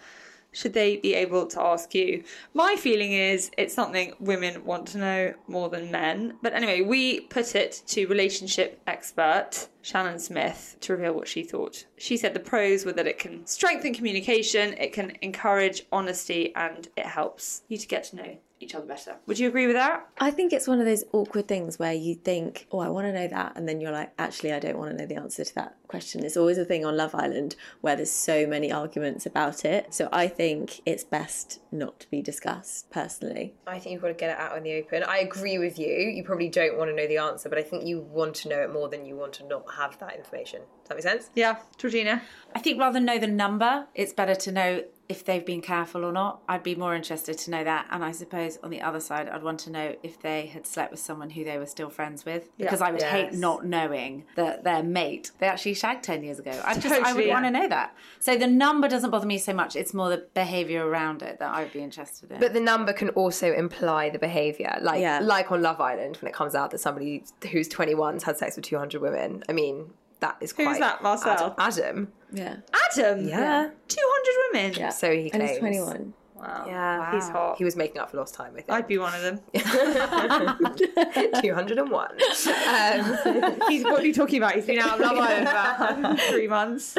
Should 0.55 0.73
they 0.73 0.97
be 0.97 1.15
able 1.15 1.47
to 1.49 1.61
ask 1.61 1.95
you? 1.95 2.25
My 2.55 2.77
feeling 2.77 3.13
is 3.13 3.51
it's 3.59 3.75
something 3.75 4.15
women 4.21 4.65
want 4.65 4.87
to 4.89 4.99
know 4.99 5.35
more 5.49 5.69
than 5.69 5.91
men. 5.91 6.39
But 6.43 6.55
anyway, 6.55 6.81
we 6.81 7.21
put 7.21 7.55
it 7.55 7.83
to 7.89 8.07
relationship 8.07 8.81
expert 8.87 9.69
Shannon 9.83 10.19
Smith 10.19 10.77
to 10.81 10.95
reveal 10.95 11.13
what 11.13 11.29
she 11.29 11.43
thought. 11.43 11.85
She 11.99 12.17
said 12.17 12.33
the 12.33 12.41
pros 12.41 12.87
were 12.87 12.93
that 12.93 13.07
it 13.07 13.19
can 13.19 13.47
strengthen 13.47 13.93
communication, 13.93 14.75
it 14.75 14.93
can 14.93 15.19
encourage 15.21 15.83
honesty, 15.93 16.55
and 16.55 16.89
it 16.97 17.07
helps 17.07 17.63
you 17.69 17.77
to 17.77 17.87
get 17.87 18.05
to 18.05 18.17
know 18.17 18.39
each 18.65 18.75
other 18.75 18.87
better. 18.87 19.17
Would 19.27 19.39
you 19.39 19.49
agree 19.49 19.67
with 19.67 19.77
that? 19.77 20.09
I 20.19 20.31
think 20.31 20.53
it's 20.53 20.67
one 20.67 20.81
of 20.81 20.87
those 20.87 21.05
awkward 21.13 21.47
things 21.47 21.79
where 21.79 21.93
you 21.93 22.15
think, 22.15 22.67
oh, 22.73 22.81
I 22.81 22.89
want 22.89 23.07
to 23.07 23.13
know 23.13 23.29
that. 23.29 23.53
And 23.57 23.69
then 23.69 23.81
you're 23.81 23.93
like, 23.93 24.13
actually, 24.19 24.53
I 24.53 24.59
don't 24.59 24.79
want 24.79 24.91
to 24.91 24.97
know 24.97 25.07
the 25.07 25.17
answer 25.17 25.45
to 25.45 25.55
that 25.57 25.77
question. 25.89 26.25
It's 26.25 26.37
always 26.37 26.59
a 26.59 26.65
thing 26.65 26.85
on 26.85 26.97
Love 26.97 27.15
Island 27.15 27.57
where 27.81 27.97
there's 27.97 28.11
so 28.11 28.47
many 28.47 28.73
arguments 28.73 29.27
about 29.27 29.65
it. 29.65 29.95
So 29.95 30.09
I 30.13 30.29
think 30.29 30.81
it's 30.87 31.05
best 31.05 31.61
not 31.71 32.01
to 32.01 32.11
be 32.11 32.23
discussed 32.23 32.91
personally. 32.91 33.55
I 33.67 33.79
think 33.79 33.93
you've 33.93 34.03
got 34.03 34.09
to 34.09 34.15
get 34.15 34.31
it 34.31 34.39
out 34.39 34.57
in 34.57 34.65
the 34.65 34.75
open. 34.75 35.03
I 35.05 35.19
agree 35.19 35.59
with 35.59 35.79
you. 35.79 35.93
You 35.93 36.25
probably 36.25 36.49
don't 36.49 36.79
want 36.79 36.91
to 36.91 36.97
know 36.97 37.07
the 37.07 37.19
answer, 37.19 37.49
but 37.49 37.59
I 37.59 37.63
think 37.63 37.85
you 37.85 38.01
want 38.01 38.35
to 38.37 38.49
know 38.49 38.61
it 38.61 38.73
more 38.73 38.89
than 38.89 39.05
you 39.05 39.17
want 39.17 39.35
to 39.35 39.47
not 39.47 39.65
have 39.77 39.99
that 39.99 40.17
information. 40.17 40.63
Does 40.85 40.89
that 40.89 40.95
make 40.97 41.03
sense? 41.03 41.31
Yeah, 41.35 41.57
Georgina. 41.79 42.23
I 42.55 42.59
think 42.61 42.79
rather 42.79 42.95
than 42.95 43.05
know 43.07 43.19
the 43.19 43.27
number, 43.27 43.87
it's 43.95 44.13
better 44.13 44.35
to 44.35 44.53
know 44.53 44.85
if 45.09 45.25
they've 45.25 45.45
been 45.45 45.61
careful 45.61 46.03
or 46.05 46.13
not. 46.13 46.41
I'd 46.49 46.63
be 46.63 46.75
more 46.75 46.95
interested 46.95 47.37
to 47.37 47.51
know 47.51 47.63
that. 47.65 47.87
And 47.91 48.03
I 48.05 48.13
suppose 48.13 48.59
on 48.63 48.71
the 48.71 48.81
other 48.81 49.01
side, 49.01 49.29
I'd 49.29 49.43
want 49.43 49.61
to 49.61 49.71
know 49.71 49.97
if 50.03 50.21
they 50.23 50.47
had 50.47 50.67
slept 50.67 50.91
with 50.93 51.01
someone 51.01 51.31
who 51.31 51.45
they 51.45 51.59
were 51.59 51.67
still 51.67 51.91
friends 51.91 52.25
with. 52.25 52.49
Because 52.57 52.81
I 52.81 52.91
would 52.91 53.03
hate 53.03 53.33
not 53.35 53.67
knowing 53.67 54.25
that 54.37 54.65
their 54.65 54.83
mate 54.83 55.31
they 55.41 55.47
actually 55.47 55.75
shagged 55.75 56.05
ten 56.05 56.23
years 56.23 56.39
ago. 56.39 56.53
I 56.65 56.75
just 56.75 56.87
I 56.87 56.99
would 56.99 57.05
Totally, 57.07 57.29
want 57.29 57.45
to 57.45 57.51
know 57.51 57.69
that. 57.69 57.95
So 58.21 58.37
the 58.39 58.47
number 58.47 58.89
doesn't 58.89 59.11
bother 59.11 59.27
me 59.27 59.39
so 59.39 59.53
much. 59.53 59.75
It's 59.77 59.93
more 59.93 60.09
the 60.11 60.27
behaviour 60.33 60.87
around 60.87 61.23
it 61.23 61.39
that 61.39 61.55
I'd 61.55 61.73
be 61.73 61.81
interested 61.81 62.31
in. 62.31 62.41
But 62.41 62.53
the 62.55 62.61
number 62.61 62.93
can 62.93 63.09
also 63.11 63.53
imply 63.53 64.11
the 64.11 64.19
behaviour. 64.19 64.79
Like 64.81 65.01
Yeah. 65.01 65.21
like 65.23 65.51
on 65.51 65.61
Love 65.61 65.81
Island, 65.81 66.17
when 66.19 66.29
it 66.29 66.35
comes 66.35 66.55
out 66.55 66.71
that 66.71 66.79
somebody 66.79 67.25
who's 67.51 67.69
21 67.69 68.15
has 68.15 68.23
had 68.23 68.39
sex 68.39 68.57
with 68.57 68.65
200 68.65 69.03
women. 69.03 69.43
I 69.49 69.53
mean, 69.53 69.93
that 70.21 70.37
is 70.41 70.53
quite. 70.53 70.79
that, 70.81 71.03
Marcel? 71.03 71.55
Adam. 71.59 72.13
Yeah. 72.33 72.57
Adam. 72.91 73.29
Yeah. 73.29 73.71
200 73.89 74.53
women. 74.53 74.73
Yeah. 74.79 74.91
So 74.91 75.15
he 75.15 75.31
claims. 75.31 75.59
And 75.59 75.75
he's 75.75 75.85
claims. 75.85 76.15
21. 76.45 76.67
Wow. 76.67 76.67
Yeah. 76.67 77.13
He's 77.15 77.29
hot. 77.29 77.59
He 77.59 77.65
was 77.65 77.77
making 77.77 77.99
up 77.99 78.11
for 78.11 78.17
lost 78.19 78.35
time, 78.35 78.53
I 78.57 78.61
think. 78.61 78.71
I'd 78.71 78.87
be 78.87 78.99
one 78.99 79.15
of 79.15 79.23
them. 79.23 79.41
201. 81.43 82.11
Um, 82.11 83.61
He's 83.69 83.85
what 83.85 84.03
are 84.03 84.07
you 84.07 84.15
talking 84.15 84.39
about? 84.39 84.55
He's 84.55 84.67
been 84.67 84.79
out 84.79 85.01
of 85.01 85.01
Love 85.01 85.19
Island 85.19 86.19
for 86.21 86.31
three 86.31 86.49
months. 86.49 86.97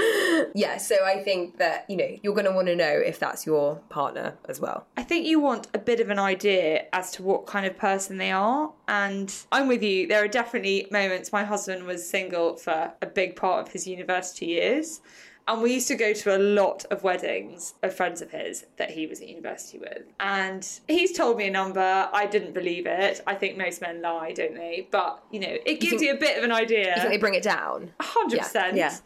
yeah, 0.54 0.78
so 0.78 0.96
I 1.06 1.24
think 1.24 1.58
that, 1.58 1.86
you 1.90 1.98
know, 1.98 2.10
you're 2.24 2.34
going 2.34 2.46
to 2.46 2.52
want 2.52 2.68
to 2.68 2.76
know 2.76 3.02
if 3.06 3.20
that's 3.20 3.46
your 3.46 3.76
partner 3.90 4.36
as 4.48 4.60
well. 4.60 4.86
I 4.98 5.04
think 5.04 5.26
you 5.26 5.40
want 5.40 5.68
a 5.74 5.80
bit 5.80 6.00
of 6.00 6.10
an 6.10 6.20
idea 6.20 6.86
as 6.94 7.12
to 7.12 7.24
what 7.24 7.46
kind 7.46 7.66
of 7.66 7.78
person 7.78 8.18
they 8.18 8.32
are. 8.32 8.72
And 8.88 9.34
I'm 9.52 9.68
with 9.68 9.84
you. 9.84 10.08
There 10.08 10.24
are 10.24 10.28
definitely 10.28 10.88
moments. 10.92 11.32
My 11.32 11.44
husband 11.44 11.86
was 11.86 12.08
single 12.08 12.58
for 12.58 12.94
a 13.02 13.06
big 13.06 13.36
part 13.36 13.66
of 13.68 13.74
his 13.74 13.88
university 13.88 14.48
years. 14.48 15.02
And 15.48 15.62
we 15.62 15.74
used 15.76 15.88
to 15.90 15.96
go 15.96 16.12
to 16.12 16.36
a 16.36 16.40
lot 16.40 16.86
of 16.90 17.04
weddings 17.04 17.76
of 17.84 17.94
friends 17.94 18.22
of 18.22 18.32
his 18.32 18.66
that 18.78 18.90
he 18.92 19.06
was 19.06 19.22
at 19.22 19.28
university 19.28 19.78
with. 19.78 20.02
And 20.20 20.68
he's 20.88 21.12
told 21.16 21.38
me 21.38 21.48
a 21.48 21.52
number. 21.52 22.10
I 22.12 22.26
didn't 22.26 22.54
believe 22.54 22.88
it. 22.88 23.22
I 23.28 23.36
think 23.36 23.56
most 23.56 23.80
men 23.80 24.02
lie, 24.02 24.32
don't 24.32 24.56
they? 24.56 24.88
But, 24.90 25.24
you 25.32 25.40
know, 25.40 25.56
it 25.66 25.80
gives 25.80 25.94
you, 25.94 26.00
think- 26.00 26.16
a 26.16 26.20
bit 26.20 26.38
of 26.40 26.44
an 26.44 26.52
idea. 26.52 26.94
I 26.94 27.00
think 27.00 27.10
they 27.12 27.18
bring 27.18 27.36
it 27.36 27.44
down. 27.44 27.92
hundred 28.02 28.40
percent. 28.40 28.76
Yeah. 28.76 28.98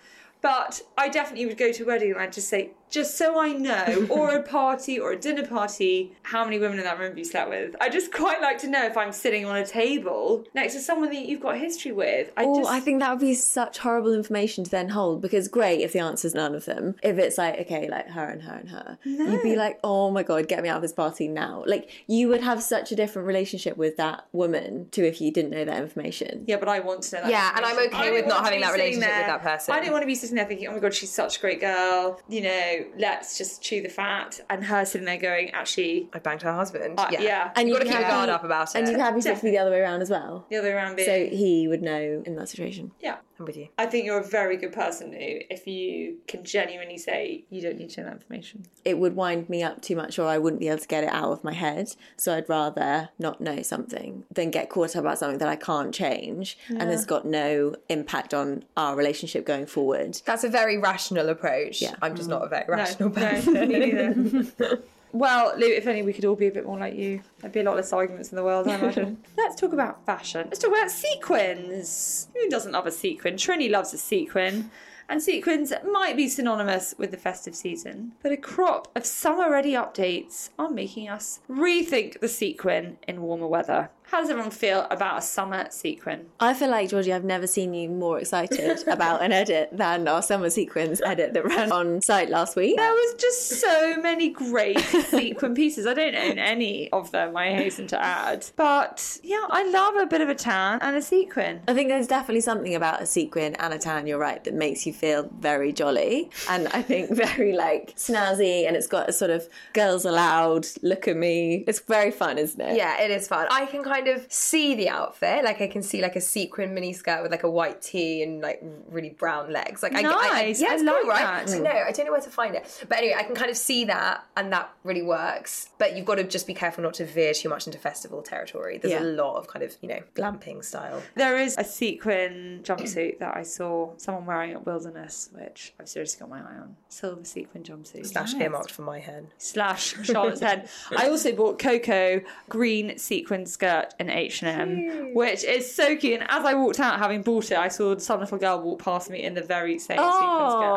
But 0.42 0.82
I 0.98 1.10
definitely 1.10 1.46
would 1.48 1.58
go 1.58 1.74
to 1.74 1.84
a 1.84 1.86
wedding 1.86 2.12
and 2.12 2.22
I'd 2.22 2.32
just 2.32 2.48
say, 2.48 2.72
just 2.90 3.18
so 3.18 3.40
I 3.40 3.54
know, 3.54 4.08
or 4.10 4.36
a 4.36 4.44
party 4.44 5.00
or 5.00 5.12
a 5.12 5.16
dinner 5.18 5.46
party, 5.46 6.14
how 6.24 6.44
many 6.44 6.60
women 6.60 6.80
in 6.80 6.86
that 6.86 6.98
room 7.00 7.10
have 7.10 7.18
you 7.18 7.24
slept 7.26 7.50
with? 7.50 7.76
I 7.80 7.90
just 7.90 8.12
quite 8.12 8.42
like 8.42 8.58
to 8.60 8.68
know 8.68 8.86
if 8.86 8.98
I'm 8.98 9.12
sitting 9.12 9.46
on 9.46 9.56
a 9.58 9.66
table 9.66 10.44
next 10.56 10.74
to 10.74 10.80
someone 10.80 11.10
that 11.10 11.26
you've 11.26 11.42
got 11.42 11.58
history 11.58 11.92
with. 11.92 12.32
I 12.38 12.46
Oh, 12.46 12.60
just, 12.60 12.70
I 12.72 12.80
think 12.80 13.00
that 13.00 13.12
would 13.12 13.20
be 13.20 13.34
such 13.36 13.78
horrible 13.80 14.14
information 14.14 14.64
to 14.64 14.72
then 14.72 14.90
hold 14.90 15.22
because 15.22 15.48
great 15.48 15.82
if 15.82 15.94
the 15.94 16.00
answer's 16.00 16.34
none 16.34 16.56
of 16.56 16.66
them. 16.66 16.96
If 17.04 17.18
it's 17.18 17.38
like, 17.38 17.60
okay, 17.62 17.90
like 17.90 18.10
her 18.10 18.26
and 18.30 18.42
her 18.44 18.54
and 18.56 18.70
her, 18.70 18.98
you'd 19.04 19.44
be 19.44 19.56
like, 19.56 19.80
oh 19.84 20.10
my 20.12 20.24
God, 20.24 20.48
get 20.48 20.64
me 20.64 20.70
out 20.70 20.78
of 20.78 20.82
this 20.82 20.94
party 20.94 21.28
now. 21.28 21.64
Like, 21.68 21.90
you 22.08 22.28
would 22.30 22.42
have 22.42 22.62
such 22.64 22.92
a 22.92 22.96
different 22.96 23.28
relationship 23.28 23.78
with 23.78 23.98
that 23.98 24.26
woman 24.32 24.90
to 24.92 25.06
if 25.08 25.22
you 25.22 25.32
didn't 25.32 25.52
know 25.52 25.66
that 25.66 25.82
information. 25.82 26.44
yeah, 26.48 26.58
but 26.58 26.68
I 26.68 26.80
want 26.80 27.04
to 27.04 27.16
know 27.16 27.22
that. 27.24 27.32
Yeah, 27.32 27.54
and 27.56 27.66
I'm 27.66 27.78
okay 27.88 28.10
I 28.10 28.12
with 28.12 28.22
don't 28.22 28.30
not 28.30 28.36
want 28.44 28.46
to 28.46 28.52
having 28.52 28.62
that 28.62 28.72
sitting 28.72 28.86
relationship 28.86 29.18
with 29.18 29.28
that 29.28 29.42
person. 29.44 29.76
I 29.76 29.80
don't 29.82 29.92
want 29.92 30.02
to 30.04 30.08
be 30.08 30.16
sitting 30.16 30.36
there 30.36 30.46
thinking, 30.46 30.68
oh 30.68 30.72
my 30.74 30.80
god, 30.80 30.94
she's 30.94 31.12
such 31.12 31.38
a 31.38 31.40
great 31.40 31.60
girl. 31.62 32.20
You 32.28 32.42
know, 32.42 32.79
let's 32.98 33.38
just 33.38 33.62
chew 33.62 33.82
the 33.82 33.90
fat, 33.90 34.40
and 34.50 34.64
her 34.64 34.86
sitting 34.86 35.06
there 35.06 35.18
going, 35.18 35.50
actually, 35.52 36.10
I 36.14 36.20
banged 36.20 36.42
her 36.44 36.54
husband. 36.54 37.00
Uh, 37.00 37.08
yeah. 37.12 37.22
yeah. 37.22 37.44
And 37.56 37.58
And 37.58 37.70
you've 37.70 37.78
got 37.78 37.84
to 37.84 37.90
keep 37.90 37.94
your 38.00 38.04
happy- 38.04 38.16
guard 38.16 38.30
up 38.30 38.44
about 38.44 38.70
it. 38.70 38.76
And 38.80 38.88
you'd 38.88 38.96
be 38.96 39.00
happy 39.02 39.22
for 39.22 39.36
to 39.36 39.42
be 39.42 39.52
the 39.52 39.58
other 39.58 39.72
way 39.72 39.80
around 39.80 40.02
as 40.02 40.10
well. 40.10 40.46
the 40.50 40.58
other 40.58 40.70
way 40.70 40.74
around 40.74 40.96
being. 40.96 41.08
So 41.32 41.36
he 41.36 41.68
would 41.68 41.82
know 41.82 42.24
in 42.26 42.36
that 42.36 42.50
situation. 42.50 42.92
yeah. 43.00 43.18
I'm 43.40 43.46
with 43.46 43.58
you. 43.58 43.70
I 43.78 43.86
think 43.86 44.06
you're 44.06 44.20
a 44.20 44.24
very 44.24 44.58
good 44.58 44.74
person 44.74 45.14
who, 45.14 45.20
if 45.20 45.66
you 45.66 46.18
can 46.28 46.44
genuinely 46.44 46.98
say 46.98 47.46
you 47.50 47.62
don't 47.62 47.78
need 47.78 47.90
to 47.92 48.02
know 48.02 48.08
that 48.08 48.16
information. 48.16 48.66
It 48.84 48.98
would 48.98 49.16
wind 49.16 49.50
me 49.50 49.64
up 49.64 49.82
too 49.82 49.96
much 49.96 50.20
or 50.20 50.28
I 50.28 50.38
wouldn't 50.38 50.60
be 50.60 50.68
able 50.68 50.80
to 50.80 50.88
get 50.88 51.04
it 51.04 51.10
out 51.12 51.32
of 51.32 51.44
my 51.44 51.54
head. 51.54 51.96
So 52.18 52.36
I'd 52.36 52.50
rather 52.50 53.10
not 53.18 53.40
know 53.40 53.62
something 53.62 54.26
than 54.32 54.52
get 54.52 54.70
caught 54.70 54.96
up 54.96 55.02
about 55.02 55.20
something 55.20 55.40
that 55.40 55.48
I 55.48 55.56
can't 55.56 55.94
change 55.94 56.58
and 56.68 56.82
has 56.82 57.06
got 57.06 57.26
no 57.26 57.76
impact 57.88 58.34
on 58.34 58.66
our 58.76 58.96
relationship 58.96 59.46
going 59.46 59.66
forward. 59.66 60.22
That's 60.26 60.44
a 60.44 60.50
very 60.50 60.78
rational 60.78 61.30
approach. 61.30 61.82
Yeah. 61.82 61.96
I'm 62.02 62.16
just 62.16 62.30
not 62.30 62.44
a 62.44 62.48
very 62.48 62.66
mm. 62.66 62.70
rational 62.70 63.10
no, 63.10 63.16
person. 63.16 63.54
me 63.54 63.80
neither. 63.80 64.84
well, 65.12 65.54
Lou, 65.58 65.68
if 65.68 65.88
only 65.88 66.04
we 66.04 66.14
could 66.14 66.26
all 66.26 66.36
be 66.36 66.48
a 66.48 66.52
bit 66.52 66.66
more 66.66 66.78
like 66.78 66.96
you. 66.96 67.22
There'd 67.40 67.54
be 67.54 67.62
a 67.62 67.64
lot 67.64 67.76
less 67.76 67.94
arguments 67.94 68.30
in 68.32 68.36
the 68.36 68.44
world, 68.44 68.68
I 68.68 68.76
imagine. 68.76 69.18
Let's 69.38 69.60
talk 69.60 69.74
about 69.74 70.06
fashion. 70.06 70.48
Let's 70.48 70.60
talk 70.60 70.72
about 70.72 70.92
sequins. 70.92 72.28
Who 72.36 72.50
doesn't 72.50 72.72
love 72.72 72.86
a 72.86 72.92
sequin? 72.92 73.36
Trini 73.36 73.70
loves 73.70 73.94
a 73.94 73.98
sequin. 73.98 74.72
And 75.10 75.24
sequins 75.24 75.74
might 75.92 76.16
be 76.16 76.30
synonymous 76.30 76.94
with 77.00 77.10
the 77.10 77.18
festive 77.18 77.56
season, 77.56 78.12
but 78.22 78.32
a 78.32 78.38
crop 78.38 78.90
of 78.96 79.08
summer 79.08 79.50
ready 79.50 79.72
updates 79.72 80.52
are 80.60 80.70
making 80.70 81.10
us 81.10 81.40
rethink 81.50 82.20
the 82.20 82.30
sequin 82.30 83.00
in 83.08 83.24
warmer 83.24 83.48
weather. 83.48 83.90
How 84.12 84.22
does 84.22 84.32
everyone 84.32 84.50
feel 84.50 84.88
about 84.90 85.20
a 85.20 85.22
summer 85.22 85.68
sequin? 85.70 86.26
I 86.40 86.56
feel 86.56 86.70
like, 86.70 86.90
Georgie, 86.90 87.14
I've 87.14 87.24
never 87.24 87.46
seen 87.46 87.76
you 87.76 87.90
more 87.90 88.18
excited 88.18 88.84
about 88.88 89.22
an 89.22 89.32
edit 89.32 89.70
than 89.72 90.08
our 90.08 90.24
summer 90.24 90.50
sequins 90.50 91.00
edit 91.06 91.36
that 91.36 91.46
ran 91.46 91.72
on 91.72 92.02
site 92.02 92.30
last 92.30 92.56
week. 92.56 92.76
There 92.76 92.92
was 92.92 93.14
just 93.20 93.62
so 93.62 93.98
many 93.98 94.30
great 94.30 94.80
sequin 94.80 95.54
pieces. 95.54 95.86
I 95.86 95.94
don't 95.94 96.16
own 96.16 96.40
any 96.40 96.90
of 96.92 97.12
them, 97.12 97.38
I 97.38 97.52
hasten 97.54 97.86
to 97.88 98.02
add. 98.04 98.48
But 98.56 99.20
yeah, 99.22 99.46
I 99.48 99.70
love 99.70 99.96
a 99.98 100.08
bit 100.08 100.22
of 100.22 100.30
a 100.30 100.34
tan 100.34 100.80
and 100.82 100.96
a 100.96 101.04
sequin. 101.04 101.62
I 101.68 101.76
think 101.76 101.90
there's 101.90 102.08
definitely 102.08 102.42
something 102.42 102.74
about 102.74 103.04
a 103.04 103.06
sequin 103.06 103.54
and 103.56 103.76
a 103.76 103.78
tan, 103.78 104.08
you're 104.08 104.18
right, 104.18 104.44
that 104.44 104.56
makes 104.56 104.88
you 104.88 104.94
feel 104.94 105.30
very 105.40 105.72
jolly. 105.72 106.32
And 106.50 106.68
I 106.70 106.82
think 106.82 107.12
very 107.16 107.54
like 107.56 107.96
snazzy 107.96 108.66
and 108.66 108.76
it's 108.76 108.88
got 108.88 109.08
a 109.08 109.14
sort 109.14 109.30
of 109.30 109.48
girls 109.74 110.04
aloud, 110.04 110.66
look 110.82 111.08
at 111.08 111.16
me. 111.16 111.64
It's 111.68 111.80
very 111.82 112.10
fun, 112.10 112.40
isn't 112.40 112.60
it? 112.60 112.76
Yeah, 112.76 113.00
it 113.00 113.12
is 113.12 113.28
fun. 113.28 113.46
I 113.52 113.68
can 113.68 113.84
kind 113.84 113.99
of 114.08 114.26
see 114.32 114.76
the 114.76 114.90
outfit. 114.90 115.44
Like 115.44 115.62
I 115.62 115.68
can 115.68 115.84
see 115.84 116.02
like 116.02 116.16
a 116.16 116.22
sequin 116.22 116.74
mini 116.74 116.94
skirt 116.94 117.22
with 117.22 117.32
like 117.32 117.44
a 117.44 117.50
white 117.50 117.82
tee 117.82 118.24
and 118.24 118.42
like 118.42 118.64
really 118.90 119.10
brown 119.10 119.52
legs. 119.52 119.84
Like 119.84 119.94
I, 119.96 120.02
I, 120.02 120.04
I, 120.04 120.56
yeah, 120.58 120.70
I 120.72 120.76
like 120.78 121.02
cool, 121.02 121.10
right? 121.10 121.46
that. 121.48 121.60
Know. 121.62 121.70
I 121.70 121.92
don't 121.92 122.06
know 122.06 122.12
where 122.12 122.22
to 122.22 122.30
find 122.30 122.56
it, 122.56 122.86
but 122.88 122.98
anyway, 123.00 123.16
I 123.18 123.24
can 123.24 123.36
kind 123.36 123.52
of 123.52 123.58
see 123.58 123.86
that, 123.86 124.24
and 124.38 124.52
that 124.54 124.72
really 124.84 125.02
works. 125.04 125.70
But 125.78 125.96
you've 125.96 126.06
got 126.06 126.16
to 126.16 126.24
just 126.24 126.48
be 126.48 126.54
careful 126.54 126.84
not 126.84 126.94
to 126.96 127.06
veer 127.06 127.34
too 127.34 127.50
much 127.50 127.68
into 127.68 127.78
festival 127.80 128.22
territory. 128.22 128.78
There's 128.78 128.94
Yeah. 128.94 129.04
a 129.04 129.10
lot 129.10 129.36
of 129.38 129.48
kind 129.48 129.64
of 129.64 129.76
you 129.82 129.90
know 129.90 130.00
glamping 130.16 130.64
style. 130.64 131.02
There 131.16 131.38
is 131.38 131.58
a 131.58 131.64
sequin 131.64 132.62
jumpsuit 132.64 133.20
that 133.20 133.36
I 133.36 133.44
saw 133.44 133.92
someone 133.98 134.26
wearing 134.26 134.52
at 134.52 134.66
Wilderness, 134.66 135.30
which 135.34 135.74
I've 135.80 135.90
seriously 135.90 136.20
got 136.20 136.30
my 136.30 136.40
eye 136.40 136.58
on. 136.62 136.76
Silver 136.90 137.24
sequin 137.24 137.64
jumpsuit. 137.64 138.06
Slash 138.06 138.34
earmarked 138.36 138.72
for 138.72 138.84
my 138.84 139.00
hen. 139.00 139.28
slash 139.38 139.96
Charlotte's 140.04 140.42
Head. 140.42 140.70
I 140.96 141.08
also 141.08 141.34
bought 141.36 141.60
Coco 141.60 142.22
green 142.48 142.98
sequin 142.98 143.46
skirt 143.46 143.89
in 144.00 144.10
H 144.10 144.44
and 144.44 144.62
M, 144.90 145.14
which 145.14 145.44
is 145.44 145.74
so 145.74 145.96
cute. 145.96 146.22
And 146.22 146.30
as 146.30 146.46
I 146.46 146.54
walked 146.54 146.80
out, 146.80 147.00
having 147.00 147.22
bought 147.22 147.52
it, 147.52 147.58
I 147.58 147.68
saw 147.68 147.98
some 147.98 148.20
little 148.20 148.38
girl 148.38 148.62
walk 148.62 148.84
past 148.84 149.10
me 149.10 149.24
in 149.24 149.34
the 149.34 149.42
very 149.42 149.80
same 149.80 149.98
skirt. 149.98 150.04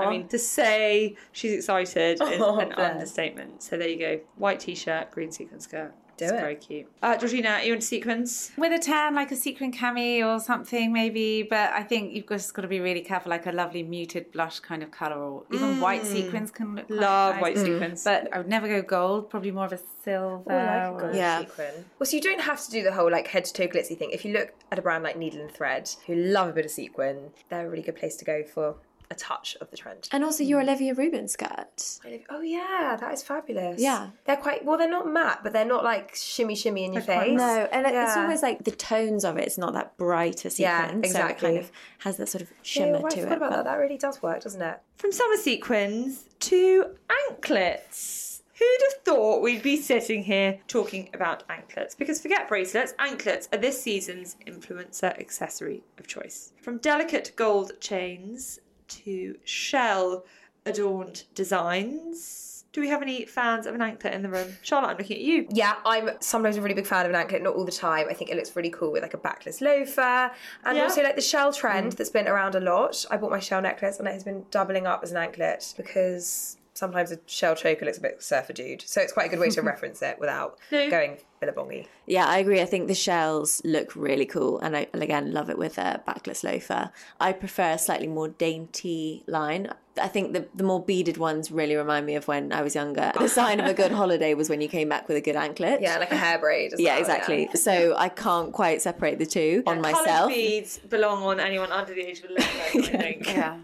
I 0.07 0.11
mean, 0.11 0.29
to 0.29 0.39
say 0.39 1.17
she's 1.33 1.53
excited 1.53 2.21
is 2.21 2.21
Oh, 2.41 2.59
an 2.59 2.69
bless. 2.75 2.91
understatement. 2.93 3.63
So 3.63 3.77
there 3.77 3.89
you 3.89 3.99
go: 3.99 4.21
white 4.37 4.61
t-shirt, 4.61 5.11
green 5.11 5.31
sequin 5.33 5.61
skirt. 5.61 5.93
Do 6.23 6.29
it's 6.29 6.33
it. 6.35 6.41
very 6.41 6.57
cute. 6.57 6.87
Uh, 7.03 7.17
Georgina, 7.17 7.49
are 7.51 7.63
you 7.65 7.75
into 7.75 7.87
sequins? 7.87 8.51
with 8.57 8.73
a 8.73 8.79
tan, 8.79 9.15
like 9.15 9.31
a 9.33 9.37
sequin 9.37 9.73
cami 9.73 10.25
or 10.25 10.39
something, 10.41 10.93
maybe. 10.93 11.43
But 11.43 11.73
I 11.73 11.83
think 11.83 12.13
you've 12.15 12.29
just 12.29 12.55
got 12.55 12.63
to 12.63 12.69
be 12.69 12.81
really 12.81 13.01
careful, 13.01 13.31
like 13.31 13.47
a 13.47 13.53
lovely 13.53 13.83
muted 13.83 14.31
blush 14.33 14.61
kind 14.61 14.83
of 14.83 14.91
colour, 14.91 15.17
or 15.17 15.45
even 15.53 15.81
white 15.81 16.05
sequins 16.07 16.51
can 16.51 16.75
look. 16.77 16.87
quite 16.87 16.97
Love 17.01 17.35
nice. 17.35 17.43
white 17.43 17.59
sequins. 17.59 18.05
But 18.05 18.33
I 18.35 18.39
would 18.39 18.49
never 18.49 18.69
go 18.69 18.83
gold. 18.83 19.31
Probably 19.31 19.51
more 19.51 19.67
of 19.67 19.73
a 19.73 19.81
silver. 20.05 20.53
I 20.53 20.89
like 20.89 20.97
a 20.97 21.01
gold 21.01 21.15
Yeah. 21.15 21.41
sequin. 21.41 21.85
Well, 21.99 22.07
so 22.07 22.17
you 22.17 22.23
don't 22.23 22.41
have 22.41 22.63
to 22.65 22.71
do 22.71 22.83
the 22.83 22.93
whole 22.93 23.11
like 23.11 23.29
head 23.29 23.45
to 23.47 23.53
toe 23.53 23.69
glitzy 23.69 23.97
thing. 23.99 24.11
If 24.13 24.25
you 24.25 24.33
look 24.33 24.51
at 24.71 24.79
a 24.79 24.83
brand 24.83 25.05
like 25.05 25.17
Needle 25.17 25.41
and 25.41 25.51
Thread, 25.51 25.91
who 26.07 26.15
love 26.15 26.49
a 26.49 26.53
bit 26.53 26.65
of 26.65 26.71
sequin, 26.71 27.31
they're 27.49 27.67
a 27.67 27.71
really 27.71 27.83
good 27.83 27.97
place 27.97 28.17
to 28.17 28.25
go 28.25 28.43
for 28.45 28.77
a 29.13 29.15
touch 29.15 29.57
of 29.61 29.71
the 29.71 29.77
trend. 29.77 30.09
And 30.11 30.25
also 30.25 30.43
your 30.43 30.59
mm. 30.61 30.65
Olivia 30.65 30.95
Rubin 30.95 31.29
skirt. 31.29 32.01
Oh 32.31 32.41
yeah, 32.41 32.97
that 32.99 33.13
is 33.13 33.23
fabulous. 33.23 33.81
Yeah. 33.81 34.09
they're 34.25 34.37
quite 34.37 34.65
well. 34.65 34.77
They're 34.79 34.91
not 34.91 35.07
matte, 35.09 35.41
but 35.45 35.53
they're 35.53 35.65
not 35.65 35.85
like 35.85 36.15
shimmy 36.17 36.57
shimmy 36.57 36.85
in 36.85 36.93
your 36.93 37.03
face. 37.03 37.37
No, 37.39 37.69
and 37.71 37.87
it- 37.87 37.95
it's 37.95 38.17
always 38.17 38.43
like 38.43 38.65
the 38.65 38.71
tones 38.73 39.25
of 39.25 39.37
it. 39.39 39.45
It's 39.47 39.59
not 39.59 39.75
that 39.75 39.97
brighter 39.97 40.51
sequin. 40.51 41.03
Yeah, 41.05 41.11
So 41.11 41.27
it 41.27 41.39
kind 41.39 41.59
of 41.59 41.71
has 41.99 42.17
that 42.17 42.29
sort 42.29 42.43
of 42.43 42.51
Yeah, 42.51 42.57
shimmer 42.63 42.99
right, 43.01 43.05
I 43.05 43.09
to 43.17 43.21
forgot 43.23 43.33
it. 43.33 43.37
about 43.37 43.51
but- 43.51 43.57
that. 43.57 43.65
That 43.65 43.77
really 43.77 43.99
does 43.99 44.23
work, 44.23 44.43
doesn't 44.43 44.63
it? 44.63 44.81
From 44.97 45.13
summer 45.13 45.37
sequins 45.37 46.25
to 46.41 46.87
anklets. 47.29 48.43
Who'd 48.59 48.83
have 48.93 49.03
thought 49.03 49.43
we'd 49.43 49.63
be 49.63 49.77
sitting 49.77 50.23
here 50.23 50.61
talking 50.69 51.09
about 51.15 51.43
anklets? 51.49 51.95
Because 51.97 52.21
forget 52.21 52.47
bracelets, 52.49 52.95
anklets 52.99 53.49
are 53.53 53.59
this 53.59 53.83
season's 53.83 54.37
influencer 54.47 55.19
accessory 55.19 55.83
of 55.99 56.07
choice. 56.07 56.53
From 56.63 56.79
delicate 56.79 57.33
gold 57.35 57.73
chains 57.81 58.61
to 59.05 59.37
shell 59.45 60.25
adorned 60.67 61.25
designs. 61.35 62.65
Do 62.73 62.81
we 62.81 62.89
have 62.89 63.03
any 63.03 63.27
fans 63.27 63.67
of 63.67 63.75
an 63.75 63.83
anklet 63.83 64.15
in 64.15 64.23
the 64.23 64.31
room? 64.31 64.49
Charlotte, 64.63 64.89
I'm 64.89 64.97
looking 64.97 65.19
at 65.19 65.23
you. 65.23 65.47
Yeah, 65.51 65.75
I'm 65.85 66.11
sometimes 66.21 66.57
a 66.57 66.63
really 66.63 66.75
big 66.75 66.87
fan 66.87 67.05
of 67.05 67.11
an 67.11 67.17
anklet, 67.17 67.43
not 67.43 67.55
all 67.55 67.67
the 67.67 67.73
time. 67.73 68.07
I 68.09 68.15
think 68.15 68.31
it 68.31 68.37
looks 68.37 68.57
really 68.57 68.71
cool 68.71 68.91
with 68.93 69.03
like 69.03 69.13
a 69.13 69.19
backless 69.19 69.61
loafer 69.61 70.31
and 70.65 70.77
Yeah. 70.79 70.85
also 70.85 71.03
like 71.03 71.17
the 71.17 71.21
shell 71.21 71.53
trend 71.53 71.93
mm. 71.93 71.97
that's 71.97 72.09
been 72.09 72.27
around 72.27 72.55
a 72.55 72.61
lot. 72.61 73.05
I 73.11 73.19
bought 73.19 73.31
my 73.31 73.41
shell 73.41 73.61
necklace 73.61 73.99
and 73.99 74.09
it 74.09 74.13
has 74.13 74.25
been 74.25 74.47
doubling 74.51 74.87
up 74.87 75.01
as 75.03 75.11
an 75.11 75.19
anklet 75.19 75.75
because 75.77 76.57
sometimes 76.83 77.13
a 77.13 77.19
shell 77.27 77.55
choker 77.55 77.85
looks 77.87 77.99
a 77.99 78.01
bit 78.01 78.21
surfer 78.21 78.53
dude. 78.53 78.83
So 78.83 79.01
it's 79.01 79.13
quite 79.13 79.27
a 79.27 79.29
good 79.29 79.39
way 79.39 79.51
to 79.51 79.63
reference 79.73 80.03
it 80.03 80.19
without 80.19 80.59
No. 80.73 80.91
going 80.91 81.19
billabongy. 81.41 81.87
Yeah, 82.07 82.27
I 82.27 82.39
agree. 82.39 82.61
I 82.61 82.65
think 82.65 82.89
the 82.89 82.95
shells 82.95 83.63
look 83.65 83.95
really 83.95 84.27
cool, 84.27 84.59
and 84.59 84.77
I 84.77 84.89
and 84.93 85.01
again 85.01 85.33
love 85.33 85.49
it 85.49 85.59
with 85.59 85.79
a 85.79 86.03
backless 86.05 86.43
loafer. 86.43 86.91
I 87.21 87.33
prefer 87.33 87.71
a 87.75 87.79
slightly 87.79 88.09
more 88.09 88.29
dainty 88.29 89.23
line. 89.29 89.73
I 90.01 90.09
think 90.09 90.33
the 90.33 90.47
the 90.55 90.65
more 90.65 90.83
beaded 90.83 91.19
ones 91.19 91.51
really 91.51 91.77
remind 91.77 92.07
me 92.07 92.15
of 92.15 92.27
when 92.27 92.53
I 92.53 92.63
was 92.63 92.75
younger. 92.75 93.13
The 93.19 93.29
sign 93.29 93.61
of 93.61 93.67
a 93.67 93.75
good 93.75 93.93
holiday 94.03 94.35
was 94.35 94.49
when 94.49 94.61
you 94.61 94.69
came 94.69 94.89
back 94.89 95.09
with 95.09 95.17
a 95.17 95.21
good 95.21 95.37
anklet. 95.37 95.81
Yeah, 95.83 95.99
like 95.99 96.13
a 96.13 96.17
hair 96.17 96.39
braid. 96.39 96.73
Yeah, 96.79 96.93
well, 96.93 97.01
exactly. 97.01 97.49
So 97.55 97.95
I 97.97 98.09
can't 98.09 98.53
quite 98.53 98.81
separate 98.81 99.19
the 99.19 99.27
two 99.27 99.63
on 99.67 99.81
myself. 99.81 100.29
beads 100.29 100.79
belong 100.79 101.23
on 101.23 101.41
anyone 101.41 101.71
under 101.71 101.95
the 101.95 102.01
age 102.01 102.21
of 102.21 102.31
11, 102.31 102.45
I 102.45 102.87
think. 102.87 103.27
Yeah. 103.27 103.59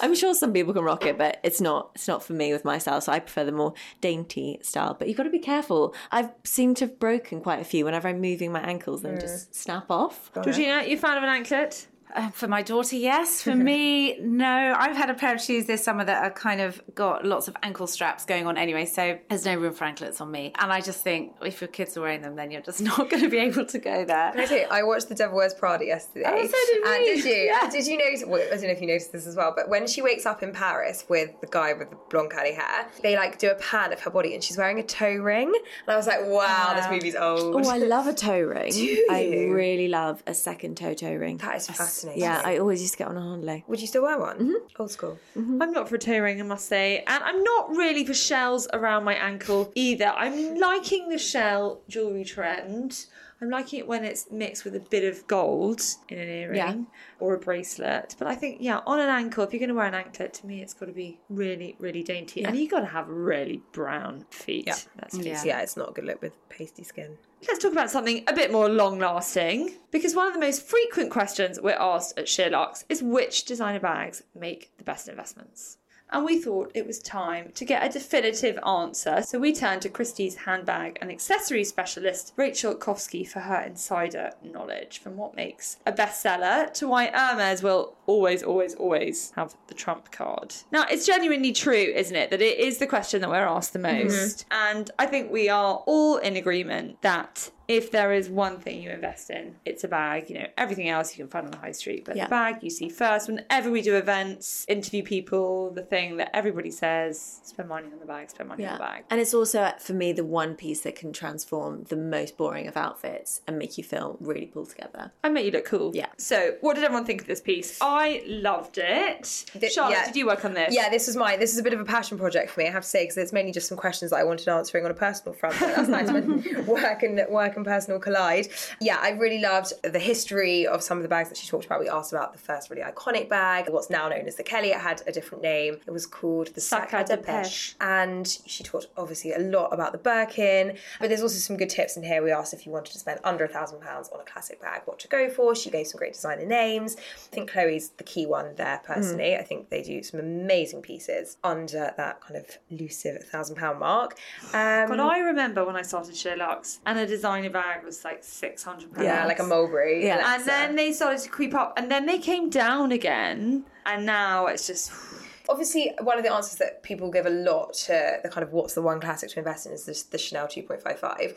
I'm 0.00 0.14
sure 0.14 0.34
some 0.34 0.52
people 0.52 0.72
can 0.72 0.84
rock 0.84 1.04
it, 1.04 1.18
but 1.18 1.38
it's 1.42 1.60
not 1.60 1.90
it's 1.94 2.08
not 2.08 2.22
for 2.22 2.32
me 2.32 2.52
with 2.52 2.64
my 2.64 2.78
style. 2.78 3.00
So 3.00 3.12
I 3.12 3.18
prefer 3.18 3.44
the 3.44 3.52
more 3.52 3.74
dainty 4.00 4.58
style. 4.62 4.94
But 4.98 5.08
you've 5.08 5.16
got 5.16 5.24
to 5.24 5.30
be 5.30 5.38
careful. 5.38 5.94
I've 6.10 6.30
seemed 6.44 6.78
to 6.78 6.86
have 6.86 6.98
broken 6.98 7.40
quite 7.40 7.60
a 7.60 7.64
few 7.64 7.84
whenever 7.84 8.08
I'm 8.08 8.20
moving 8.20 8.52
my 8.52 8.60
ankles 8.60 9.04
and 9.04 9.18
mm. 9.18 9.20
just 9.20 9.54
snap 9.54 9.90
off. 9.90 10.30
Georgina, 10.34 10.84
you 10.84 10.96
fan 10.96 11.16
of 11.16 11.22
an 11.22 11.28
anklet? 11.28 11.86
Uh, 12.14 12.30
for 12.30 12.46
my 12.48 12.62
daughter, 12.62 12.96
yes. 12.96 13.42
For 13.42 13.54
me, 13.70 14.18
no. 14.20 14.74
I've 14.78 14.96
had 14.96 15.10
a 15.10 15.14
pair 15.14 15.34
of 15.34 15.40
shoes 15.40 15.66
this 15.66 15.82
summer 15.82 16.04
that 16.04 16.22
are 16.22 16.30
kind 16.30 16.60
of 16.60 16.80
got 16.94 17.24
lots 17.24 17.48
of 17.48 17.56
ankle 17.62 17.86
straps 17.86 18.24
going 18.24 18.46
on 18.46 18.56
anyway, 18.56 18.86
so 18.86 19.18
there's 19.28 19.44
no 19.44 19.56
room 19.56 19.74
for 19.74 19.84
anklets 19.84 20.20
on 20.20 20.30
me. 20.30 20.52
And 20.58 20.72
I 20.72 20.80
just 20.80 21.02
think 21.02 21.34
if 21.42 21.60
your 21.60 21.68
kids 21.68 21.96
are 21.96 22.02
wearing 22.02 22.22
them, 22.22 22.36
then 22.36 22.50
you're 22.50 22.62
just 22.62 22.80
not 22.82 23.10
going 23.10 23.22
to 23.22 23.28
be 23.28 23.38
able 23.38 23.66
to 23.66 23.78
go 23.78 24.04
there. 24.04 24.32
I 24.36 24.44
you, 24.44 24.66
I 24.70 24.82
watched 24.82 25.08
The 25.08 25.14
Devil 25.14 25.36
Wears 25.36 25.54
Prada 25.54 25.84
yesterday. 25.84 26.24
Oh, 26.26 26.46
so 26.46 26.52
did 26.52 26.84
And 26.84 27.04
did 27.04 27.24
you? 27.24 27.44
Yeah. 27.44 27.70
Did 27.70 27.86
you 27.86 27.98
notice? 27.98 28.24
Well, 28.26 28.40
I 28.40 28.56
don't 28.56 28.62
know 28.62 28.68
if 28.68 28.80
you 28.80 28.86
noticed 28.86 29.12
this 29.12 29.26
as 29.26 29.36
well, 29.36 29.52
but 29.54 29.68
when 29.68 29.86
she 29.86 30.02
wakes 30.02 30.26
up 30.26 30.42
in 30.42 30.52
Paris 30.52 31.04
with 31.08 31.30
the 31.40 31.46
guy 31.46 31.72
with 31.72 31.90
the 31.90 31.96
blonde 32.10 32.30
curly 32.30 32.52
hair, 32.52 32.88
they 33.02 33.16
like 33.16 33.38
do 33.38 33.50
a 33.50 33.56
pan 33.56 33.92
of 33.92 34.00
her 34.00 34.10
body, 34.10 34.34
and 34.34 34.42
she's 34.42 34.56
wearing 34.56 34.78
a 34.78 34.82
toe 34.82 35.16
ring. 35.16 35.48
And 35.48 35.94
I 35.94 35.96
was 35.96 36.06
like, 36.06 36.20
wow, 36.22 36.74
this 36.74 36.88
movie's 36.90 37.16
old. 37.16 37.66
Oh, 37.66 37.68
I 37.68 37.78
love 37.78 38.06
a 38.06 38.14
toe 38.14 38.40
ring. 38.40 38.72
Do 38.84 39.06
I 39.10 39.48
really 39.50 39.88
love 39.88 40.22
a 40.26 40.34
second 40.34 40.76
toe 40.76 40.94
toe 40.94 41.14
ring. 41.14 41.38
That 41.38 41.56
is 41.56 41.66
fascinating. 41.66 41.93
Yeah, 42.16 42.40
I 42.44 42.58
always 42.58 42.80
used 42.80 42.94
to 42.94 42.98
get 42.98 43.08
on 43.08 43.16
a 43.16 43.20
Honda. 43.20 43.62
Would 43.68 43.80
you 43.80 43.86
still 43.86 44.02
wear 44.02 44.18
one? 44.18 44.38
Mm-hmm. 44.38 44.80
Old 44.80 44.90
school. 44.90 45.18
I'm 45.36 45.72
not 45.72 45.88
for 45.88 45.96
a 45.96 45.98
toe 45.98 46.24
I 46.24 46.34
must 46.42 46.66
say. 46.68 47.04
And 47.06 47.22
I'm 47.22 47.42
not 47.42 47.70
really 47.70 48.04
for 48.04 48.14
shells 48.14 48.66
around 48.72 49.04
my 49.04 49.14
ankle 49.14 49.70
either. 49.74 50.06
I'm 50.06 50.58
liking 50.58 51.08
the 51.08 51.18
shell 51.18 51.80
jewellery 51.88 52.24
trend. 52.24 53.06
I'm 53.40 53.50
liking 53.50 53.80
it 53.80 53.86
when 53.88 54.04
it's 54.04 54.30
mixed 54.30 54.64
with 54.64 54.74
a 54.76 54.80
bit 54.80 55.04
of 55.04 55.26
gold 55.26 55.82
in 56.08 56.18
an 56.18 56.28
earring 56.28 56.56
Yeah. 56.56 56.74
or 57.20 57.34
a 57.34 57.38
bracelet. 57.38 58.14
But 58.18 58.28
I 58.28 58.34
think, 58.36 58.58
yeah, 58.60 58.80
on 58.86 59.00
an 59.00 59.08
ankle, 59.08 59.44
if 59.44 59.52
you're 59.52 59.58
going 59.58 59.68
to 59.68 59.74
wear 59.74 59.86
an 59.86 59.94
anklet, 59.94 60.32
to 60.34 60.46
me, 60.46 60.62
it's 60.62 60.72
got 60.72 60.86
to 60.86 60.92
be 60.92 61.18
really, 61.28 61.76
really 61.78 62.02
dainty. 62.02 62.44
And 62.44 62.56
you've 62.56 62.70
got 62.70 62.80
to 62.80 62.86
have 62.86 63.08
really 63.08 63.60
brown 63.72 64.24
feet. 64.30 64.66
Yeah. 64.68 64.76
Let's 65.00 65.18
Yeah. 65.18 65.42
Yeah, 65.44 65.60
it's 65.60 65.76
not 65.76 65.90
a 65.90 65.92
good 65.92 66.04
look 66.04 66.22
with 66.22 66.32
pasty 66.48 66.84
skin. 66.84 67.18
Let's 67.46 67.62
talk 67.62 67.72
about 67.72 67.90
something 67.90 68.24
a 68.26 68.32
bit 68.32 68.50
more 68.50 68.68
long 68.68 68.98
lasting 68.98 69.74
because 69.90 70.14
one 70.14 70.26
of 70.26 70.34
the 70.34 70.40
most 70.40 70.62
frequent 70.62 71.10
questions 71.10 71.60
we're 71.60 71.72
asked 71.72 72.18
at 72.18 72.26
SheerLuxe 72.26 72.84
is 72.88 73.02
which 73.02 73.44
designer 73.44 73.80
bags 73.80 74.22
make 74.34 74.76
the 74.78 74.84
best 74.84 75.08
investments? 75.08 75.78
And 76.10 76.24
we 76.24 76.40
thought 76.40 76.70
it 76.74 76.86
was 76.86 76.98
time 77.00 77.50
to 77.54 77.64
get 77.64 77.84
a 77.84 77.92
definitive 77.92 78.58
answer, 78.64 79.22
so 79.22 79.38
we 79.38 79.52
turned 79.52 79.82
to 79.82 79.88
Christie's 79.88 80.36
handbag 80.36 80.98
and 81.00 81.10
accessory 81.10 81.64
specialist 81.64 82.32
Rachel 82.36 82.74
Koffsky 82.74 83.26
for 83.26 83.40
her 83.40 83.60
insider 83.60 84.32
knowledge 84.42 84.98
from 84.98 85.16
what 85.16 85.34
makes 85.34 85.78
a 85.86 85.92
bestseller 85.92 86.72
to 86.74 86.86
why 86.86 87.06
Hermes 87.06 87.62
will 87.62 87.96
always, 88.06 88.42
always, 88.42 88.74
always 88.74 89.32
have 89.34 89.54
the 89.66 89.74
trump 89.74 90.12
card. 90.12 90.54
Now, 90.70 90.84
it's 90.88 91.06
genuinely 91.06 91.52
true, 91.52 91.72
isn't 91.74 92.16
it, 92.16 92.30
that 92.30 92.42
it 92.42 92.58
is 92.58 92.78
the 92.78 92.86
question 92.86 93.20
that 93.22 93.30
we're 93.30 93.46
asked 93.46 93.72
the 93.72 93.78
mm-hmm. 93.78 94.06
most. 94.06 94.46
And 94.50 94.90
I 94.98 95.06
think 95.06 95.32
we 95.32 95.48
are 95.48 95.82
all 95.86 96.18
in 96.18 96.36
agreement 96.36 97.02
that 97.02 97.50
if 97.68 97.90
there 97.90 98.12
is 98.12 98.28
one 98.28 98.58
thing 98.58 98.82
you 98.82 98.90
invest 98.90 99.30
in, 99.30 99.56
it's 99.64 99.84
a 99.84 99.88
bag. 99.88 100.28
You 100.28 100.38
know, 100.40 100.46
everything 100.58 100.88
else 100.88 101.16
you 101.16 101.24
can 101.24 101.30
find 101.30 101.46
on 101.46 101.50
the 101.52 101.58
high 101.58 101.72
street, 101.72 102.04
but 102.04 102.16
Yeah. 102.16 102.24
the 102.24 102.30
bag 102.30 102.56
you 102.62 102.70
see 102.70 102.88
first. 102.88 103.28
Whenever 103.28 103.70
we 103.70 103.82
do 103.82 103.96
events, 103.96 104.64
interview 104.68 105.02
people, 105.02 105.70
the 105.70 105.82
thing 105.82 106.16
that 106.18 106.30
everybody 106.34 106.70
says, 106.70 107.40
spend 107.44 107.68
money 107.68 107.88
on 107.92 107.98
the 108.00 108.06
bag, 108.06 108.30
spend 108.30 108.48
money 108.48 108.66
on 108.66 108.74
the 108.74 108.78
bag. 108.78 109.04
And 109.10 109.20
it's 109.20 109.34
also 109.34 109.72
for 109.78 109.92
me 109.94 110.12
the 110.12 110.24
one 110.24 110.54
piece 110.54 110.80
that 110.82 110.96
can 110.96 111.12
transform 111.12 111.84
the 111.84 111.96
most 111.96 112.36
boring 112.36 112.66
of 112.66 112.76
outfits 112.76 113.40
and 113.46 113.58
make 113.58 113.78
you 113.78 113.84
feel 113.84 114.16
really 114.20 114.46
pulled 114.46 114.70
together. 114.70 115.12
I 115.22 115.28
make 115.28 115.44
you 115.46 115.52
look 115.52 115.64
cool. 115.64 115.92
Yeah. 115.94 116.06
So, 116.18 116.56
what 116.60 116.74
did 116.74 116.84
everyone 116.84 117.04
think 117.04 117.20
of 117.22 117.26
this 117.26 117.40
piece? 117.40 117.78
I 117.80 118.22
loved 118.26 118.78
it. 118.78 119.46
Th- 119.58 119.72
Charlotte, 119.72 119.92
yeah. 119.94 120.06
did 120.06 120.16
you 120.16 120.26
work 120.26 120.44
on 120.44 120.54
this? 120.54 120.74
Yeah, 120.74 120.88
this 120.90 121.06
was 121.06 121.16
mine. 121.16 121.38
This 121.40 121.52
is 121.52 121.58
a 121.58 121.62
bit 121.62 121.72
of 121.72 121.80
a 121.80 121.84
passion 121.84 122.18
project 122.18 122.50
for 122.50 122.60
me, 122.60 122.68
I 122.68 122.70
have 122.70 122.82
to 122.82 122.88
say, 122.88 123.04
because 123.04 123.16
it's 123.16 123.32
mainly 123.32 123.52
just 123.52 123.68
some 123.68 123.78
questions 123.78 124.10
that 124.10 124.18
I 124.18 124.24
wanted 124.24 124.48
answering 124.48 124.84
on 124.84 124.90
a 124.90 124.94
personal 124.94 125.32
front. 125.34 125.56
But 125.58 125.74
that's 125.76 125.88
nice 125.88 126.10
when 126.10 126.66
work 126.66 127.02
and 127.02 127.20
work 127.28 127.53
personal 127.62 128.00
collide. 128.00 128.48
Yeah, 128.80 128.98
I 129.00 129.10
really 129.10 129.38
loved 129.40 129.72
the 129.84 129.98
history 130.00 130.66
of 130.66 130.82
some 130.82 130.96
of 130.98 131.02
the 131.02 131.08
bags 131.08 131.28
that 131.28 131.38
she 131.38 131.46
talked 131.46 131.66
about. 131.66 131.78
We 131.78 131.88
asked 131.88 132.12
about 132.12 132.32
the 132.32 132.38
first 132.38 132.70
really 132.70 132.82
iconic 132.82 133.28
bag, 133.28 133.68
what's 133.68 133.90
now 133.90 134.08
known 134.08 134.26
as 134.26 134.36
the 134.36 134.42
Kelly. 134.42 134.70
It 134.70 134.80
had 134.80 135.02
a 135.06 135.12
different 135.12 135.42
name. 135.42 135.78
It 135.86 135.90
was 135.92 136.06
called 136.06 136.48
the 136.54 136.60
Sac 136.60 136.90
Sac 136.90 136.92
à 136.92 137.04
à 137.04 137.16
Dépêche. 137.18 137.22
Dépêche. 137.24 137.74
And 137.80 138.26
she 138.46 138.64
talked 138.64 138.86
obviously 138.96 139.32
a 139.32 139.38
lot 139.38 139.68
about 139.72 139.92
the 139.92 139.98
Birkin. 139.98 140.76
But 140.98 141.08
there's 141.10 141.22
also 141.22 141.36
some 141.38 141.56
good 141.56 141.70
tips 141.70 141.96
in 141.96 142.02
here. 142.02 142.22
We 142.22 142.32
asked 142.32 142.54
if 142.54 142.64
you 142.66 142.72
wanted 142.72 142.92
to 142.92 142.98
spend 142.98 143.20
under 143.22 143.44
a 143.44 143.48
thousand 143.48 143.80
pounds 143.80 144.08
on 144.08 144.20
a 144.20 144.24
classic 144.24 144.60
bag, 144.60 144.82
what 144.86 144.98
to 145.00 145.08
go 145.08 145.28
for. 145.28 145.54
She 145.54 145.70
gave 145.70 145.86
some 145.86 145.98
great 145.98 146.14
designer 146.14 146.46
names. 146.46 146.96
I 146.96 147.34
think 147.34 147.50
Chloe's 147.50 147.90
the 147.90 148.04
key 148.04 148.26
one 148.26 148.54
there 148.56 148.80
personally. 148.84 149.36
I 149.36 149.42
think 149.42 149.68
they 149.68 149.82
do 149.82 150.02
some 150.02 150.20
amazing 150.20 150.82
pieces 150.82 151.36
under 151.44 151.92
that 151.96 152.20
kind 152.20 152.36
of 152.36 152.46
elusive 152.70 153.24
thousand 153.24 153.56
pound 153.56 153.78
mark. 153.80 154.16
Um, 154.52 154.88
But 154.88 155.00
I 155.00 155.18
remember 155.18 155.64
when 155.64 155.76
I 155.76 155.82
started 155.82 156.14
SheerLuxe 156.14 156.78
and 156.86 156.98
a 156.98 157.06
bag 157.48 157.84
was 157.84 158.04
like 158.04 158.22
£600. 158.22 159.02
yeah, 159.02 159.26
like 159.26 159.38
a 159.38 159.44
mulberry. 159.44 160.04
Yeah. 160.04 160.34
And 160.34 160.44
then 160.44 160.76
they 160.76 160.92
started 160.92 161.20
to 161.22 161.28
creep 161.28 161.54
up 161.54 161.74
and 161.76 161.90
then 161.90 162.06
they 162.06 162.18
came 162.18 162.50
down 162.50 162.92
again. 162.92 163.64
And 163.86 164.06
now 164.06 164.46
it's 164.46 164.66
just. 164.66 164.92
Obviously, 165.46 165.92
one 166.00 166.16
of 166.16 166.24
the 166.24 166.32
answers 166.32 166.56
that 166.56 166.82
people 166.82 167.10
give 167.10 167.26
a 167.26 167.30
lot 167.30 167.74
to 167.74 168.18
the 168.22 168.30
kind 168.30 168.42
of 168.42 168.54
what's 168.54 168.72
the 168.72 168.80
one 168.80 168.98
classic 168.98 169.28
to 169.28 169.38
invest 169.38 169.66
in 169.66 169.72
is 169.72 169.84
this, 169.84 170.02
the 170.04 170.16
Chanel 170.16 170.46
2.55. 170.46 171.36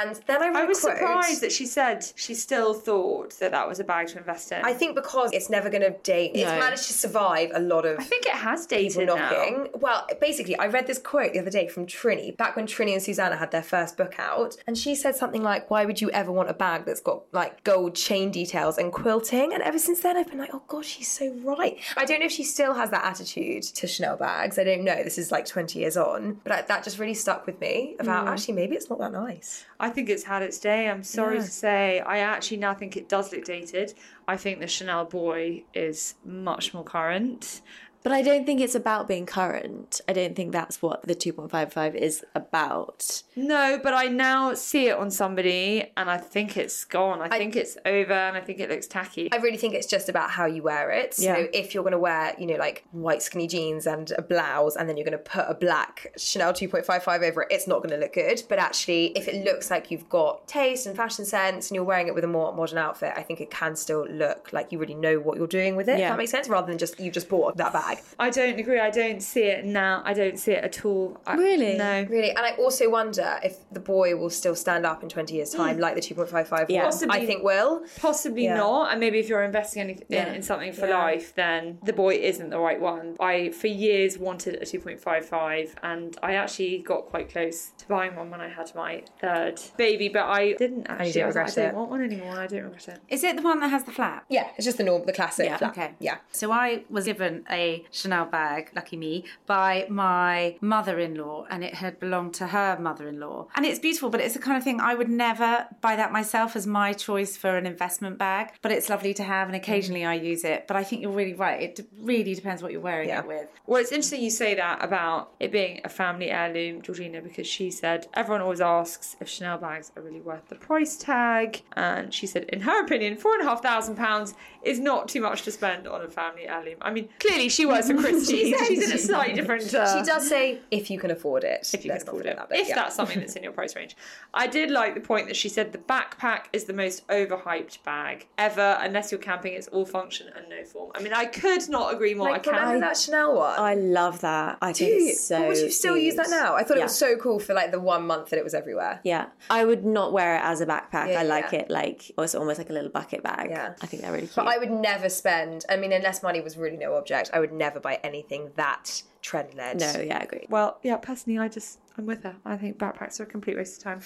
And 0.00 0.20
then 0.26 0.42
I 0.42 0.48
read 0.48 0.56
I 0.56 0.64
was 0.64 0.80
quote. 0.80 0.96
surprised 0.98 1.40
that 1.42 1.52
she 1.52 1.66
said 1.66 2.04
she 2.16 2.34
still 2.34 2.74
thought 2.74 3.38
that 3.38 3.52
that 3.52 3.68
was 3.68 3.80
a 3.80 3.84
bag 3.84 4.08
to 4.08 4.18
invest 4.18 4.50
in. 4.52 4.64
I 4.64 4.72
think 4.72 4.94
because 4.94 5.30
it's 5.32 5.50
never 5.50 5.70
going 5.70 5.82
to 5.82 5.96
date. 6.02 6.32
It's 6.34 6.50
managed 6.50 6.86
to 6.86 6.92
survive 6.92 7.50
a 7.54 7.60
lot 7.60 7.86
of 7.86 7.98
I 7.98 8.02
think 8.02 8.26
it 8.26 8.32
has 8.32 8.66
dated 8.66 9.06
now. 9.06 9.66
Well, 9.74 10.06
basically, 10.20 10.56
I 10.58 10.66
read 10.66 10.86
this 10.86 10.98
quote 10.98 11.32
the 11.32 11.40
other 11.40 11.50
day 11.50 11.68
from 11.68 11.86
Trinny, 11.86 12.36
back 12.36 12.56
when 12.56 12.66
Trinny 12.66 12.92
and 12.92 13.02
Susannah 13.02 13.36
had 13.36 13.50
their 13.50 13.62
first 13.62 13.96
book 13.96 14.16
out, 14.18 14.56
and 14.66 14.76
she 14.76 14.94
said 14.94 15.16
something 15.16 15.42
like, 15.42 15.70
"Why 15.70 15.84
would 15.84 16.00
you 16.00 16.10
ever 16.10 16.32
want 16.32 16.50
a 16.50 16.54
bag 16.54 16.84
that's 16.84 17.00
got 17.00 17.22
like 17.32 17.62
gold 17.64 17.94
chain 17.94 18.30
details 18.30 18.78
and 18.78 18.92
quilting?" 18.92 19.52
And 19.52 19.62
ever 19.62 19.78
since 19.78 20.00
then, 20.00 20.16
I've 20.16 20.28
been 20.28 20.38
like, 20.38 20.54
"Oh 20.54 20.62
God, 20.66 20.84
she's 20.84 21.08
so 21.08 21.32
right." 21.44 21.78
I 21.96 22.04
don't 22.04 22.20
know 22.20 22.26
if 22.26 22.32
she 22.32 22.44
still 22.44 22.74
has 22.74 22.90
that 22.90 23.04
attitude 23.04 23.62
to 23.62 23.86
Chanel 23.86 24.16
bags. 24.16 24.58
I 24.58 24.64
don't 24.64 24.84
know. 24.84 25.02
This 25.02 25.18
is 25.18 25.30
like 25.30 25.46
twenty 25.46 25.80
years 25.80 25.96
on, 25.96 26.40
but 26.42 26.52
I, 26.52 26.62
that 26.62 26.84
just 26.84 26.98
really 26.98 27.14
stuck 27.14 27.46
with 27.46 27.60
me 27.60 27.96
about 27.98 28.26
mm. 28.26 28.30
actually 28.30 28.54
maybe 28.54 28.74
it's 28.76 28.90
not 28.90 28.98
that 28.98 29.12
nice. 29.12 29.64
I 29.84 29.90
think 29.90 30.08
it's 30.08 30.24
had 30.24 30.40
its 30.40 30.58
day. 30.58 30.88
I'm 30.88 31.02
sorry 31.02 31.36
to 31.36 31.42
say. 31.42 32.00
I 32.00 32.20
actually 32.20 32.56
now 32.56 32.72
think 32.72 32.96
it 32.96 33.06
does 33.06 33.30
look 33.34 33.44
dated. 33.44 33.92
I 34.26 34.38
think 34.38 34.60
the 34.60 34.66
Chanel 34.66 35.04
boy 35.04 35.64
is 35.74 36.14
much 36.24 36.72
more 36.72 36.84
current. 36.84 37.60
But 38.04 38.12
I 38.12 38.20
don't 38.20 38.44
think 38.44 38.60
it's 38.60 38.74
about 38.74 39.08
being 39.08 39.24
current. 39.24 40.02
I 40.06 40.12
don't 40.12 40.36
think 40.36 40.52
that's 40.52 40.82
what 40.82 41.02
the 41.04 41.14
2.55 41.14 41.94
is 41.94 42.22
about. 42.34 43.22
No, 43.34 43.80
but 43.82 43.94
I 43.94 44.08
now 44.08 44.52
see 44.52 44.88
it 44.88 44.96
on 44.98 45.10
somebody 45.10 45.90
and 45.96 46.10
I 46.10 46.18
think 46.18 46.58
it's 46.58 46.84
gone. 46.84 47.22
I, 47.22 47.30
think 47.38 47.56
it's 47.56 47.78
over 47.86 48.12
and 48.12 48.36
I 48.36 48.42
think 48.42 48.60
it 48.60 48.68
looks 48.68 48.86
tacky. 48.86 49.32
I 49.32 49.36
really 49.36 49.56
think 49.56 49.72
it's 49.72 49.86
just 49.86 50.10
about 50.10 50.30
how 50.30 50.44
you 50.44 50.62
wear 50.62 50.90
it. 50.90 51.14
So 51.14 51.22
Yeah. 51.22 51.46
if 51.54 51.72
you're 51.72 51.82
going 51.82 51.92
to 51.92 51.98
wear, 51.98 52.34
you 52.38 52.46
know, 52.46 52.56
like 52.56 52.84
white 52.92 53.22
skinny 53.22 53.46
jeans 53.46 53.86
and 53.86 54.12
a 54.18 54.22
blouse, 54.22 54.76
and 54.76 54.86
then 54.86 54.98
you're 54.98 55.06
going 55.06 55.12
to 55.16 55.24
put 55.24 55.46
a 55.48 55.54
black 55.54 56.12
Chanel 56.18 56.52
2.55 56.52 57.22
over 57.26 57.42
it, 57.42 57.48
it's 57.50 57.66
not 57.66 57.78
going 57.78 57.88
to 57.90 57.96
look 57.96 58.12
good. 58.12 58.42
But 58.50 58.58
actually, 58.58 59.06
if 59.16 59.28
it 59.28 59.46
looks 59.46 59.70
like 59.70 59.90
you've 59.90 60.10
got 60.10 60.46
taste 60.46 60.86
and 60.86 60.94
fashion 60.94 61.24
sense, 61.24 61.70
and 61.70 61.74
you're 61.74 61.84
wearing 61.84 62.08
it 62.08 62.14
with 62.14 62.24
a 62.24 62.28
more 62.28 62.54
modern 62.54 62.76
outfit, 62.76 63.14
I 63.16 63.22
think 63.22 63.40
it 63.40 63.50
can 63.50 63.74
still 63.76 64.06
look 64.06 64.52
like 64.52 64.72
you 64.72 64.78
really 64.78 64.94
know 64.94 65.18
what 65.20 65.38
you're 65.38 65.46
doing 65.46 65.74
with 65.74 65.88
it. 65.88 65.92
If 65.94 65.98
Yeah. 66.00 66.10
that 66.10 66.18
makes 66.18 66.32
sense, 66.32 66.50
rather 66.50 66.66
than 66.66 66.76
just 66.76 67.00
you 67.00 67.10
just 67.10 67.30
bought 67.30 67.56
that 67.56 67.72
bag. 67.72 67.93
I 68.18 68.30
don't 68.30 68.58
agree. 68.58 68.78
I 68.80 68.90
don't 68.90 69.20
see 69.20 69.44
it 69.44 69.64
now. 69.64 70.02
I 70.04 70.14
don't 70.14 70.38
see 70.38 70.52
it 70.52 70.64
at 70.64 70.84
all. 70.84 71.20
I- 71.26 71.34
Really? 71.36 71.76
No. 71.76 72.06
Really, 72.08 72.30
and 72.30 72.38
I 72.40 72.52
also 72.52 72.88
wonder 72.90 73.38
if 73.42 73.56
the 73.70 73.80
boy 73.80 74.16
will 74.16 74.30
still 74.30 74.54
stand 74.54 74.86
up 74.86 75.02
in 75.02 75.08
20 75.08 75.34
years' 75.34 75.52
hmm. 75.52 75.58
time, 75.58 75.78
like 75.78 75.94
the 75.94 76.00
2.55 76.00 76.66
Yeah. 76.68 76.86
was. 76.86 77.02
I 77.04 77.26
think 77.26 77.42
will. 77.42 77.82
Possibly 78.00 78.44
Yeah. 78.44 78.56
not. 78.56 78.90
And 78.90 79.00
maybe 79.00 79.18
if 79.18 79.28
you're 79.28 79.42
investing 79.42 79.82
in, 79.82 79.90
in, 79.90 80.02
Yeah. 80.08 80.32
in 80.32 80.42
something 80.42 80.72
for 80.72 80.86
Yeah. 80.86 80.98
life, 80.98 81.34
then 81.34 81.78
the 81.82 81.92
boy 81.92 82.14
isn't 82.14 82.50
the 82.50 82.58
right 82.58 82.80
one. 82.80 83.16
I, 83.20 83.50
for 83.50 83.66
years, 83.66 84.18
wanted 84.18 84.54
a 84.62 84.64
2.55 84.66 85.74
and 85.82 86.16
I 86.22 86.34
actually 86.34 86.78
got 86.78 87.06
quite 87.06 87.28
close 87.30 87.72
to 87.78 87.86
buying 87.88 88.16
one 88.16 88.30
when 88.30 88.40
I 88.40 88.48
had 88.48 88.74
my 88.74 89.02
third 89.20 89.60
baby, 89.76 90.08
but 90.08 90.24
I 90.24 90.52
didn't 90.54 90.86
actually. 90.88 91.12
don't 91.12 91.22
I, 91.24 91.26
was 91.26 91.36
like, 91.36 91.46
regret 91.46 91.58
I 91.58 91.66
don't 91.68 91.76
want 91.78 91.90
one 91.90 92.02
anymore. 92.02 92.30
and 92.30 92.38
I 92.40 92.46
don't 92.46 92.62
regret 92.64 92.88
it. 92.88 93.00
Is 93.08 93.24
it 93.24 93.36
the 93.36 93.42
one 93.42 93.60
that 93.60 93.68
has 93.68 93.84
the 93.84 93.92
flap? 93.92 94.24
Yeah, 94.28 94.48
it's 94.56 94.64
just 94.64 94.78
the 94.78 94.84
norm, 94.84 95.04
the 95.06 95.12
classic. 95.12 95.46
Yeah, 95.46 95.56
flap. 95.58 95.72
Okay. 95.72 95.90
Yeah. 95.98 96.16
So 96.32 96.50
I 96.52 96.84
was 96.90 97.04
given 97.04 97.44
a 97.50 97.83
Chanel 97.90 98.26
bag, 98.26 98.70
lucky 98.74 98.96
me, 98.96 99.24
by 99.46 99.86
my 99.88 100.56
mother-in-law, 100.60 101.46
and 101.50 101.64
it 101.64 101.74
had 101.74 101.98
belonged 102.00 102.34
to 102.34 102.48
her 102.48 102.78
mother-in-law. 102.78 103.48
And 103.54 103.64
it's 103.64 103.78
beautiful, 103.78 104.10
but 104.10 104.20
it's 104.20 104.34
the 104.34 104.40
kind 104.40 104.56
of 104.56 104.64
thing 104.64 104.80
I 104.80 104.94
would 104.94 105.08
never 105.08 105.66
buy 105.80 105.96
that 105.96 106.12
myself 106.12 106.56
as 106.56 106.66
my 106.66 106.92
choice 106.92 107.36
for 107.36 107.56
an 107.56 107.66
investment 107.66 108.18
bag. 108.18 108.52
But 108.62 108.72
it's 108.72 108.88
lovely 108.88 109.14
to 109.14 109.22
have, 109.22 109.48
and 109.48 109.56
occasionally 109.56 110.04
I 110.04 110.14
use 110.14 110.44
it. 110.44 110.66
But 110.66 110.76
I 110.76 110.84
think 110.84 111.02
you're 111.02 111.10
really 111.12 111.34
right. 111.34 111.60
It 111.62 111.88
really 112.00 112.34
depends 112.34 112.62
what 112.62 112.72
you're 112.72 112.80
wearing 112.80 113.08
Yeah. 113.08 113.20
it 113.20 113.26
with. 113.26 113.48
Well, 113.66 113.80
it's 113.80 113.92
interesting 113.92 114.22
you 114.22 114.30
say 114.30 114.54
that 114.54 114.84
about 114.84 115.32
it 115.40 115.50
being 115.52 115.80
a 115.84 115.88
family 115.88 116.30
heirloom, 116.30 116.82
Georgina, 116.82 117.20
because 117.20 117.46
she 117.46 117.70
said 117.70 118.06
everyone 118.14 118.42
always 118.42 118.60
asks 118.60 119.16
if 119.20 119.28
Chanel 119.28 119.58
bags 119.58 119.90
are 119.96 120.02
really 120.02 120.20
worth 120.20 120.48
the 120.48 120.54
price 120.56 120.96
tag. 120.96 121.62
And 121.74 122.12
she 122.12 122.26
said, 122.26 122.44
in 122.44 122.60
her 122.62 122.84
opinion, 122.84 123.16
four 123.16 123.32
and 123.34 123.42
a 123.42 123.44
half 123.48 123.62
thousand 123.62 123.96
pounds 123.96 124.34
is 124.64 124.78
not 124.78 125.08
too 125.08 125.20
much 125.20 125.42
to 125.42 125.50
spend 125.50 125.86
on 125.86 126.02
a 126.02 126.08
family 126.08 126.48
heirloom. 126.48 126.76
I 126.80 126.90
mean, 126.90 127.08
clearly 127.18 127.48
she 127.48 127.66
works 127.66 127.88
for 127.88 127.96
Christie. 127.96 128.54
She's 128.66 128.90
in 128.90 128.92
a 128.92 128.98
slightly 128.98 129.34
different. 129.34 129.72
Uh, 129.74 129.98
She 129.98 130.04
does 130.04 130.28
say 130.28 130.60
if 130.70 130.90
you 130.90 130.98
can 130.98 131.10
afford 131.10 131.44
it. 131.44 131.70
if 131.72 131.84
you 131.84 131.90
can 131.90 132.02
afford 132.02 132.26
it. 132.26 132.36
that 132.36 132.48
bit, 132.48 132.60
if 132.60 132.68
yeah. 132.68 132.74
that's 132.74 132.96
something 132.96 133.20
that's 133.20 133.36
in 133.36 133.42
your 133.42 133.52
price 133.52 133.76
range. 133.76 133.96
I 134.32 134.46
did 134.46 134.70
like 134.70 134.94
the 134.94 135.00
point 135.00 135.28
that 135.28 135.36
she 135.36 135.48
said 135.48 135.72
the 135.72 135.78
backpack 135.78 136.46
is 136.52 136.64
the 136.64 136.72
most 136.72 137.06
overhyped 137.08 137.82
bag 137.84 138.26
ever. 138.38 138.78
Unless 138.80 139.12
you're 139.12 139.20
camping, 139.20 139.54
it's 139.54 139.68
all 139.68 139.84
function 139.84 140.28
and 140.36 140.48
no 140.48 140.64
form. 140.64 140.92
I 140.94 141.02
mean, 141.02 141.12
I 141.12 141.26
could 141.26 141.68
not 141.68 141.92
agree 141.92 142.14
more. 142.14 142.30
Like, 142.30 142.46
I 142.48 142.52
can't. 142.52 142.80
that 142.80 142.96
Chanel 142.96 143.36
one? 143.36 143.58
I 143.58 143.74
love 143.74 144.20
that. 144.20 144.58
I 144.60 144.72
think 144.72 144.90
Dude, 144.90 145.02
it's 145.10 145.24
so. 145.24 145.38
but 145.38 145.48
would 145.48 145.58
you 145.58 145.70
still 145.70 145.96
use 145.96 146.16
that 146.16 146.30
now? 146.30 146.54
I 146.54 146.64
thought 146.64 146.78
it 146.78 146.82
was 146.82 146.98
so 146.98 147.16
cool 147.16 147.38
for 147.38 147.54
like 147.54 147.70
the 147.70 147.80
one 147.80 148.06
month 148.06 148.30
that 148.30 148.38
it 148.38 148.44
was 148.44 148.54
everywhere. 148.54 149.00
Yeah, 149.04 149.26
I 149.50 149.64
would 149.64 149.84
not 149.84 150.12
wear 150.12 150.36
it 150.36 150.42
as 150.42 150.60
a 150.60 150.66
backpack. 150.66 151.10
Yeah, 151.10 151.20
I 151.20 151.22
like 151.24 151.52
yeah. 151.52 151.60
it 151.60 151.70
like 151.70 152.10
it's 152.18 152.34
almost 152.34 152.58
like 152.58 152.70
a 152.70 152.72
little 152.72 152.90
bucket 152.90 153.22
bag. 153.22 153.50
Yeah. 153.50 153.74
I 153.82 153.86
think 153.86 154.02
they're 154.02 154.12
really 154.12 154.26
cute. 154.26 154.46
But 154.54 154.66
I 154.66 154.70
would 154.70 154.70
never 154.80 155.08
spend. 155.08 155.64
I 155.68 155.76
mean, 155.76 155.92
unless 155.92 156.22
money 156.22 156.40
was 156.40 156.56
really 156.56 156.76
no 156.76 156.94
object, 156.94 157.30
I 157.32 157.40
would 157.40 157.52
never 157.52 157.80
buy 157.80 157.98
anything 158.04 158.50
that 158.56 159.02
trend 159.22 159.54
led. 159.54 159.80
no, 159.80 160.00
yeah, 160.00 160.18
I 160.18 160.22
agree. 160.24 160.46
Well, 160.48 160.78
yeah, 160.82 160.96
personally, 160.96 161.38
I 161.38 161.48
just 161.48 161.78
I'm 161.96 162.06
with 162.06 162.22
her. 162.24 162.36
I 162.44 162.56
think 162.56 162.76
backpacks 162.78 163.18
are 163.20 163.22
a 163.24 163.26
complete 163.26 163.56
waste 163.56 163.78
of 163.78 163.84
time. 163.84 164.00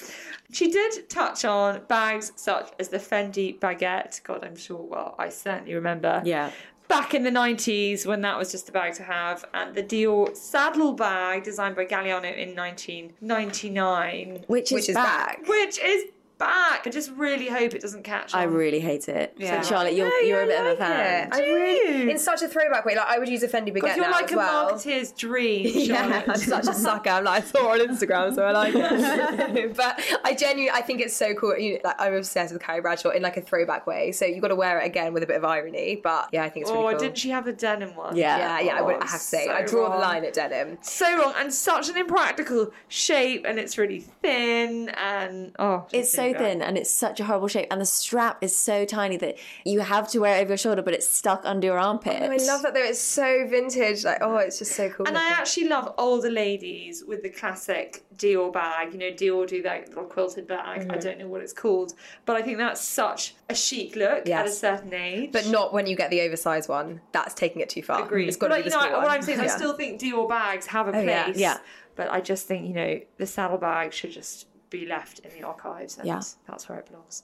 She 0.52 0.70
did 0.70 1.08
touch 1.08 1.44
on 1.44 1.82
bags 1.88 2.32
such 2.36 2.70
as 2.78 2.88
the 2.88 2.98
Fendi 2.98 3.58
baguette. 3.58 4.22
God, 4.22 4.44
I'm 4.44 4.56
sure. 4.56 4.80
Well, 4.82 5.14
I 5.18 5.28
certainly 5.28 5.74
remember. 5.74 6.22
Yeah. 6.24 6.50
Back 6.88 7.12
in 7.12 7.22
the 7.22 7.30
90s, 7.30 8.06
when 8.06 8.22
that 8.22 8.38
was 8.38 8.50
just 8.50 8.68
a 8.70 8.72
bag 8.72 8.94
to 8.94 9.02
have, 9.02 9.44
and 9.52 9.74
the 9.74 9.82
Dior 9.82 10.34
saddle 10.34 10.94
bag 10.94 11.44
designed 11.44 11.76
by 11.76 11.84
Galliano 11.84 12.34
in 12.34 12.54
1999, 12.56 14.44
Which 14.46 14.72
is, 14.72 14.72
Which 14.72 14.88
is 14.88 14.94
back. 14.94 15.38
back. 15.40 15.48
which 15.48 15.78
is 15.78 16.04
back. 16.38 16.86
I 16.86 16.90
just 16.90 17.10
really 17.12 17.48
hope 17.48 17.74
it 17.74 17.82
doesn't 17.82 18.04
catch 18.04 18.32
on. 18.34 18.40
I 18.40 18.44
really 18.44 18.80
hate 18.80 19.08
it. 19.08 19.34
Yeah. 19.36 19.60
So 19.60 19.68
Charlotte, 19.70 19.94
you're 19.94 20.10
you're 20.22 20.42
a 20.42 20.46
bit 20.46 20.60
of 20.60 20.66
a 20.66 20.76
fan. 20.76 21.28
I 21.32 21.38
really, 21.40 22.10
in 22.10 22.18
such 22.18 22.42
a 22.42 22.48
throwback 22.48 22.84
way. 22.84 22.94
Like 22.96 23.06
I 23.08 23.18
would 23.18 23.28
use 23.28 23.42
a 23.42 23.48
Fendi 23.48 23.68
baguette 23.68 23.74
Because 23.74 23.96
you're 23.96 24.06
now 24.06 24.12
like 24.12 24.24
as 24.26 24.32
a 24.32 24.36
well. 24.36 24.70
marketeer's 24.72 25.12
dream, 25.12 25.66
Yeah, 25.74 26.22
I'm 26.26 26.36
such 26.36 26.66
a 26.68 26.72
sucker. 26.74 27.10
I'm 27.10 27.24
like, 27.24 27.42
I 27.44 27.46
saw 27.46 27.64
her 27.64 27.80
on 27.82 27.88
Instagram, 27.88 28.34
so 28.34 28.44
I 28.44 28.52
like 28.52 28.74
it. 28.74 29.76
but 29.76 30.00
I 30.24 30.34
genuinely, 30.34 30.70
I 30.70 30.82
think 30.82 31.00
it's 31.00 31.16
so 31.16 31.34
cool. 31.34 31.56
You 31.58 31.74
know, 31.74 31.80
like, 31.84 31.96
I'm 32.00 32.14
obsessed 32.14 32.52
with 32.52 32.62
Carrie 32.62 32.80
Bradshaw 32.80 33.10
in 33.10 33.22
like 33.22 33.36
a 33.36 33.40
throwback 33.42 33.86
way. 33.86 34.12
So 34.12 34.24
you've 34.24 34.40
got 34.42 34.48
to 34.48 34.56
wear 34.56 34.78
it 34.80 34.86
again 34.86 35.12
with 35.12 35.22
a 35.22 35.26
bit 35.26 35.36
of 35.36 35.44
irony. 35.44 35.96
But 36.02 36.28
yeah, 36.32 36.44
I 36.44 36.48
think 36.48 36.64
it's 36.64 36.70
really 36.72 36.84
Oh, 36.86 36.90
cool. 36.90 36.98
didn't 37.00 37.18
she 37.18 37.30
have 37.30 37.44
the 37.44 37.52
denim 37.52 37.96
one? 37.96 38.16
Yeah. 38.16 38.38
Yeah, 38.38 38.60
yeah, 38.60 38.76
I 38.78 38.82
would 38.82 38.94
Oh, 38.96 39.00
I 39.00 39.06
have 39.06 39.12
to 39.12 39.26
say. 39.26 39.46
so 39.46 39.52
I 39.52 39.62
draw 39.64 39.82
wrong. 39.88 39.92
the 39.92 39.98
line 39.98 40.24
at 40.24 40.34
denim. 40.34 40.78
so 40.82 41.18
wrong 41.18 41.34
and 41.36 41.52
such 41.52 41.88
an 41.88 41.96
impractical 41.96 42.72
shape 42.88 43.44
and 43.46 43.58
it's 43.58 43.76
really 43.78 44.00
thin 44.00 44.88
and 44.90 45.52
oh 45.58 45.86
It's 45.92 46.12
so 46.12 46.27
thin 46.34 46.62
and 46.62 46.76
it's 46.78 46.90
such 46.90 47.20
a 47.20 47.24
horrible 47.24 47.48
shape, 47.48 47.68
and 47.70 47.80
the 47.80 47.86
strap 47.86 48.42
is 48.42 48.54
so 48.54 48.84
tiny 48.84 49.16
that 49.18 49.36
you 49.64 49.80
have 49.80 50.08
to 50.10 50.18
wear 50.20 50.36
it 50.38 50.42
over 50.42 50.50
your 50.50 50.56
shoulder, 50.58 50.82
but 50.82 50.94
it's 50.94 51.08
stuck 51.08 51.42
under 51.44 51.66
your 51.66 51.78
armpit. 51.78 52.18
Oh, 52.20 52.30
I 52.30 52.36
love 52.36 52.62
that 52.62 52.74
though. 52.74 52.82
It's 52.82 53.00
so 53.00 53.46
vintage. 53.48 54.04
Like, 54.04 54.18
oh, 54.20 54.36
it's 54.36 54.58
just 54.58 54.72
so 54.72 54.90
cool. 54.90 55.06
and 55.06 55.16
I 55.16 55.30
actually 55.30 55.68
love 55.68 55.94
older 55.98 56.30
ladies 56.30 57.04
with 57.06 57.22
the 57.22 57.30
classic 57.30 58.04
Dior 58.16 58.52
bag. 58.52 58.92
You 58.92 58.98
know, 58.98 59.10
Dior 59.10 59.46
do 59.46 59.62
that 59.62 59.88
little 59.88 60.04
quilted 60.04 60.46
bag. 60.46 60.82
Mm-hmm. 60.82 60.90
I 60.92 60.98
don't 60.98 61.18
know 61.18 61.28
what 61.28 61.40
it's 61.40 61.52
called, 61.52 61.94
but 62.26 62.36
I 62.36 62.42
think 62.42 62.58
that's 62.58 62.80
such 62.80 63.34
a 63.48 63.54
chic 63.54 63.96
look 63.96 64.28
at 64.28 64.46
a 64.46 64.50
certain 64.50 64.92
age. 64.92 65.32
but 65.32 65.46
not 65.46 65.72
when 65.72 65.86
you 65.86 65.96
get 65.96 66.10
the 66.10 66.20
oversized 66.22 66.68
one. 66.68 67.00
That's 67.12 67.34
taking 67.34 67.62
it 67.62 67.68
too 67.68 67.82
far. 67.82 68.04
Agreed. 68.04 68.28
It's 68.28 68.36
got 68.36 68.50
but 68.50 68.56
to 68.58 68.62
be 68.62 68.64
you 68.66 68.70
the 68.70 68.76
know, 68.76 68.82
small 68.82 68.92
what 69.00 69.06
one. 69.08 69.16
I'm 69.16 69.22
saying 69.22 69.40
is, 69.40 69.52
I 69.52 69.56
still 69.56 69.74
think 69.74 70.00
Dior 70.00 70.28
bags 70.28 70.66
have 70.66 70.88
a 70.88 70.92
place. 70.92 71.06
yeah. 71.06 71.32
Yeah. 71.36 71.58
But 71.96 72.12
I 72.12 72.20
just 72.20 72.46
think 72.46 72.68
you 72.68 72.74
know 72.74 73.00
the 73.16 73.26
saddle 73.26 73.58
bag 73.58 73.92
should 73.92 74.12
just 74.12 74.46
be 74.70 74.86
left 74.86 75.20
in 75.20 75.30
the 75.38 75.42
archives, 75.46 75.98
and 75.98 76.06
Yeah. 76.06 76.20
that's 76.46 76.68
where 76.68 76.78
it 76.78 76.86
belongs. 76.86 77.22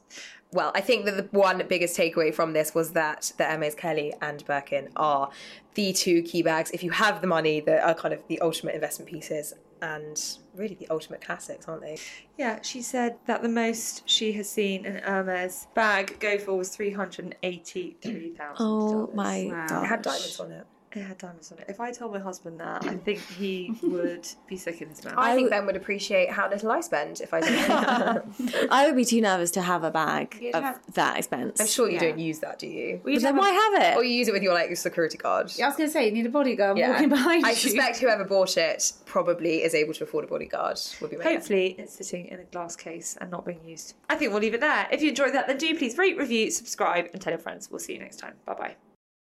Well, 0.52 0.72
I 0.74 0.80
think 0.80 1.04
that 1.06 1.16
the 1.16 1.36
one 1.38 1.62
biggest 1.68 1.96
takeaway 1.96 2.32
from 2.32 2.52
this 2.52 2.74
was 2.74 2.92
that 2.92 3.32
the 3.38 3.44
Hermes 3.44 3.74
Kelly 3.74 4.14
and 4.22 4.44
Birkin 4.44 4.88
are 4.96 5.30
the 5.74 5.92
two 5.92 6.22
key 6.22 6.42
bags. 6.42 6.70
If 6.70 6.82
you 6.82 6.90
have 6.92 7.20
the 7.20 7.26
money, 7.26 7.60
that 7.60 7.82
are 7.82 7.94
kind 7.94 8.14
of 8.14 8.26
the 8.28 8.40
ultimate 8.40 8.74
investment 8.74 9.10
pieces 9.10 9.54
and 9.82 10.18
really 10.54 10.76
the 10.76 10.88
ultimate 10.88 11.20
classics, 11.20 11.66
aren't 11.68 11.82
they? 11.82 11.98
Yeah, 12.38 12.60
she 12.62 12.80
said 12.80 13.16
that 13.26 13.42
the 13.42 13.48
most 13.48 14.08
she 14.08 14.32
has 14.34 14.48
seen 14.48 14.86
an 14.86 15.02
Hermes 15.02 15.66
bag 15.74 16.18
go 16.20 16.38
for 16.38 16.54
was 16.56 16.68
three 16.70 16.92
hundred 16.92 17.24
and 17.26 17.36
eighty-three 17.42 18.30
thousand. 18.30 18.56
oh 18.66 19.10
my 19.12 19.48
Wow. 19.50 19.66
god! 19.68 19.84
It 19.84 19.86
had 19.88 20.02
diamonds 20.02 20.40
on 20.40 20.52
it. 20.52 20.66
It 20.96 21.00
had 21.02 21.18
diamonds 21.18 21.50
on 21.50 21.58
it. 21.58 21.64
If 21.68 21.80
I 21.80 21.90
told 21.90 22.12
my 22.12 22.20
husband 22.20 22.60
that, 22.60 22.84
I 22.86 22.94
think 22.94 23.18
he 23.20 23.74
would 23.82 24.26
be 24.46 24.56
sick 24.56 24.80
in 24.80 24.88
his 24.88 25.04
mouth. 25.04 25.14
I, 25.16 25.34
think 25.34 25.48
w- 25.48 25.50
Ben 25.50 25.66
would 25.66 25.76
appreciate 25.76 26.30
how 26.30 26.48
little 26.48 26.70
I 26.70 26.80
spend 26.82 27.20
if 27.20 27.34
I 27.34 27.40
did. 27.40 28.68
I 28.70 28.86
would 28.86 28.94
be 28.96 29.04
too 29.04 29.20
nervous 29.20 29.50
to 29.52 29.62
have 29.62 29.82
a 29.82 29.90
bag 29.90 30.38
You'd 30.40 30.54
of 30.54 30.62
have- 30.62 30.80
that 30.94 31.18
expense. 31.18 31.60
I'm 31.60 31.66
sure 31.66 31.88
you 31.88 31.94
Yeah. 31.94 32.00
don't 32.00 32.18
use 32.18 32.38
that, 32.40 32.58
do 32.60 32.66
you? 32.68 33.00
Well, 33.04 33.14
But 33.14 33.22
then 33.22 33.34
have 33.34 33.36
a- 33.36 33.38
why 33.38 33.50
have 33.50 33.72
Or 33.74 33.84
it? 33.84 33.96
Or 33.96 34.04
you 34.04 34.14
use 34.14 34.28
it 34.28 34.32
with 34.32 34.42
your 34.42 34.54
like 34.54 34.74
security 34.76 35.18
guard. 35.18 35.50
I 35.60 35.66
was 35.66 35.76
going 35.76 35.88
to 35.88 35.92
say, 35.92 36.06
you 36.06 36.12
need 36.12 36.26
a 36.26 36.30
bodyguard 36.30 36.78
Yeah. 36.78 36.90
walking 36.92 37.08
behind 37.08 37.44
I 37.44 37.50
you. 37.50 37.56
suspect 37.56 37.98
whoever 37.98 38.24
bought 38.24 38.56
it 38.56 38.92
probably 39.04 39.62
is 39.64 39.74
able 39.74 39.94
to 39.94 40.04
afford 40.04 40.24
a 40.24 40.28
bodyguard. 40.28 40.78
Would 41.00 41.10
be 41.10 41.16
my 41.16 41.24
guess. 41.24 41.32
Hopefully, 41.34 41.74
it's 41.78 41.94
sitting 41.94 42.26
in 42.26 42.38
a 42.40 42.44
glass 42.44 42.76
case 42.76 43.16
and 43.20 43.30
not 43.30 43.44
being 43.44 43.60
used. 43.64 43.94
I 44.08 44.14
think 44.14 44.30
we'll 44.32 44.40
leave 44.40 44.54
it 44.54 44.60
there. 44.60 44.86
If 44.92 45.02
you 45.02 45.08
enjoyed 45.08 45.34
that, 45.34 45.46
then 45.48 45.58
do 45.58 45.76
please 45.76 45.98
rate, 45.98 46.16
review, 46.16 46.50
subscribe, 46.52 47.08
and 47.12 47.20
tell 47.20 47.32
your 47.32 47.40
friends. 47.40 47.70
We'll 47.70 47.80
see 47.80 47.94
you 47.94 47.98
next 47.98 48.18
time. 48.18 48.34
Bye 48.46 48.54
bye. 48.54 48.76